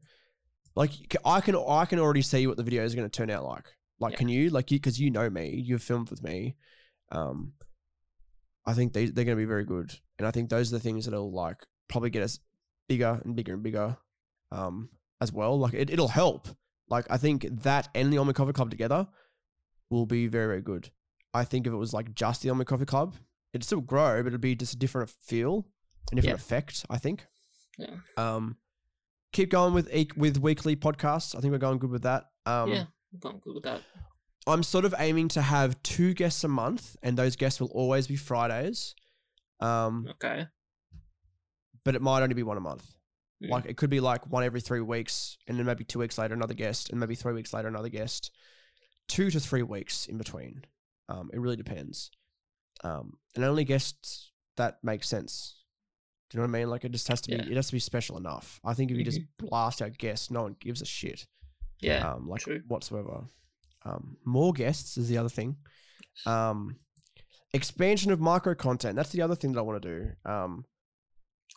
Like 0.75 0.91
I 1.25 1.41
can, 1.41 1.57
I 1.57 1.87
can 1.87 1.99
already 1.99 2.23
see 2.23 2.47
what 2.47 2.59
the 2.59 2.63
video 2.63 2.85
is 2.85 2.95
going 2.95 3.09
to 3.09 3.17
turn 3.17 3.31
out 3.31 3.45
like. 3.45 3.73
Like, 3.99 4.13
Yeah. 4.13 4.19
can 4.19 4.29
you? 4.29 4.51
Like, 4.51 4.71
you 4.71 4.79
because 4.79 5.01
you 5.01 5.11
know 5.11 5.31
me, 5.31 5.49
you've 5.65 5.83
filmed 5.83 6.11
with 6.11 6.23
me. 6.23 6.57
Um, 7.11 7.55
I 8.67 8.75
think 8.75 8.93
they 8.93 9.07
they're 9.07 9.25
going 9.25 9.39
to 9.39 9.43
be 9.43 9.47
very 9.47 9.65
good, 9.65 9.95
and 10.19 10.29
I 10.29 10.31
think 10.33 10.51
those 10.51 10.71
are 10.71 10.77
the 10.77 10.81
things 10.83 11.07
that'll 11.07 11.33
like 11.33 11.65
probably 11.89 12.11
get 12.11 12.23
us 12.23 12.41
bigger 12.89 13.23
and 13.25 13.35
bigger 13.35 13.55
and 13.55 13.63
bigger. 13.63 13.97
Um, 14.53 14.91
as 15.21 15.33
well, 15.33 15.59
like 15.59 15.73
it, 15.73 15.89
it'll 15.89 16.09
help. 16.09 16.49
Like 16.89 17.07
I 17.09 17.17
think 17.17 17.47
that 17.63 17.89
and 17.95 18.13
the 18.13 18.33
Coffee 18.35 18.53
Club 18.53 18.71
together 18.71 19.09
will 19.91 20.07
be 20.07 20.27
very, 20.27 20.47
very 20.47 20.63
good. 20.63 20.91
I 21.35 21.45
think 21.45 21.67
if 21.67 21.73
it 21.73 21.77
was 21.77 21.93
like 21.93 22.15
just 22.15 22.43
the 22.43 22.51
On 22.51 22.59
We 22.59 22.65
Coffee 22.65 22.85
Club, 22.87 23.15
it'd 23.53 23.65
still 23.65 23.81
grow, 23.81 24.23
but 24.23 24.29
it'd 24.29 24.41
be 24.41 24.55
just 24.57 24.75
a 24.75 24.79
different 24.79 25.11
feel, 25.11 25.67
a 26.13 26.17
different 26.17 26.31
Yeah. 26.33 26.35
effect. 26.35 26.85
I 26.91 26.99
think. 26.99 27.27
Yeah. 27.79 27.97
Um, 28.17 28.57
keep 29.33 29.51
going 29.51 29.75
with 29.75 29.93
e- 29.95 30.09
with 30.17 30.39
weekly 30.39 30.77
podcasts. 30.77 31.35
I 31.37 31.41
think 31.41 31.53
we're 31.53 31.59
going 31.59 31.79
good 31.79 31.91
with 31.91 32.03
that. 32.03 32.31
Um, 32.47 32.71
yeah, 32.71 32.85
I'm 33.13 33.19
going 33.21 33.39
good 33.41 33.55
with 33.55 33.65
that. 33.65 33.83
I'm 34.47 34.63
sort 34.63 34.85
of 34.85 34.95
aiming 34.99 35.29
to 35.29 35.43
have 35.43 35.83
two 35.83 36.15
guests 36.15 36.43
a 36.45 36.49
month, 36.49 36.97
and 37.03 37.19
those 37.19 37.35
guests 37.37 37.61
will 37.61 37.71
always 37.73 38.07
be 38.07 38.17
Fridays. 38.17 38.95
Um, 39.61 40.07
Okay. 40.13 40.47
but 41.85 41.95
it 41.95 42.03
might 42.03 42.23
only 42.23 42.35
be 42.35 42.43
one 42.45 42.57
a 42.57 42.61
month. 42.61 42.95
Mm. 43.43 43.51
Like 43.51 43.67
it 43.67 43.77
could 43.77 43.91
be 43.91 44.01
like 44.01 44.27
one 44.31 44.45
every 44.45 44.61
three 44.61 44.81
weeks, 44.81 45.37
and 45.47 45.59
then 45.59 45.67
maybe 45.67 45.85
two 45.85 45.99
weeks 45.99 46.17
later 46.17 46.33
another 46.35 46.55
guest, 46.55 46.91
and 46.91 46.99
maybe 47.01 47.15
three 47.15 47.33
weeks 47.35 47.53
later 47.53 47.69
another 47.69 47.89
guest. 47.89 48.31
Two 49.09 49.31
to 49.31 49.41
three 49.41 49.63
weeks 49.63 50.07
in 50.07 50.19
between. 50.19 50.65
Um, 51.09 51.31
it 51.33 51.41
really 51.41 51.57
depends. 51.57 52.11
Um, 52.83 53.19
and 53.35 53.45
only 53.45 53.65
guests 53.65 54.33
that 54.57 54.79
make 54.83 55.05
sense. 55.05 55.63
Do 56.31 56.37
you 56.37 56.43
know 56.43 56.51
what 56.51 56.57
I 56.57 56.61
mean? 56.61 56.71
Like 56.71 56.85
it 56.85 56.93
just 56.93 57.09
has 57.09 57.21
to 57.23 57.31
be. 57.31 57.37
Yeah. 57.37 57.43
Mm-hmm. 57.43 57.53
It 57.53 57.57
has 57.57 57.67
to 57.69 57.73
be 57.73 57.79
special 57.79 58.17
enough. 58.17 58.61
I 58.65 58.75
think 58.75 58.91
if 58.91 58.97
you 58.97 59.05
just 59.05 59.21
blast 59.39 59.81
out 59.81 59.97
guests, 59.97 60.31
no 60.31 60.43
one 60.43 60.57
gives 60.59 60.83
a 60.83 60.87
shit. 60.87 61.27
Yeah. 61.81 62.11
um, 62.11 62.29
like 62.29 62.43
true. 62.43 62.63
whatsoever. 62.67 63.25
Um, 63.85 64.17
more 64.25 64.53
guests 64.53 64.97
is 64.97 65.09
the 65.09 65.19
other 65.19 65.29
thing. 65.29 65.57
Um, 66.25 66.77
expansion 67.53 68.11
of 68.11 68.21
micro 68.21 68.55
content. 68.55 68.97
That's 68.97 69.11
the 69.11 69.23
other 69.23 69.37
thing 69.37 69.53
that 69.53 69.61
I 69.61 69.63
want 69.63 69.83
to 69.83 69.89
do. 69.89 70.11
Um, 70.25 70.65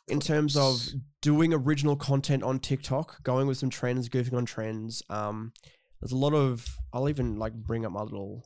in 0.07 0.19
terms 0.19 0.57
of 0.57 0.81
doing 1.21 1.53
original 1.53 1.95
content 1.95 2.43
on 2.43 2.59
TikTok, 2.59 3.23
going 3.23 3.47
with 3.47 3.57
some 3.57 3.69
trends, 3.69 4.09
goofing 4.09 4.33
on 4.33 4.45
trends. 4.45 5.03
Um, 5.09 5.53
there's 6.01 6.11
a 6.11 6.17
lot 6.17 6.33
of. 6.33 6.77
I'll 6.93 7.09
even 7.09 7.37
like 7.37 7.53
bring 7.53 7.85
up 7.85 7.91
my 7.91 8.01
little, 8.01 8.45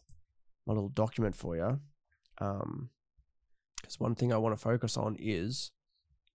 my 0.65 0.73
little 0.73 0.89
document 0.89 1.35
for 1.35 1.55
you. 1.55 1.79
Um, 2.39 2.89
because 3.81 3.99
one 3.99 4.15
thing 4.15 4.31
I 4.31 4.37
want 4.37 4.55
to 4.55 4.61
focus 4.61 4.97
on 4.97 5.17
is 5.19 5.71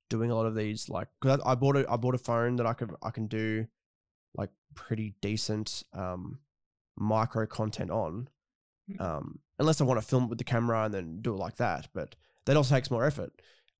doing 0.09 0.31
a 0.31 0.35
lot 0.35 0.46
of 0.46 0.54
these. 0.54 0.88
Like, 0.88 1.09
cause 1.20 1.40
I, 1.44 1.52
I 1.52 1.54
bought 1.54 1.76
a 1.76 1.90
I 1.90 1.96
bought 1.96 2.14
a 2.14 2.18
phone 2.18 2.57
that 2.57 2.66
I 2.66 2.72
could 2.72 2.94
I 3.02 3.11
can 3.11 3.26
do, 3.26 3.66
like 4.35 4.50
pretty 4.74 5.14
decent 5.20 5.83
um 5.92 6.40
micro 6.96 7.46
content 7.46 7.90
on. 7.90 8.28
Mm. 8.90 9.00
Um, 9.00 9.38
unless 9.59 9.81
I 9.81 9.85
want 9.85 10.00
to 10.00 10.07
film 10.07 10.24
it 10.24 10.31
with 10.31 10.38
the 10.38 10.44
camera 10.44 10.85
and 10.85 10.94
then 10.94 11.18
do 11.20 11.35
it 11.35 11.38
like 11.38 11.57
that, 11.57 11.88
but 11.94 12.16
that 12.46 12.57
also 12.57 12.74
takes 12.74 12.90
more 12.90 13.04
effort. 13.04 13.33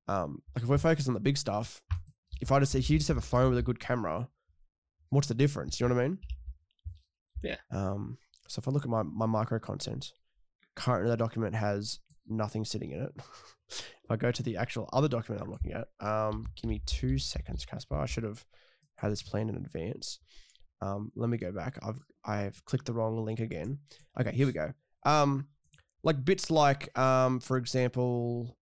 Um, 0.07 0.41
like 0.55 0.63
if 0.63 0.69
we're 0.69 0.77
focused 0.77 1.07
on 1.07 1.13
the 1.13 1.19
big 1.19 1.37
stuff, 1.37 1.81
if 2.41 2.51
I 2.51 2.59
just 2.59 2.75
if 2.75 2.89
you 2.89 2.97
just 2.97 3.07
have 3.07 3.17
a 3.17 3.21
phone 3.21 3.49
with 3.49 3.59
a 3.59 3.63
good 3.63 3.79
camera, 3.79 4.29
what's 5.09 5.27
the 5.27 5.33
difference? 5.33 5.79
You 5.79 5.87
know 5.87 5.95
what 5.95 6.03
I 6.03 6.07
mean? 6.07 6.17
Yeah. 7.43 7.57
Um, 7.71 8.17
so 8.47 8.59
if 8.59 8.67
I 8.67 8.71
look 8.71 8.83
at 8.83 8.89
my 8.89 9.03
my 9.03 9.25
micro 9.25 9.59
content, 9.59 10.11
currently 10.75 11.09
that 11.09 11.17
document 11.19 11.55
has 11.55 11.99
nothing 12.27 12.65
sitting 12.65 12.91
in 12.91 13.01
it. 13.01 13.11
if 13.69 14.09
I 14.09 14.15
go 14.15 14.31
to 14.31 14.43
the 14.43 14.57
actual 14.57 14.89
other 14.93 15.07
document 15.07 15.43
I'm 15.43 15.51
looking 15.51 15.73
at, 15.73 15.87
um, 16.05 16.47
give 16.55 16.69
me 16.69 16.81
two 16.85 17.17
seconds, 17.17 17.65
Caspar. 17.65 17.99
I 17.99 18.05
should 18.05 18.23
have 18.23 18.45
had 18.97 19.11
this 19.11 19.21
planned 19.21 19.49
in 19.49 19.55
advance. 19.55 20.19
Um, 20.81 21.11
let 21.15 21.29
me 21.29 21.37
go 21.37 21.51
back. 21.51 21.77
I've 21.81 21.99
I've 22.25 22.65
clicked 22.65 22.85
the 22.85 22.93
wrong 22.93 23.23
link 23.23 23.39
again. 23.39 23.79
Okay, 24.19 24.31
here 24.31 24.47
we 24.47 24.53
go. 24.53 24.73
Um, 25.05 25.47
like 26.03 26.23
bits 26.23 26.49
like 26.49 26.97
um, 26.97 27.39
for 27.39 27.57
example, 27.57 28.57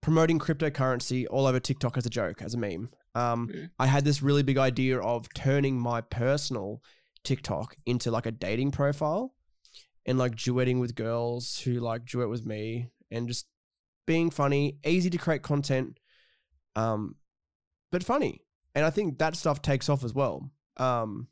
promoting 0.00 0.38
cryptocurrency 0.38 1.26
all 1.30 1.46
over 1.46 1.60
TikTok 1.60 1.96
as 1.96 2.06
a 2.06 2.10
joke, 2.10 2.42
as 2.42 2.54
a 2.54 2.58
meme. 2.58 2.90
Um, 3.14 3.48
Mm. 3.48 3.70
I 3.78 3.86
had 3.86 4.04
this 4.04 4.22
really 4.22 4.42
big 4.42 4.58
idea 4.58 4.98
of 4.98 5.32
turning 5.34 5.78
my 5.78 6.00
personal 6.00 6.82
TikTok 7.24 7.76
into 7.86 8.10
like 8.10 8.26
a 8.26 8.30
dating 8.30 8.70
profile 8.70 9.34
and 10.06 10.18
like 10.18 10.36
duetting 10.36 10.80
with 10.80 10.94
girls 10.94 11.58
who 11.58 11.80
like 11.80 12.04
duet 12.06 12.28
with 12.28 12.46
me 12.46 12.90
and 13.10 13.28
just 13.28 13.46
being 14.06 14.30
funny, 14.30 14.78
easy 14.84 15.10
to 15.10 15.18
create 15.18 15.42
content, 15.42 15.98
um, 16.76 17.16
but 17.90 18.04
funny. 18.04 18.42
And 18.74 18.84
I 18.84 18.90
think 18.90 19.18
that 19.18 19.36
stuff 19.36 19.62
takes 19.62 19.88
off 19.88 20.04
as 20.04 20.14
well. 20.14 20.50
Um, 20.76 21.28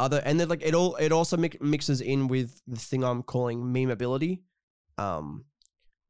other 0.00 0.20
and 0.24 0.38
then 0.38 0.48
like 0.48 0.62
it 0.62 0.74
all 0.74 0.96
it 0.96 1.12
also 1.12 1.36
mi- 1.36 1.50
mixes 1.60 2.00
in 2.00 2.28
with 2.28 2.60
the 2.66 2.76
thing 2.76 3.04
I'm 3.04 3.22
calling 3.22 3.62
memeability, 3.62 4.40
um, 4.98 5.44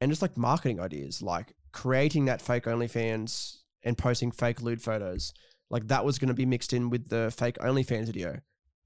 and 0.00 0.10
just 0.10 0.22
like 0.22 0.36
marketing 0.36 0.80
ideas, 0.80 1.22
like 1.22 1.54
creating 1.72 2.24
that 2.24 2.42
fake 2.42 2.64
OnlyFans 2.64 3.58
and 3.82 3.96
posting 3.96 4.32
fake 4.32 4.62
lewd 4.62 4.82
photos. 4.82 5.32
Like 5.74 5.88
that 5.88 6.04
was 6.04 6.20
going 6.20 6.28
to 6.28 6.34
be 6.34 6.46
mixed 6.46 6.72
in 6.72 6.88
with 6.88 7.08
the 7.08 7.34
fake 7.36 7.58
OnlyFans 7.58 8.06
video. 8.06 8.38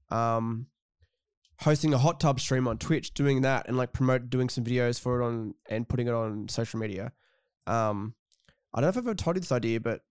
Um, 0.09 0.65
hosting 1.59 1.93
a 1.93 1.99
hot 1.99 2.19
tub 2.19 2.39
stream 2.39 2.67
on 2.67 2.79
Twitch, 2.79 3.13
doing 3.13 3.43
that 3.43 3.67
and 3.67 3.77
like 3.77 3.93
promote 3.93 4.31
doing 4.31 4.49
some 4.49 4.63
videos 4.63 4.99
for 4.99 5.21
it 5.21 5.23
on 5.23 5.53
and 5.69 5.87
putting 5.87 6.07
it 6.07 6.15
on 6.15 6.49
social 6.49 6.79
media. 6.79 7.11
Um, 7.67 8.15
I 8.73 8.81
don't 8.81 8.85
know 8.85 8.89
if 8.89 8.97
I've 8.97 9.05
ever 9.05 9.13
told 9.13 9.35
you 9.35 9.41
this 9.41 9.51
idea, 9.51 9.79
but 9.79 10.01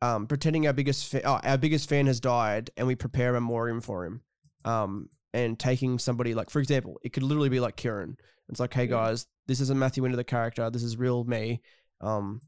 um, 0.00 0.28
pretending 0.28 0.64
our 0.68 0.72
biggest 0.72 1.08
fa- 1.10 1.22
oh, 1.24 1.40
our 1.42 1.58
biggest 1.58 1.88
fan 1.88 2.06
has 2.06 2.20
died 2.20 2.70
and 2.76 2.86
we 2.86 2.94
prepare 2.94 3.30
a 3.30 3.40
memoriam 3.40 3.80
for 3.80 4.04
him. 4.04 4.20
Um, 4.64 5.08
and 5.34 5.58
taking 5.58 5.98
somebody 5.98 6.34
like, 6.34 6.50
for 6.50 6.60
example, 6.60 7.00
it 7.02 7.12
could 7.12 7.24
literally 7.24 7.48
be 7.48 7.58
like 7.58 7.74
Kieran. 7.74 8.16
It's 8.48 8.60
like, 8.60 8.74
hey 8.74 8.86
guys, 8.86 9.26
this 9.48 9.60
isn't 9.60 9.78
Matthew 9.78 10.04
Winter 10.04 10.16
the 10.16 10.22
character. 10.22 10.70
This 10.70 10.84
is 10.84 10.96
real 10.96 11.24
me. 11.24 11.62
Um, 12.00 12.42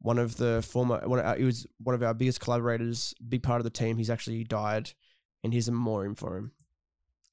one 0.00 0.18
of 0.18 0.36
the 0.36 0.62
former, 0.62 1.00
one 1.06 1.18
of 1.18 1.24
our, 1.26 1.36
he 1.36 1.44
was 1.44 1.66
one 1.78 1.94
of 1.94 2.02
our 2.02 2.14
biggest 2.14 2.40
collaborators, 2.40 3.14
big 3.28 3.42
part 3.42 3.60
of 3.60 3.64
the 3.64 3.70
team. 3.70 3.96
He's 3.96 4.10
actually 4.10 4.44
died, 4.44 4.92
and 5.42 5.52
here's 5.52 5.68
a 5.68 5.72
memoriam 5.72 6.14
for 6.14 6.36
him. 6.36 6.52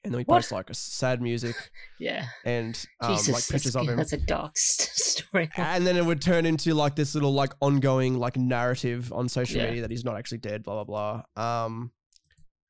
and 0.04 0.14
then 0.14 0.18
we 0.20 0.24
What? 0.24 0.38
post 0.38 0.52
like 0.52 0.70
a 0.70 0.74
sad 0.74 1.22
music 1.22 1.56
Yeah. 2.00 2.26
and 2.46 2.78
um, 3.00 3.12
Jesus, 3.16 3.34
like 3.34 3.48
pictures 3.48 3.76
of 3.76 3.88
him. 3.88 3.98
that's 3.98 4.14
a 4.14 4.18
dark 4.18 4.58
story. 4.58 5.50
and 5.56 5.86
then 5.88 5.96
it 5.98 6.06
would 6.06 6.22
turn 6.22 6.46
into 6.46 6.74
like 6.74 6.96
this 6.96 7.14
little 7.16 7.34
like 7.34 7.54
ongoing 7.62 8.18
like 8.20 8.36
narrative 8.38 9.14
on 9.14 9.30
social 9.30 9.58
Yeah. 9.62 9.68
media 9.68 9.82
that 9.84 9.92
he's 9.92 10.04
not 10.06 10.18
actually 10.18 10.40
dead 10.40 10.64
blah 10.64 10.84
blah 10.84 11.24
blah 11.36 11.64
um 11.66 11.92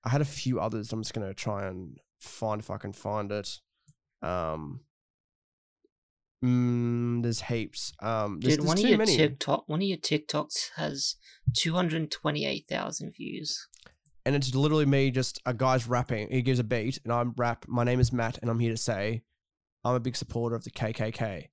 i 0.03 0.09
had 0.09 0.21
a 0.21 0.25
few 0.25 0.59
others 0.59 0.91
i'm 0.93 1.01
just 1.01 1.13
gonna 1.15 1.33
try 1.33 1.65
and 1.67 1.97
find 2.19 2.61
if 2.61 2.69
i 2.69 2.77
can 2.77 2.93
find 2.93 3.31
it 3.31 3.59
um 4.21 4.81
mm, 6.43 7.23
there's 7.23 7.41
heaps 7.43 7.93
um 8.01 8.39
there's, 8.41 8.57
Dude, 8.57 8.65
one 8.65 8.77
of 8.77 8.85
your 8.85 8.97
many 8.97 9.15
TikTok, 9.17 9.67
one 9.67 9.79
of 9.81 9.87
your 9.87 9.97
TikToks 9.97 10.71
has 10.75 11.15
two 11.53 11.73
hundred 11.73 12.11
twenty-eight 12.11 12.65
thousand 12.67 13.13
views. 13.15 13.67
and 14.25 14.35
it's 14.35 14.53
literally 14.55 14.85
me 14.85 15.11
just 15.11 15.39
a 15.45 15.53
guy's 15.53 15.87
rapping 15.87 16.29
he 16.29 16.41
gives 16.41 16.59
a 16.59 16.63
beat 16.63 16.99
and 17.03 17.11
i'm 17.13 17.33
rap 17.37 17.65
my 17.67 17.83
name 17.83 17.99
is 17.99 18.11
matt 18.13 18.37
and 18.41 18.49
i'm 18.49 18.59
here 18.59 18.71
to 18.71 18.77
say 18.77 19.21
i'm 19.83 19.95
a 19.95 19.99
big 19.99 20.15
supporter 20.15 20.55
of 20.55 20.63
the 20.63 20.71
kkk 20.71 21.47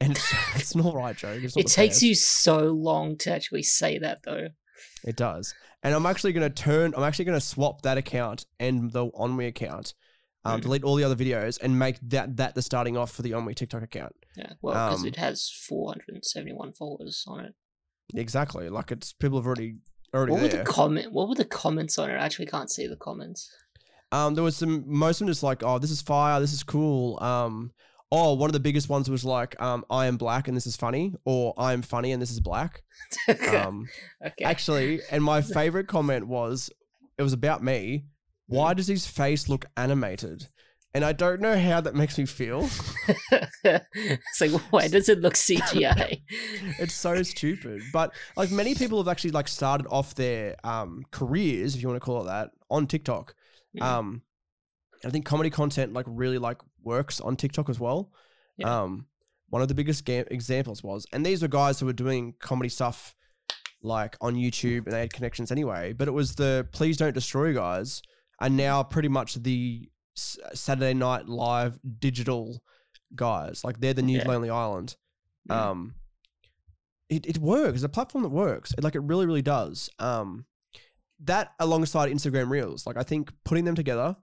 and 0.00 0.12
it's, 0.12 0.34
it's 0.54 0.74
not 0.74 0.94
right 0.94 1.16
joke 1.16 1.42
It 1.42 1.66
takes 1.66 1.96
best. 1.96 2.02
you 2.02 2.14
so 2.14 2.58
long 2.58 3.16
to 3.18 3.32
actually 3.32 3.62
say 3.62 3.98
that, 3.98 4.22
though. 4.24 4.48
It 5.04 5.16
does. 5.16 5.54
And 5.82 5.94
I'm 5.94 6.06
actually 6.06 6.32
going 6.32 6.50
to 6.50 6.62
turn, 6.62 6.94
I'm 6.96 7.02
actually 7.02 7.26
going 7.26 7.38
to 7.38 7.44
swap 7.44 7.82
that 7.82 7.98
account 7.98 8.46
and 8.58 8.92
the 8.92 9.06
On 9.14 9.36
We 9.36 9.44
account, 9.46 9.92
um, 10.44 10.58
Mm. 10.60 10.62
delete 10.62 10.84
all 10.84 10.94
the 10.96 11.04
other 11.04 11.16
videos 11.16 11.58
and 11.60 11.78
make 11.78 11.98
that 12.02 12.36
that 12.38 12.54
the 12.54 12.62
starting 12.62 12.96
off 12.96 13.10
for 13.12 13.22
the 13.22 13.32
On 13.34 13.44
We 13.44 13.54
TikTok 13.54 13.82
account. 13.82 14.14
Yeah, 14.36 14.52
well, 14.62 14.74
because 14.88 15.00
Um, 15.02 15.06
it 15.06 15.16
has 15.16 15.48
four 15.68 15.88
hundred 15.90 16.14
and 16.14 16.24
seventy-one 16.24 16.72
followers 16.72 17.24
on 17.26 17.44
it. 17.44 17.54
Exactly. 18.14 18.68
Like 18.68 18.90
it's 18.90 19.12
people 19.12 19.38
have 19.38 19.46
already 19.46 19.74
already 20.14 20.32
What 20.32 20.42
were 20.42 20.48
there. 20.48 20.64
the 20.64 20.70
comment? 20.70 21.12
What 21.12 21.28
were 21.28 21.34
the 21.34 21.44
comments 21.44 21.98
on 21.98 22.10
it? 22.10 22.14
I 22.14 22.24
actually 22.24 22.46
can't 22.46 22.70
see 22.70 22.86
the 22.86 22.96
comments. 22.96 23.48
um, 24.12 24.34
there 24.34 24.42
was 24.42 24.56
some, 24.56 24.82
most 24.86 25.20
of 25.20 25.26
them 25.26 25.30
just 25.32 25.44
like, 25.44 25.62
oh, 25.62 25.78
this 25.78 25.90
is 25.92 26.02
fire, 26.02 26.40
this 26.40 26.52
is 26.52 26.64
cool. 26.64 27.16
Um, 27.22 27.70
oh, 28.10 28.34
one 28.34 28.48
of 28.50 28.52
the 28.54 28.58
biggest 28.58 28.88
ones 28.88 29.08
was 29.08 29.24
like, 29.24 29.60
um, 29.62 29.84
I 29.88 30.06
am 30.06 30.16
black 30.16 30.48
and 30.48 30.56
this 30.56 30.66
is 30.66 30.74
funny, 30.74 31.14
or 31.24 31.54
I 31.56 31.72
am 31.74 31.82
funny 31.82 32.10
and 32.10 32.20
this 32.20 32.32
is 32.32 32.40
black. 32.40 32.82
Um, 33.28 33.86
okay. 34.26 34.44
actually, 34.44 35.00
and 35.12 35.22
my 35.22 35.42
favorite 35.58 35.86
comment 35.86 36.26
was, 36.26 36.70
it 37.18 37.22
was 37.22 37.32
about 37.32 37.62
me. 37.62 38.06
Why 38.50 38.74
does 38.74 38.88
his 38.88 39.06
face 39.06 39.48
look 39.48 39.66
animated? 39.76 40.48
And 40.92 41.04
I 41.04 41.12
don't 41.12 41.40
know 41.40 41.56
how 41.56 41.80
that 41.80 41.94
makes 41.94 42.18
me 42.18 42.26
feel. 42.26 42.68
it's 43.64 44.40
like, 44.40 44.50
why 44.72 44.88
does 44.88 45.08
it 45.08 45.20
look 45.20 45.34
CGI? 45.34 46.22
it's 46.80 46.94
so 46.94 47.22
stupid. 47.22 47.80
But 47.92 48.12
like 48.36 48.50
many 48.50 48.74
people 48.74 48.98
have 48.98 49.06
actually 49.06 49.30
like 49.30 49.46
started 49.46 49.86
off 49.86 50.16
their 50.16 50.56
um 50.64 51.04
careers, 51.12 51.76
if 51.76 51.82
you 51.82 51.86
want 51.86 52.02
to 52.02 52.04
call 52.04 52.22
it 52.22 52.26
that, 52.26 52.50
on 52.68 52.88
TikTok. 52.88 53.36
Mm. 53.78 53.82
Um 53.82 54.22
I 55.04 55.10
think 55.10 55.24
comedy 55.24 55.50
content 55.50 55.92
like 55.92 56.06
really 56.08 56.38
like 56.38 56.58
works 56.82 57.20
on 57.20 57.36
TikTok 57.36 57.68
as 57.68 57.78
well. 57.78 58.10
Yeah. 58.56 58.80
Um 58.80 59.06
one 59.48 59.62
of 59.62 59.68
the 59.68 59.74
biggest 59.74 60.04
ga- 60.04 60.26
examples 60.28 60.82
was 60.82 61.06
and 61.12 61.24
these 61.24 61.40
were 61.40 61.48
guys 61.48 61.78
who 61.78 61.86
were 61.86 61.92
doing 61.92 62.34
comedy 62.40 62.68
stuff 62.68 63.14
like 63.80 64.16
on 64.20 64.34
YouTube 64.34 64.86
and 64.86 64.92
they 64.92 65.00
had 65.00 65.12
connections 65.12 65.52
anyway, 65.52 65.92
but 65.92 66.08
it 66.08 66.12
was 66.12 66.34
the 66.34 66.66
please 66.72 66.96
don't 66.96 67.14
destroy 67.14 67.54
guys 67.54 68.02
are 68.40 68.48
now 68.50 68.82
pretty 68.82 69.08
much 69.08 69.34
the 69.34 69.88
Saturday 70.14 70.94
Night 70.94 71.28
Live 71.28 71.78
digital 71.98 72.62
guys. 73.14 73.62
Like 73.64 73.80
they're 73.80 73.94
the 73.94 74.02
new 74.02 74.18
Yeah. 74.18 74.28
Lonely 74.28 74.50
Island. 74.50 74.96
Yeah. 75.48 75.70
Um, 75.70 75.94
it, 77.08 77.26
it 77.26 77.38
works. 77.38 77.76
It's 77.76 77.84
a 77.84 77.88
platform 77.88 78.22
that 78.22 78.30
works. 78.30 78.72
It, 78.76 78.84
like 78.84 78.94
it 78.94 79.00
really, 79.00 79.26
really 79.26 79.42
does. 79.42 79.90
Um, 79.98 80.46
that 81.24 81.52
alongside 81.58 82.10
Instagram 82.12 82.48
Reels, 82.50 82.86
like 82.86 82.96
I 82.96 83.02
think 83.02 83.32
putting 83.44 83.64
them 83.64 83.74
together, 83.74 84.16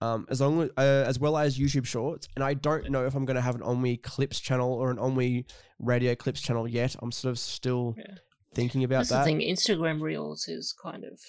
um, 0.00 0.26
as 0.28 0.40
long 0.40 0.62
as, 0.62 0.70
uh, 0.76 1.04
as 1.06 1.18
well 1.18 1.36
as 1.36 1.58
YouTube 1.58 1.86
Shorts, 1.86 2.28
and 2.34 2.44
I 2.44 2.54
don't 2.54 2.90
know 2.90 3.06
if 3.06 3.14
I'm 3.14 3.24
going 3.24 3.36
to 3.36 3.40
have 3.42 3.54
an 3.54 3.62
On 3.62 3.80
We 3.82 3.96
Clips 3.98 4.40
channel 4.40 4.72
or 4.72 4.90
an 4.90 4.98
On 4.98 5.14
We 5.14 5.46
Radio 5.78 6.14
Clips 6.14 6.40
channel 6.40 6.66
yet. 6.66 6.96
I'm 7.00 7.12
sort 7.12 7.30
of 7.30 7.38
still 7.38 7.94
Yeah. 7.96 8.14
thinking 8.54 8.84
about 8.84 8.98
That's 9.00 9.10
that. 9.10 9.18
the 9.20 9.24
thing. 9.24 9.40
Instagram 9.40 10.00
Reels 10.00 10.48
is 10.48 10.74
kind 10.82 11.04
of, 11.04 11.20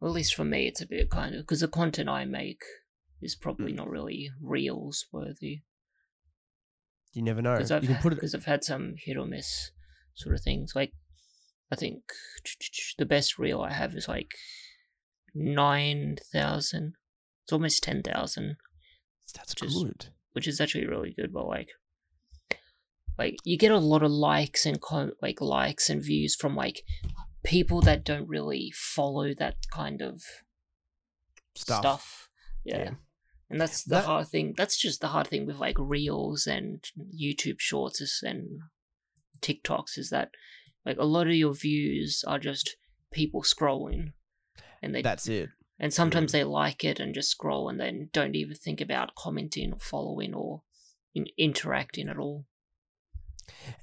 well, 0.00 0.10
at 0.10 0.14
least 0.14 0.34
for 0.34 0.44
me, 0.44 0.66
it's 0.66 0.80
a 0.80 0.86
bit 0.86 1.10
kind 1.10 1.34
of 1.34 1.42
because 1.42 1.60
the 1.60 1.68
content 1.68 2.08
I 2.08 2.24
make 2.24 2.62
is 3.20 3.36
probably 3.36 3.72
Mm. 3.72 3.76
not 3.76 3.90
really 3.90 4.30
Reels 4.40 5.06
worthy. 5.12 5.62
You 7.12 7.22
never 7.22 7.42
know. 7.42 7.54
Because 7.54 7.70
I've, 7.70 7.82
You 7.82 7.88
can 7.90 7.98
put 8.02 8.12
it. 8.12 8.34
I've 8.34 8.44
had 8.44 8.64
some 8.64 8.94
hit 9.04 9.16
or 9.16 9.26
miss 9.26 9.72
sort 10.14 10.34
of 10.34 10.42
things. 10.42 10.72
Like, 10.74 10.92
I 11.70 11.76
think 11.76 12.02
the 12.98 13.04
best 13.06 13.38
reel 13.38 13.60
I 13.60 13.72
have 13.72 13.94
is 13.94 14.08
like 14.08 14.30
nine 15.34 16.16
thousand. 16.32 16.94
It's 17.44 17.52
almost 17.52 17.82
ten 17.82 18.02
thousand. 18.02 18.56
That's 19.34 19.54
just- 19.54 19.74
good. 19.76 20.06
which 20.32 20.46
is 20.48 20.60
actually 20.60 20.86
really 20.86 21.12
good. 21.12 21.32
But 21.32 21.46
like, 21.46 21.70
like 23.18 23.36
you 23.44 23.58
get 23.58 23.72
a 23.72 23.78
lot 23.78 24.02
of 24.04 24.10
likes 24.12 24.64
and 24.64 24.80
com- 24.80 25.12
like 25.20 25.40
likes 25.40 25.90
and 25.90 26.02
views 26.02 26.34
from 26.36 26.54
like 26.56 26.82
people 27.44 27.80
that 27.82 28.04
don't 28.04 28.28
really 28.28 28.72
follow 28.74 29.32
that 29.34 29.56
kind 29.72 30.02
of 30.02 30.22
Stuff. 31.54 31.80
stuff. 31.80 32.28
Yeah. 32.64 32.78
Yeah. 32.78 32.90
And 33.48 33.60
that's 33.60 33.82
the 33.84 33.96
That- 33.96 34.04
hard 34.04 34.28
thing. 34.28 34.54
That's 34.56 34.78
just 34.78 35.00
the 35.00 35.08
hard 35.08 35.26
thing 35.26 35.46
with 35.46 35.56
like 35.56 35.76
reels 35.78 36.46
and 36.46 36.84
YouTube 37.14 37.58
shorts 37.58 38.22
and 38.22 38.60
TikToks 39.40 39.98
is 39.98 40.10
that 40.10 40.30
like 40.86 40.98
a 40.98 41.04
lot 41.04 41.26
of 41.26 41.34
your 41.34 41.54
views 41.54 42.22
are 42.26 42.38
just 42.38 42.76
people 43.10 43.42
scrolling, 43.42 44.12
and 44.82 44.94
they 44.94 45.02
That's 45.02 45.26
it. 45.26 45.48
and 45.78 45.92
sometimes 45.92 46.32
they 46.32 46.44
like 46.44 46.84
it 46.84 47.00
and 47.00 47.14
just 47.14 47.30
scroll 47.30 47.68
and 47.68 47.80
then 47.80 48.08
don't 48.12 48.36
even 48.36 48.54
think 48.54 48.80
about 48.80 49.14
commenting 49.16 49.72
or 49.72 49.78
following 49.80 50.32
or 50.32 50.62
in- 51.14 51.26
interacting 51.36 52.08
at 52.08 52.18
all. 52.18 52.46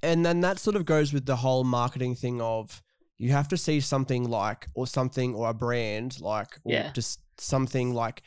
And 0.01 0.25
then 0.25 0.39
that 0.41 0.59
sort 0.59 0.75
of 0.77 0.85
goes 0.85 1.11
with 1.11 1.25
the 1.25 1.37
whole 1.37 1.63
marketing 1.65 2.15
thing 2.15 2.41
of 2.41 2.81
you 3.17 3.31
have 3.31 3.47
to 3.47 3.57
see 3.57 3.79
something 3.79 4.29
like 4.29 4.67
or 4.75 4.85
something 4.87 5.33
or 5.33 5.49
a 5.49 5.53
brand 5.53 6.19
like 6.21 6.57
or 6.63 6.73
Yeah. 6.73 6.91
just 6.91 7.19
something 7.39 7.93
like 7.93 8.21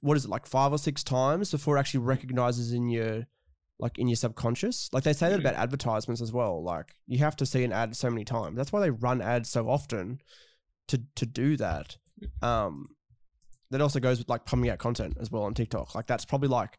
what 0.00 0.16
is 0.16 0.24
it 0.24 0.30
like 0.30 0.46
five 0.46 0.72
or 0.72 0.78
six 0.78 1.02
times 1.04 1.50
before 1.50 1.76
it 1.76 1.80
actually 1.80 2.00
recognizes 2.00 2.72
in 2.72 2.88
your 2.88 3.26
like 3.78 3.98
in 3.98 4.08
your 4.08 4.16
subconscious. 4.16 4.88
Like 4.92 5.04
they 5.04 5.12
say 5.12 5.28
that 5.28 5.36
Mhm. 5.36 5.40
about 5.40 5.54
advertisements 5.54 6.22
as 6.22 6.32
well. 6.32 6.62
Like 6.62 6.94
you 7.06 7.18
have 7.18 7.36
to 7.36 7.46
see 7.46 7.62
an 7.64 7.72
ad 7.72 7.94
so 7.96 8.08
many 8.08 8.24
times. 8.24 8.56
That's 8.56 8.72
why 8.72 8.80
they 8.80 8.90
run 8.90 9.20
ads 9.20 9.50
so 9.50 9.68
often 9.68 10.20
to 10.88 11.02
to 11.16 11.26
do 11.26 11.56
that. 11.58 11.96
Um 12.42 12.88
that 13.70 13.80
also 13.80 13.98
goes 14.00 14.18
with 14.18 14.28
like 14.28 14.44
pumping 14.46 14.70
out 14.70 14.78
content 14.78 15.16
as 15.20 15.30
well 15.30 15.42
on 15.42 15.52
TikTok. 15.54 15.94
Like 15.94 16.06
that's 16.06 16.24
probably 16.24 16.48
like 16.48 16.78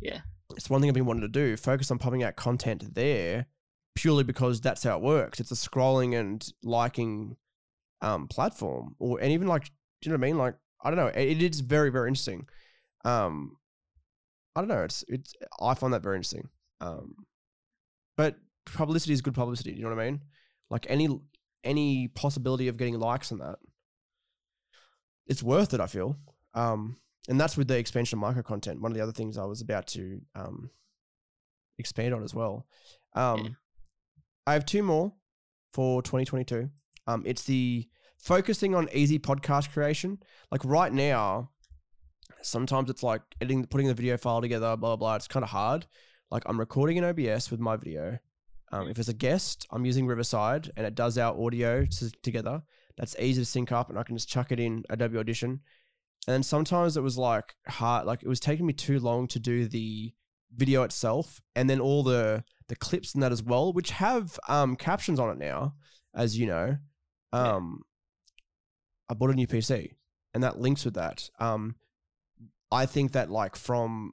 Yeah. 0.00 0.20
it's 0.56 0.70
one 0.70 0.80
thing 0.80 0.88
I've 0.90 0.94
been 0.94 1.06
wanting 1.06 1.22
to 1.22 1.28
do. 1.28 1.56
Focus 1.56 1.90
on 1.90 1.98
pumping 1.98 2.22
out 2.22 2.36
content 2.36 2.94
there, 2.94 3.46
purely 3.94 4.24
because 4.24 4.60
that's 4.60 4.82
how 4.82 4.96
it 4.96 5.02
works. 5.02 5.40
It's 5.40 5.52
a 5.52 5.54
scrolling 5.54 6.18
and 6.18 6.46
liking 6.62 7.36
um 8.00 8.28
platform, 8.28 8.96
or 8.98 9.20
and 9.20 9.32
even 9.32 9.48
like, 9.48 9.64
do 9.64 9.70
you 10.02 10.10
know 10.10 10.18
what 10.18 10.26
I 10.26 10.28
mean? 10.28 10.38
Like, 10.38 10.54
I 10.82 10.90
don't 10.90 10.98
know. 10.98 11.06
It, 11.08 11.42
it 11.42 11.42
is 11.42 11.60
very 11.60 11.90
very 11.90 12.08
interesting. 12.08 12.46
Um, 13.04 13.56
I 14.56 14.60
don't 14.60 14.68
know. 14.68 14.84
It's 14.84 15.04
it's 15.08 15.34
I 15.60 15.74
find 15.74 15.92
that 15.94 16.02
very 16.02 16.16
interesting. 16.16 16.48
Um, 16.80 17.14
but 18.16 18.36
publicity 18.66 19.12
is 19.12 19.22
good 19.22 19.34
publicity. 19.34 19.72
Do 19.72 19.78
you 19.78 19.84
know 19.84 19.94
what 19.94 20.02
I 20.02 20.10
mean? 20.10 20.20
Like 20.70 20.86
any 20.88 21.08
any 21.62 22.08
possibility 22.08 22.68
of 22.68 22.76
getting 22.76 22.98
likes 22.98 23.32
on 23.32 23.38
that, 23.38 23.56
it's 25.26 25.42
worth 25.42 25.74
it. 25.74 25.80
I 25.80 25.86
feel. 25.86 26.16
Um, 26.54 26.96
and 27.28 27.40
that's 27.40 27.56
with 27.56 27.68
the 27.68 27.78
expansion 27.78 28.18
of 28.18 28.20
micro 28.20 28.42
content. 28.42 28.80
One 28.80 28.92
of 28.92 28.96
the 28.96 29.02
other 29.02 29.12
things 29.12 29.38
I 29.38 29.44
was 29.44 29.62
about 29.62 29.86
to 29.88 30.20
um, 30.34 30.70
expand 31.78 32.12
on 32.14 32.22
as 32.22 32.34
well. 32.34 32.66
Um, 33.14 33.38
Yeah. 33.38 33.50
I 34.46 34.52
have 34.52 34.66
two 34.66 34.82
more 34.82 35.12
for 35.72 36.02
2022. 36.02 36.68
Um, 37.06 37.22
it's 37.26 37.44
the 37.44 37.88
focusing 38.18 38.74
on 38.74 38.88
easy 38.92 39.18
podcast 39.18 39.72
creation. 39.72 40.18
Like 40.50 40.64
right 40.64 40.92
now, 40.92 41.50
sometimes 42.42 42.90
it's 42.90 43.02
like 43.02 43.22
editing, 43.40 43.64
putting 43.66 43.86
the 43.86 43.94
video 43.94 44.16
file 44.16 44.40
together, 44.40 44.76
blah 44.76 44.90
blah. 44.90 44.96
blah. 44.96 45.14
It's 45.16 45.28
kind 45.28 45.44
of 45.44 45.50
hard. 45.50 45.86
Like 46.30 46.42
I'm 46.46 46.58
recording 46.58 46.98
in 46.98 47.04
OBS 47.04 47.50
with 47.50 47.60
my 47.60 47.76
video. 47.76 48.18
Um, 48.72 48.88
if 48.88 48.98
it's 48.98 49.08
a 49.08 49.14
guest, 49.14 49.66
I'm 49.70 49.84
using 49.86 50.06
Riverside, 50.06 50.70
and 50.76 50.86
it 50.86 50.94
does 50.94 51.16
our 51.16 51.38
audio 51.38 51.84
to, 51.84 52.10
together. 52.22 52.62
That's 52.98 53.16
easy 53.18 53.42
to 53.42 53.46
sync 53.46 53.72
up, 53.72 53.88
and 53.88 53.98
I 53.98 54.02
can 54.02 54.16
just 54.16 54.28
chuck 54.28 54.52
it 54.52 54.60
in 54.60 54.84
Adobe 54.90 55.18
Audition. 55.18 55.60
And 56.26 56.34
then 56.34 56.42
sometimes 56.42 56.96
it 56.96 57.02
was 57.02 57.16
like 57.16 57.54
hard, 57.68 58.06
like 58.06 58.22
it 58.22 58.28
was 58.28 58.40
taking 58.40 58.66
me 58.66 58.72
too 58.72 58.98
long 58.98 59.28
to 59.28 59.38
do 59.38 59.68
the 59.68 60.12
video 60.54 60.82
itself, 60.82 61.40
and 61.54 61.70
then 61.70 61.80
all 61.80 62.02
the 62.02 62.44
the 62.68 62.76
clips 62.76 63.14
and 63.14 63.22
that 63.22 63.32
as 63.32 63.42
well, 63.42 63.72
which 63.72 63.90
have 63.90 64.38
um 64.48 64.76
captions 64.76 65.18
on 65.20 65.30
it 65.30 65.38
now, 65.38 65.74
as 66.14 66.38
you 66.38 66.46
know. 66.46 66.76
Um, 67.32 67.82
I 69.10 69.14
bought 69.14 69.30
a 69.30 69.34
new 69.34 69.46
PC, 69.46 69.94
and 70.32 70.42
that 70.42 70.60
links 70.60 70.84
with 70.84 70.94
that. 70.94 71.28
Um, 71.38 71.76
I 72.70 72.86
think 72.86 73.12
that 73.12 73.30
like 73.30 73.56
from 73.56 74.12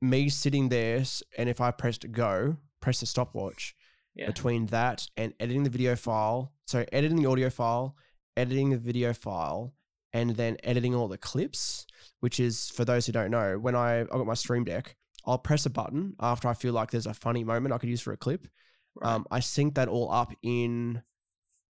me 0.00 0.28
sitting 0.28 0.68
there, 0.70 1.04
and 1.36 1.48
if 1.48 1.60
I 1.60 1.70
pressed 1.70 2.10
go, 2.10 2.56
press 2.80 3.00
the 3.00 3.06
stopwatch 3.06 3.74
Yeah. 4.14 4.26
between 4.26 4.66
that 4.66 5.06
and 5.16 5.34
editing 5.38 5.64
the 5.64 5.70
video 5.70 5.94
file, 5.96 6.52
so 6.66 6.84
editing 6.92 7.20
the 7.20 7.28
audio 7.28 7.50
file, 7.50 7.96
editing 8.36 8.70
the 8.70 8.78
video 8.78 9.12
file, 9.12 9.74
and 10.12 10.36
then 10.36 10.56
editing 10.64 10.94
all 10.94 11.06
the 11.08 11.18
clips, 11.18 11.86
which 12.20 12.40
is 12.40 12.70
for 12.70 12.84
those 12.84 13.06
who 13.06 13.12
don't 13.12 13.30
know, 13.30 13.58
when 13.58 13.74
I 13.76 14.00
I 14.00 14.04
got 14.04 14.26
my 14.26 14.34
stream 14.34 14.64
deck, 14.64 14.96
I'll 15.26 15.38
press 15.38 15.66
a 15.66 15.70
button 15.70 16.14
after 16.20 16.48
I 16.48 16.54
feel 16.54 16.72
like 16.72 16.90
there's 16.90 17.06
a 17.06 17.14
funny 17.14 17.44
moment 17.44 17.72
I 17.74 17.78
could 17.78 17.88
use 17.90 18.00
for 18.00 18.12
a 18.12 18.16
clip. 18.16 18.46
Right. 18.94 19.12
Um, 19.14 19.26
I 19.30 19.40
sync 19.40 19.74
that 19.74 19.88
all 19.88 20.10
up 20.10 20.32
in 20.42 21.02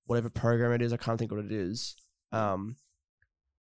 whatever 0.07 0.31
program 0.31 0.73
it 0.73 0.83
is. 0.83 0.93
I 0.93 0.97
can't 0.97 1.19
think 1.19 1.31
what 1.33 1.45
it 1.45 1.53
is. 1.53 1.97
Um, 2.33 2.77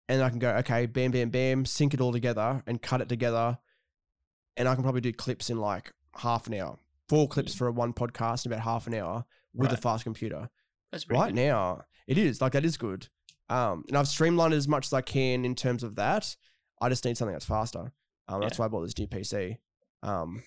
and 0.10 0.22
I 0.22 0.30
can 0.30 0.40
go, 0.40 0.50
okay, 0.58 0.86
bam, 0.86 1.12
bam, 1.12 1.30
bam, 1.30 1.66
sync 1.66 1.94
it 1.94 2.02
all 2.02 2.12
together 2.12 2.64
and 2.68 2.82
cut 2.82 3.02
it 3.02 3.10
together. 3.10 3.58
And 4.56 4.68
I 4.68 4.74
can 4.74 4.84
probably 4.84 5.02
do 5.02 5.12
clips 5.14 5.50
in 5.50 5.60
like 5.60 5.94
half 6.16 6.48
an 6.48 6.54
hour. 6.56 6.80
Four 7.10 7.28
clips 7.28 7.56
for 7.56 7.68
a 7.68 7.72
one 7.72 7.94
podcast 7.94 8.46
in 8.46 8.52
about 8.52 8.64
half 8.64 8.88
an 8.88 8.94
hour 8.96 9.26
with 9.54 9.72
a 9.72 9.78
fast 9.78 10.04
computer. 10.04 10.50
That's 10.92 11.10
Right 11.10 11.28
good. 11.34 11.36
now, 11.36 11.84
it 12.08 12.18
is 12.18 12.42
like 12.42 12.52
that 12.54 12.66
is 12.66 12.78
good. 12.78 13.08
Um, 13.50 13.86
and 13.88 13.98
I've 13.98 14.08
streamlined 14.08 14.54
it 14.54 14.58
as 14.58 14.68
much 14.68 14.88
as 14.88 14.94
I 14.94 15.02
can 15.02 15.46
in 15.46 15.56
terms 15.56 15.84
of 15.84 15.96
that. 15.96 16.36
I 16.82 16.90
just 16.90 17.06
need 17.06 17.18
something 17.18 17.34
that's 17.34 17.46
faster. 17.46 17.92
Um, 18.28 18.42
that's 18.42 18.60
why 18.60 18.66
I 18.66 18.68
bought 18.68 18.82
this 18.84 18.98
new 18.98 19.08
PC. 19.08 19.58
Um, 20.04 20.44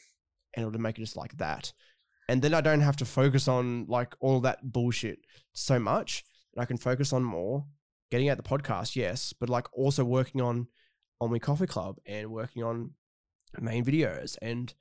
and 0.54 0.66
it'll 0.66 0.80
make 0.80 0.98
it 0.98 1.02
just 1.02 1.16
like 1.16 1.36
that. 1.38 1.72
And 2.28 2.42
then 2.42 2.54
I 2.54 2.60
don't 2.60 2.80
have 2.80 2.96
to 2.96 3.04
focus 3.04 3.48
on 3.48 3.86
like 3.88 4.14
all 4.20 4.40
that 4.40 4.72
bullshit 4.72 5.20
so 5.52 5.78
much. 5.78 6.24
And 6.54 6.62
I 6.62 6.64
can 6.66 6.76
focus 6.76 7.12
on 7.12 7.22
more 7.24 7.64
getting 8.10 8.28
out 8.28 8.36
the 8.36 8.42
podcast, 8.42 8.96
yes, 8.96 9.32
but 9.32 9.48
like 9.48 9.66
also 9.72 10.04
working 10.04 10.40
on 10.40 10.68
on 11.20 11.30
my 11.30 11.38
coffee 11.38 11.66
club 11.66 11.96
and 12.06 12.30
working 12.30 12.62
on 12.62 12.92
main 13.60 13.84
videos. 13.84 14.36
And 14.40 14.72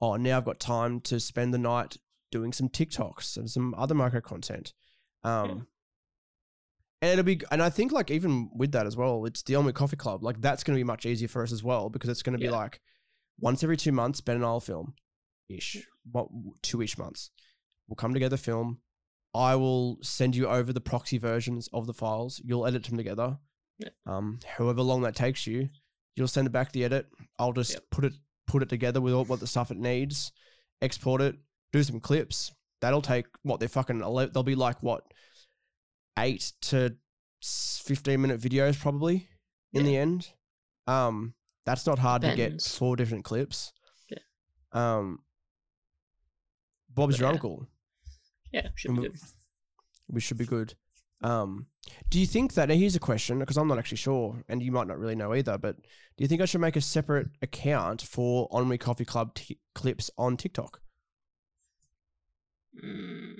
oh, 0.00 0.16
now 0.16 0.36
I've 0.36 0.44
got 0.44 0.60
time 0.60 1.00
to 1.02 1.18
spend 1.18 1.52
the 1.52 1.58
night 1.58 1.96
doing 2.30 2.52
some 2.52 2.68
TikToks 2.68 3.36
and 3.36 3.50
some 3.50 3.74
other 3.76 3.94
micro 3.94 4.20
content. 4.20 4.72
Um, 5.24 5.66
and 7.00 7.12
it'll 7.12 7.24
be, 7.24 7.40
and 7.50 7.62
I 7.62 7.70
think 7.70 7.90
like 7.92 8.10
even 8.10 8.50
with 8.54 8.72
that 8.72 8.86
as 8.86 8.96
well, 8.96 9.24
it's 9.24 9.42
the 9.42 9.54
On 9.56 9.64
We 9.64 9.72
Coffee 9.72 9.96
Club. 9.96 10.22
Like 10.22 10.40
that's 10.40 10.62
going 10.62 10.76
to 10.76 10.80
be 10.80 10.84
much 10.84 11.06
easier 11.06 11.28
for 11.28 11.42
us 11.42 11.52
as 11.52 11.62
well 11.62 11.88
because 11.88 12.10
it's 12.10 12.22
going 12.22 12.34
to 12.34 12.38
be 12.38 12.44
Yeah. 12.46 12.52
like 12.52 12.80
once 13.38 13.62
every 13.62 13.76
two 13.76 13.92
months, 13.92 14.20
Ben 14.20 14.36
and 14.36 14.44
I'll 14.44 14.60
film 14.60 14.94
ish, 15.48 15.86
what 16.10 16.28
two 16.62 16.82
ish 16.82 16.98
months. 16.98 17.30
We'll 17.86 17.96
come 17.96 18.12
together, 18.14 18.36
film. 18.36 18.80
I 19.34 19.56
will 19.56 19.98
send 20.02 20.36
you 20.36 20.46
over 20.48 20.72
the 20.72 20.80
proxy 20.80 21.18
versions 21.18 21.68
of 21.72 21.86
the 21.86 21.94
files. 21.94 22.40
You'll 22.44 22.66
edit 22.66 22.84
them 22.84 22.96
together. 22.96 23.38
Yeah. 23.78 23.90
Um, 24.06 24.40
however 24.44 24.82
long 24.82 25.02
that 25.02 25.14
takes 25.14 25.46
you, 25.46 25.68
you'll 26.16 26.28
send 26.28 26.46
it 26.46 26.50
back 26.50 26.72
the 26.72 26.84
edit. 26.84 27.06
I'll 27.38 27.52
just 27.52 27.72
Yep. 27.74 27.82
put 27.90 28.04
it 28.04 28.12
put 28.46 28.62
it 28.62 28.68
together 28.68 29.00
with 29.00 29.12
all 29.12 29.24
what 29.26 29.40
the 29.40 29.46
stuff 29.46 29.70
it 29.70 29.76
needs, 29.76 30.32
export 30.80 31.20
it, 31.20 31.36
do 31.72 31.82
some 31.82 32.00
clips. 32.00 32.50
That'll 32.80 33.02
take 33.02 33.26
what 33.42 33.60
they're 33.60 33.68
fucking. 33.68 33.98
They'll 33.98 34.42
be 34.42 34.54
like 34.54 34.82
what 34.82 35.04
eight 36.18 36.52
to 36.62 36.96
fifteen 37.42 38.20
minute 38.22 38.40
videos 38.40 38.80
probably 38.80 39.28
in 39.72 39.84
the 39.84 39.96
end. 39.96 40.32
Um, 40.86 41.34
that's 41.68 41.86
not 41.86 41.98
hard 41.98 42.22
to 42.22 42.34
get 42.34 42.62
four 42.62 42.96
different 42.96 43.24
clips. 43.24 43.74
Yeah. 44.08 44.18
Um, 44.72 45.18
Bob's 46.94 47.16
But 47.16 47.20
your 47.20 47.28
yeah. 47.28 47.32
uncle 47.34 47.66
Yeah, 48.52 48.68
should 48.74 48.94
be 48.94 49.00
we- 49.02 49.08
good. 49.08 49.18
we 50.08 50.20
should 50.20 50.38
be 50.38 50.46
good. 50.46 50.74
Um, 51.20 51.66
do 52.08 52.18
you 52.18 52.26
think 52.26 52.54
that? 52.54 52.70
Here's 52.70 52.96
a 52.96 53.00
question 53.00 53.38
because 53.38 53.58
I'm 53.58 53.68
not 53.68 53.78
actually 53.78 53.98
sure, 53.98 54.42
and 54.48 54.62
you 54.62 54.72
might 54.72 54.86
not 54.86 54.98
really 54.98 55.14
know 55.14 55.34
either. 55.34 55.58
But 55.58 55.76
do 55.76 56.22
you 56.24 56.28
think 56.28 56.40
I 56.40 56.46
should 56.46 56.60
make 56.62 56.76
a 56.76 56.80
separate 56.80 57.28
account 57.42 58.00
for 58.00 58.48
On 58.50 58.66
We 58.68 58.78
Coffee 58.78 59.04
Club 59.04 59.34
t- 59.34 59.58
clips 59.74 60.10
on 60.16 60.36
TikTok? 60.38 60.80
Mm, 62.82 63.37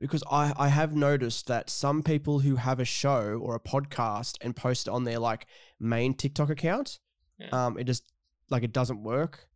Because 0.00 0.22
I 0.30 0.52
I 0.56 0.68
have 0.68 0.94
noticed 0.94 1.46
that 1.48 1.68
some 1.68 2.02
people 2.02 2.38
who 2.40 2.56
have 2.56 2.80
a 2.80 2.84
show 2.84 3.38
or 3.42 3.54
a 3.54 3.60
podcast 3.60 4.38
and 4.40 4.56
post 4.56 4.86
it 4.88 4.90
on 4.90 5.04
their 5.04 5.18
like 5.18 5.46
main 5.78 6.14
TikTok 6.14 6.48
account, 6.50 6.98
Yeah. 7.38 7.48
um, 7.52 7.78
it 7.78 7.84
just 7.84 8.04
like 8.48 8.62
it 8.62 8.72
doesn't 8.72 9.02
work. 9.02 9.46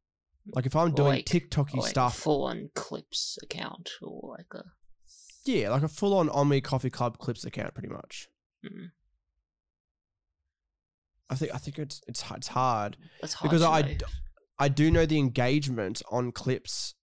Like 0.46 0.66
if 0.66 0.76
I'm 0.76 0.92
doing 0.92 1.08
Like- 1.08 1.24
TikToky 1.24 1.76
like 1.78 1.90
stuff, 1.90 2.18
full 2.18 2.44
on 2.44 2.68
clips 2.74 3.38
account 3.42 3.90
or 4.02 4.36
like 4.36 4.52
a 4.54 4.64
yeah, 5.46 5.70
like 5.70 5.82
a 5.82 5.88
full 5.88 6.14
on 6.14 6.28
Omni 6.28 6.60
Coffee 6.60 6.90
Club 6.90 7.16
clips 7.18 7.44
account, 7.44 7.72
pretty 7.74 7.88
much. 7.88 8.28
mm, 8.64 8.90
I 11.30 11.34
think 11.36 11.54
I 11.54 11.58
think 11.58 11.78
it's 11.78 12.02
it's 12.06 12.22
it's 12.30 12.48
hard. 12.48 12.96
that's 13.20 13.34
hard 13.34 13.50
because 13.50 13.62
I, 13.62 13.80
know. 13.82 13.96
I 14.58 14.68
do 14.68 14.90
know 14.90 15.06
the 15.06 15.18
engagement 15.18 16.02
on 16.10 16.32
clips 16.32 16.94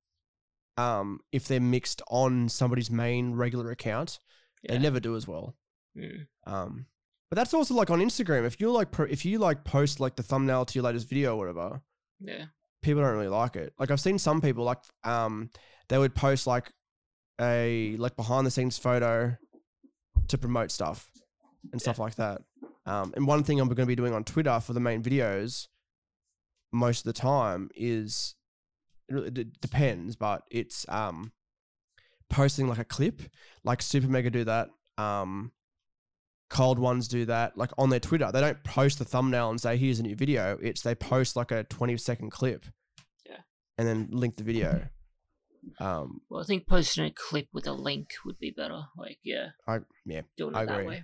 um 0.78 1.20
if 1.32 1.48
they're 1.48 1.60
mixed 1.60 2.02
on 2.08 2.50
somebody's 2.50 2.90
main 2.90 3.34
regular 3.34 3.72
account 3.72 4.20
they 4.68 4.78
never 4.78 5.00
do 5.00 5.16
as 5.16 5.28
well. 5.28 5.56
Mm, 5.98 6.28
um 6.46 6.86
but 7.30 7.36
that's 7.36 7.54
also 7.54 7.74
like 7.74 7.90
on 7.90 8.00
instagram. 8.00 8.46
If 8.46 8.60
you're 8.60 8.72
like 8.72 8.92
pro- 8.92 9.08
if 9.08 9.26
you 9.26 9.40
like 9.40 9.64
post 9.64 10.00
like 10.00 10.16
the 10.16 10.24
thumbnail 10.24 10.66
to 10.66 10.76
your 10.76 10.84
latest 10.84 11.10
video 11.10 11.36
or 11.36 11.40
whatever 11.40 11.82
yeah. 12.20 12.46
people 12.82 13.02
don't 13.02 13.14
really 13.14 13.28
like 13.28 13.56
it. 13.56 13.74
Like 13.80 13.92
i've 13.92 14.00
seen 14.00 14.20
some 14.20 14.42
people 14.42 14.64
like 14.64 14.80
um 15.04 15.50
they 15.90 15.98
would 15.98 16.16
post 16.16 16.48
like 16.48 16.72
a 17.40 17.96
like 17.98 18.16
behind 18.16 18.46
the 18.46 18.52
scenes 18.52 18.78
photo 18.78 19.36
to 20.28 20.38
promote 20.38 20.72
stuff 20.72 21.10
and 21.72 21.82
stuff 21.82 22.00
like 22.00 22.16
that. 22.16 22.42
Um 22.86 23.14
and 23.16 23.28
one 23.28 23.44
thing 23.44 23.60
i'm 23.60 23.68
going 23.68 23.76
to 23.78 23.86
be 23.86 23.96
doing 23.96 24.14
on 24.14 24.24
twitter 24.24 24.60
for 24.60 24.74
the 24.74 24.80
main 24.80 25.04
videos 25.04 25.68
most 26.72 27.00
of 27.00 27.14
the 27.14 27.20
time 27.20 27.70
is 27.76 28.36
it 29.12 29.16
really 29.16 29.46
depends 29.62 30.16
but 30.16 30.44
it's 30.52 30.86
um 30.90 31.32
posting 32.30 32.68
like 32.68 32.78
a 32.80 32.86
clip 32.86 33.22
like 33.64 33.82
super 33.82 34.08
mega 34.08 34.30
do 34.30 34.44
that 34.44 34.70
um 34.98 35.52
cold 36.50 36.80
ones 36.80 37.08
do 37.08 37.26
that 37.26 37.58
like 37.58 37.72
on 37.78 37.90
their 37.90 38.00
twitter 38.00 38.30
they 38.32 38.42
don't 38.42 38.64
post 38.64 39.00
the 39.00 39.06
thumbnail 39.06 39.50
and 39.50 39.60
say 39.62 39.78
here's 39.78 40.00
a 40.00 40.04
new 40.04 40.16
video 40.16 40.58
it's 40.62 40.82
they 40.82 40.94
post 40.96 41.36
like 41.36 41.52
a 41.52 41.64
20 41.66 41.96
second 41.98 42.30
clip 42.30 42.66
Yeah. 43.26 43.38
and 43.78 43.88
then 43.88 44.10
link 44.12 44.36
the 44.38 44.44
video 44.44 44.88
um 45.80 46.22
Well, 46.30 46.42
I 46.42 46.46
think 46.46 46.68
posting 46.68 47.06
a 47.06 47.12
clip 47.12 47.48
with 47.54 47.68
a 47.68 47.72
link 47.74 48.10
would 48.26 48.40
be 48.40 48.52
better. 48.52 48.82
Like, 48.98 49.20
yeah, 49.24 49.50
i 49.68 49.80
yeah 50.06 50.22
doing 50.38 50.56
it 50.56 50.58
I 50.58 50.66
that 50.66 50.74
agree. 50.74 50.88
way. 50.88 51.04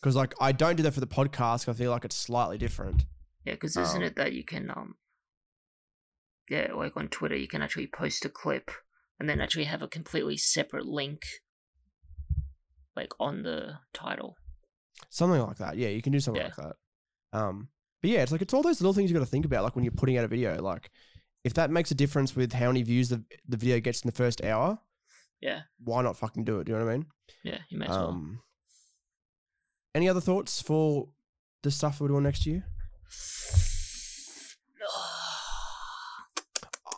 because 0.00 0.16
like 0.16 0.34
i 0.40 0.50
don't 0.52 0.76
do 0.76 0.82
that 0.84 0.94
for 0.94 1.00
the 1.00 1.06
podcast 1.06 1.64
'cause 1.66 1.68
i 1.68 1.72
feel 1.74 1.90
like 1.90 2.04
it's 2.04 2.16
slightly 2.16 2.58
different 2.58 3.04
Yeah, 3.44 3.54
because 3.54 3.76
isn't 3.76 3.96
Um, 4.02 4.02
it 4.08 4.16
that 4.16 4.32
you 4.32 4.44
can 4.44 4.70
um, 4.70 4.96
yeah, 6.50 6.72
like 6.74 6.96
on 6.96 7.08
Twitter, 7.08 7.36
you 7.36 7.48
can 7.48 7.62
actually 7.62 7.86
post 7.86 8.24
a 8.24 8.28
clip 8.28 8.70
and 9.20 9.28
then 9.28 9.40
actually 9.40 9.64
have 9.64 9.82
a 9.82 9.88
completely 9.88 10.36
separate 10.36 10.86
link, 10.86 11.22
like 12.96 13.12
on 13.20 13.42
the 13.42 13.78
title. 13.92 14.36
something 15.10 15.40
like 15.40 15.58
that. 15.58 15.76
Yeah 15.76 15.88
you 15.88 16.02
can 16.02 16.12
do 16.12 16.20
something 16.20 16.40
Yeah. 16.42 16.48
like 16.48 16.56
that. 16.56 17.38
Um 17.38 17.68
but 18.02 18.10
yeah 18.10 18.22
it's 18.22 18.32
like 18.32 18.42
it's 18.42 18.54
all 18.54 18.62
those 18.62 18.80
little 18.80 18.92
things 18.94 19.10
you 19.10 19.14
got 19.16 19.24
to 19.24 19.30
think 19.30 19.44
about 19.44 19.64
like 19.64 19.74
when 19.76 19.84
you're 19.84 19.92
putting 19.92 20.16
out 20.18 20.24
a 20.24 20.28
video. 20.28 20.60
Like 20.62 20.90
if 21.44 21.54
that 21.54 21.70
makes 21.70 21.90
a 21.90 21.94
difference 21.94 22.34
with 22.36 22.52
how 22.52 22.66
many 22.68 22.82
views 22.82 23.08
the, 23.08 23.22
the 23.48 23.56
video 23.56 23.80
gets 23.80 24.02
in 24.02 24.08
the 24.08 24.16
first 24.16 24.42
hour 24.44 24.78
Yeah, 25.40 25.62
why 25.82 26.02
not 26.02 26.16
fucking 26.16 26.44
do 26.44 26.58
it? 26.60 26.64
Do 26.64 26.72
you 26.72 26.78
know 26.78 26.84
what 26.84 26.92
i 26.92 26.96
mean? 26.96 27.06
Yeah, 27.44 27.58
you 27.68 27.78
may 27.78 27.86
as 27.86 27.90
well. 27.90 28.08
um 28.08 28.40
any 29.94 30.08
other 30.08 30.20
thoughts 30.20 30.60
for 30.62 31.08
the 31.62 31.70
stuff 31.70 32.00
we're 32.00 32.08
doing 32.08 32.22
next 32.24 32.46
year 32.46 32.64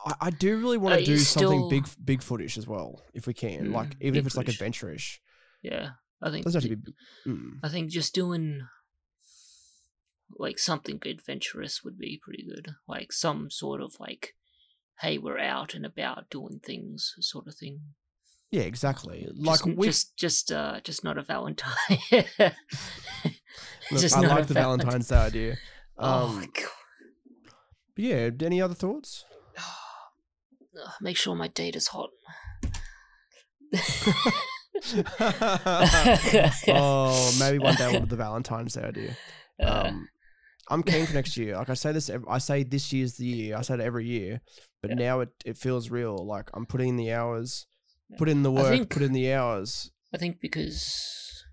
I, 0.06 0.14
I 0.20 0.30
do 0.30 0.58
really 0.58 0.78
want 0.78 0.98
to 0.98 1.04
do 1.04 1.16
something 1.18 1.48
still- 1.58 1.68
big 1.70 1.86
big 2.04 2.20
footish 2.20 2.56
as 2.58 2.66
well 2.66 3.02
if 3.14 3.26
we 3.26 3.34
can 3.34 3.72
like 3.72 3.90
Mm, 3.90 3.96
even 4.02 4.18
if 4.20 4.26
it's 4.26 4.36
like 4.36 4.46
footish. 4.46 4.54
adventure-ish 4.54 5.20
yeah, 5.62 5.90
I 6.22 6.30
think. 6.30 6.44
doesn't 6.44 6.62
have 6.62 6.70
to 6.70 6.76
be 6.76 6.92
mm. 7.26 7.50
I 7.62 7.68
think 7.68 7.90
just 7.90 8.14
doing 8.14 8.66
like 10.38 10.58
something 10.58 11.00
adventurous 11.04 11.82
would 11.84 11.98
be 11.98 12.18
pretty 12.22 12.44
good. 12.46 12.68
Like 12.88 13.12
some 13.12 13.50
sort 13.50 13.82
of 13.82 13.94
like, 13.98 14.34
hey, 15.00 15.18
we're 15.18 15.38
out 15.40 15.74
and 15.74 15.84
about 15.84 16.30
doing 16.30 16.60
things, 16.64 17.14
sort 17.20 17.46
of 17.48 17.56
thing. 17.56 17.80
yeah 18.50 18.62
exactly 18.62 19.28
like 19.34 19.64
just, 19.64 19.76
we 19.76 19.86
just, 19.88 20.16
just, 20.16 20.52
uh, 20.52 20.80
just 20.82 21.04
not 21.04 21.18
a 21.18 21.22
Valentine. 21.22 21.74
Look, 22.10 22.54
I 24.14 24.20
like 24.20 24.46
the 24.46 24.54
Valentine's 24.54 25.08
Day 25.08 25.16
idea. 25.16 25.56
oh 25.98 26.28
Um, 26.28 26.36
my 26.36 26.46
god! 26.46 27.52
but 27.94 28.04
yeah, 28.04 28.30
any 28.40 28.62
other 28.62 28.74
thoughts? 28.74 29.24
Ugh, 30.82 30.90
Make 31.00 31.16
sure 31.16 31.34
my 31.34 31.48
data's 31.48 31.88
hot. 31.88 32.10
oh, 36.68 37.36
maybe 37.38 37.58
one 37.58 37.74
day 37.76 37.90
we'll 37.90 38.00
do 38.00 38.06
the 38.06 38.16
Valentine's 38.16 38.74
Day 38.74 38.82
idea. 38.82 39.16
Uh, 39.62 39.84
Um, 39.88 40.08
I'm 40.70 40.82
keen 40.82 41.04
for 41.04 41.12
next 41.12 41.36
year. 41.36 41.54
Like 41.56 41.68
I 41.68 41.74
say 41.74 41.92
this, 41.92 42.08
I 42.26 42.38
say 42.38 42.62
this 42.62 42.94
year's 42.94 43.16
the 43.18 43.26
year. 43.26 43.56
I 43.58 43.60
say 43.60 43.74
it 43.74 43.80
every 43.80 44.06
year, 44.06 44.40
but 44.80 44.90
Yeah. 44.92 44.94
now 44.96 45.20
it, 45.20 45.28
it 45.44 45.58
feels 45.58 45.90
real. 45.90 46.16
Like 46.16 46.48
I'm 46.54 46.64
putting 46.64 46.88
in 46.90 46.96
the 46.96 47.12
hours, 47.12 47.66
put 48.16 48.30
in 48.30 48.42
the 48.42 48.50
work, 48.50 48.70
think- 48.70 48.88
put 48.88 49.02
in 49.02 49.12
the 49.12 49.30
hours. 49.34 49.90
I 50.14 50.16
think 50.16 50.40
because 50.40 51.44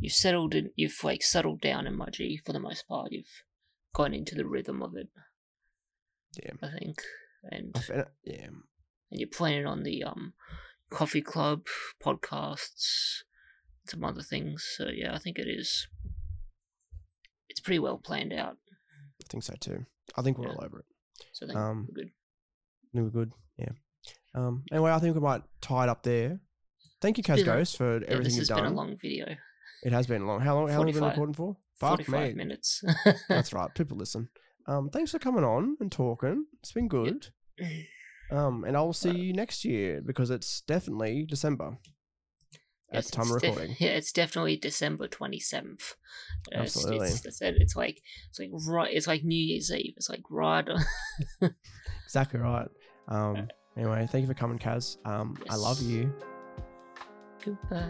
you've 0.00 0.14
settled 0.14 0.54
in, 0.54 0.70
you've 0.76 0.98
like 1.04 1.22
settled 1.22 1.60
down 1.60 1.86
in 1.86 1.94
Mudgee 1.98 2.38
for 2.46 2.54
the 2.54 2.58
most 2.60 2.88
part. 2.88 3.12
You've 3.12 3.42
gone 3.94 4.14
into 4.14 4.34
the 4.34 4.46
rhythm 4.46 4.80
of 4.82 4.96
it. 4.96 5.08
Yeah. 6.42 6.52
I 6.62 6.68
think, 6.78 7.02
and 7.50 7.74
yeah, 8.24 8.46
and 8.46 8.62
you're 9.10 9.28
planning 9.28 9.66
on 9.66 9.82
the 9.82 10.02
um 10.04 10.32
coffee 10.90 11.22
club 11.22 11.66
podcasts, 12.02 13.22
some 13.86 14.04
other 14.04 14.22
things. 14.22 14.64
So 14.76 14.88
yeah, 14.88 15.14
I 15.14 15.18
think 15.18 15.38
it 15.38 15.48
is. 15.48 15.88
It's 17.48 17.60
pretty 17.60 17.78
well 17.78 17.98
planned 17.98 18.32
out. 18.32 18.56
I 19.22 19.26
think 19.28 19.42
so 19.44 19.54
too. 19.60 19.86
I 20.16 20.22
think 20.22 20.38
we're 20.38 20.46
Yeah. 20.48 20.52
all 20.54 20.64
over 20.64 20.80
it. 20.80 20.86
So 21.32 21.46
I 21.48 21.54
Um, 21.54 21.86
we're 21.88 22.02
good. 22.02 22.10
I 22.96 23.00
we're 23.02 23.10
good. 23.10 23.32
Yeah. 23.56 23.72
Um. 24.34 24.64
Anyway, 24.72 24.90
I 24.90 24.98
think 24.98 25.14
we 25.14 25.20
might 25.20 25.42
tie 25.60 25.84
it 25.84 25.88
up 25.88 26.02
there. 26.02 26.40
Thank 27.00 27.18
you, 27.18 27.24
Kaz 27.24 27.44
Ghost, 27.44 27.76
for 27.76 27.98
Yeah, 28.00 28.06
everything 28.08 28.32
you've 28.32 28.40
has 28.40 28.48
done. 28.48 28.62
been 28.64 28.72
a 28.72 28.76
long 28.76 28.96
video. 29.00 29.36
It 29.82 29.92
has 29.92 30.06
been 30.06 30.26
long. 30.26 30.40
How 30.40 30.54
long? 30.54 30.68
How 30.68 30.78
long 30.78 30.86
have 30.86 30.94
you 30.94 31.00
been 31.00 31.10
recording 31.10 31.34
for? 31.34 31.56
Fuck 31.76 31.90
Forty-five 31.90 32.30
me. 32.30 32.34
minutes. 32.34 32.82
That's 33.28 33.52
right. 33.52 33.72
People 33.74 33.96
listen. 33.96 34.28
Um. 34.66 34.88
Thanks 34.90 35.10
for 35.10 35.18
coming 35.18 35.44
on 35.44 35.76
and 35.80 35.90
talking. 35.92 36.46
It's 36.60 36.72
been 36.72 36.88
good. 36.88 37.28
Um. 38.30 38.64
And 38.64 38.76
I'll 38.76 38.92
see 38.92 39.10
you 39.16 39.32
next 39.32 39.64
year 39.64 40.00
because 40.04 40.30
it's 40.30 40.62
definitely 40.62 41.24
December 41.28 41.78
at 42.92 42.96
Yes, 42.98 43.10
the 43.10 43.16
time 43.16 43.30
of 43.30 43.36
it's 43.36 43.42
def- 43.42 43.50
recording. 43.50 43.76
yeah, 43.80 43.90
it's 43.90 44.12
definitely 44.12 44.56
December 44.56 45.08
twenty 45.08 45.40
seventh. 45.40 45.94
Absolutely. 46.52 47.06
It's, 47.08 47.24
it's, 47.26 47.40
it's, 47.42 47.60
it's 47.60 47.76
like 47.76 48.00
it's 48.30 48.38
like 48.38 48.50
right. 48.68 48.92
It's 48.92 49.06
like 49.06 49.24
New 49.24 49.34
Year's 49.42 49.70
Eve. 49.70 49.94
It's 49.96 50.08
like 50.08 50.22
right. 50.30 50.66
on- 50.68 51.50
Exactly 52.04 52.40
right. 52.40 52.68
Um. 53.08 53.48
Anyway, 53.76 54.06
thank 54.10 54.22
you 54.22 54.28
for 54.28 54.34
coming, 54.34 54.58
Kaz. 54.58 54.96
Um. 55.04 55.36
I 55.50 55.56
love 55.56 55.82
you. 55.82 56.14
Goodbye. 57.44 57.84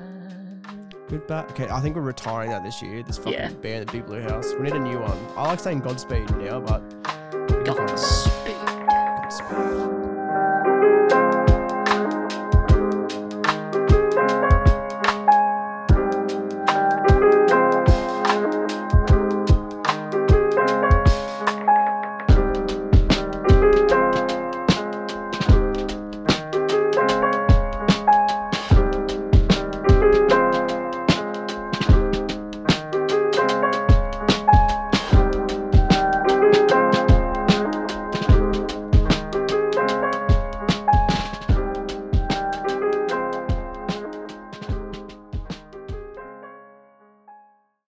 Goodbye. 1.08 1.44
Okay, 1.50 1.68
I 1.68 1.80
think 1.80 1.96
we're 1.96 2.02
retiring 2.02 2.50
that 2.50 2.64
this 2.64 2.82
year. 2.82 3.02
This 3.02 3.18
fucking 3.18 3.32
Yeah. 3.34 3.50
bear 3.50 3.80
in 3.80 3.86
the 3.86 3.92
big 3.92 4.06
blue 4.06 4.22
house. 4.22 4.52
We 4.54 4.62
need 4.64 4.72
a 4.74 4.78
new 4.80 4.98
one. 4.98 5.18
I 5.36 5.46
like 5.46 5.60
saying 5.60 5.80
Godspeed 5.80 6.30
now, 6.38 6.60
but 6.60 6.82
we 6.82 7.64
can 7.64 7.74
find- 7.74 7.88
Godspeed. 7.88 8.23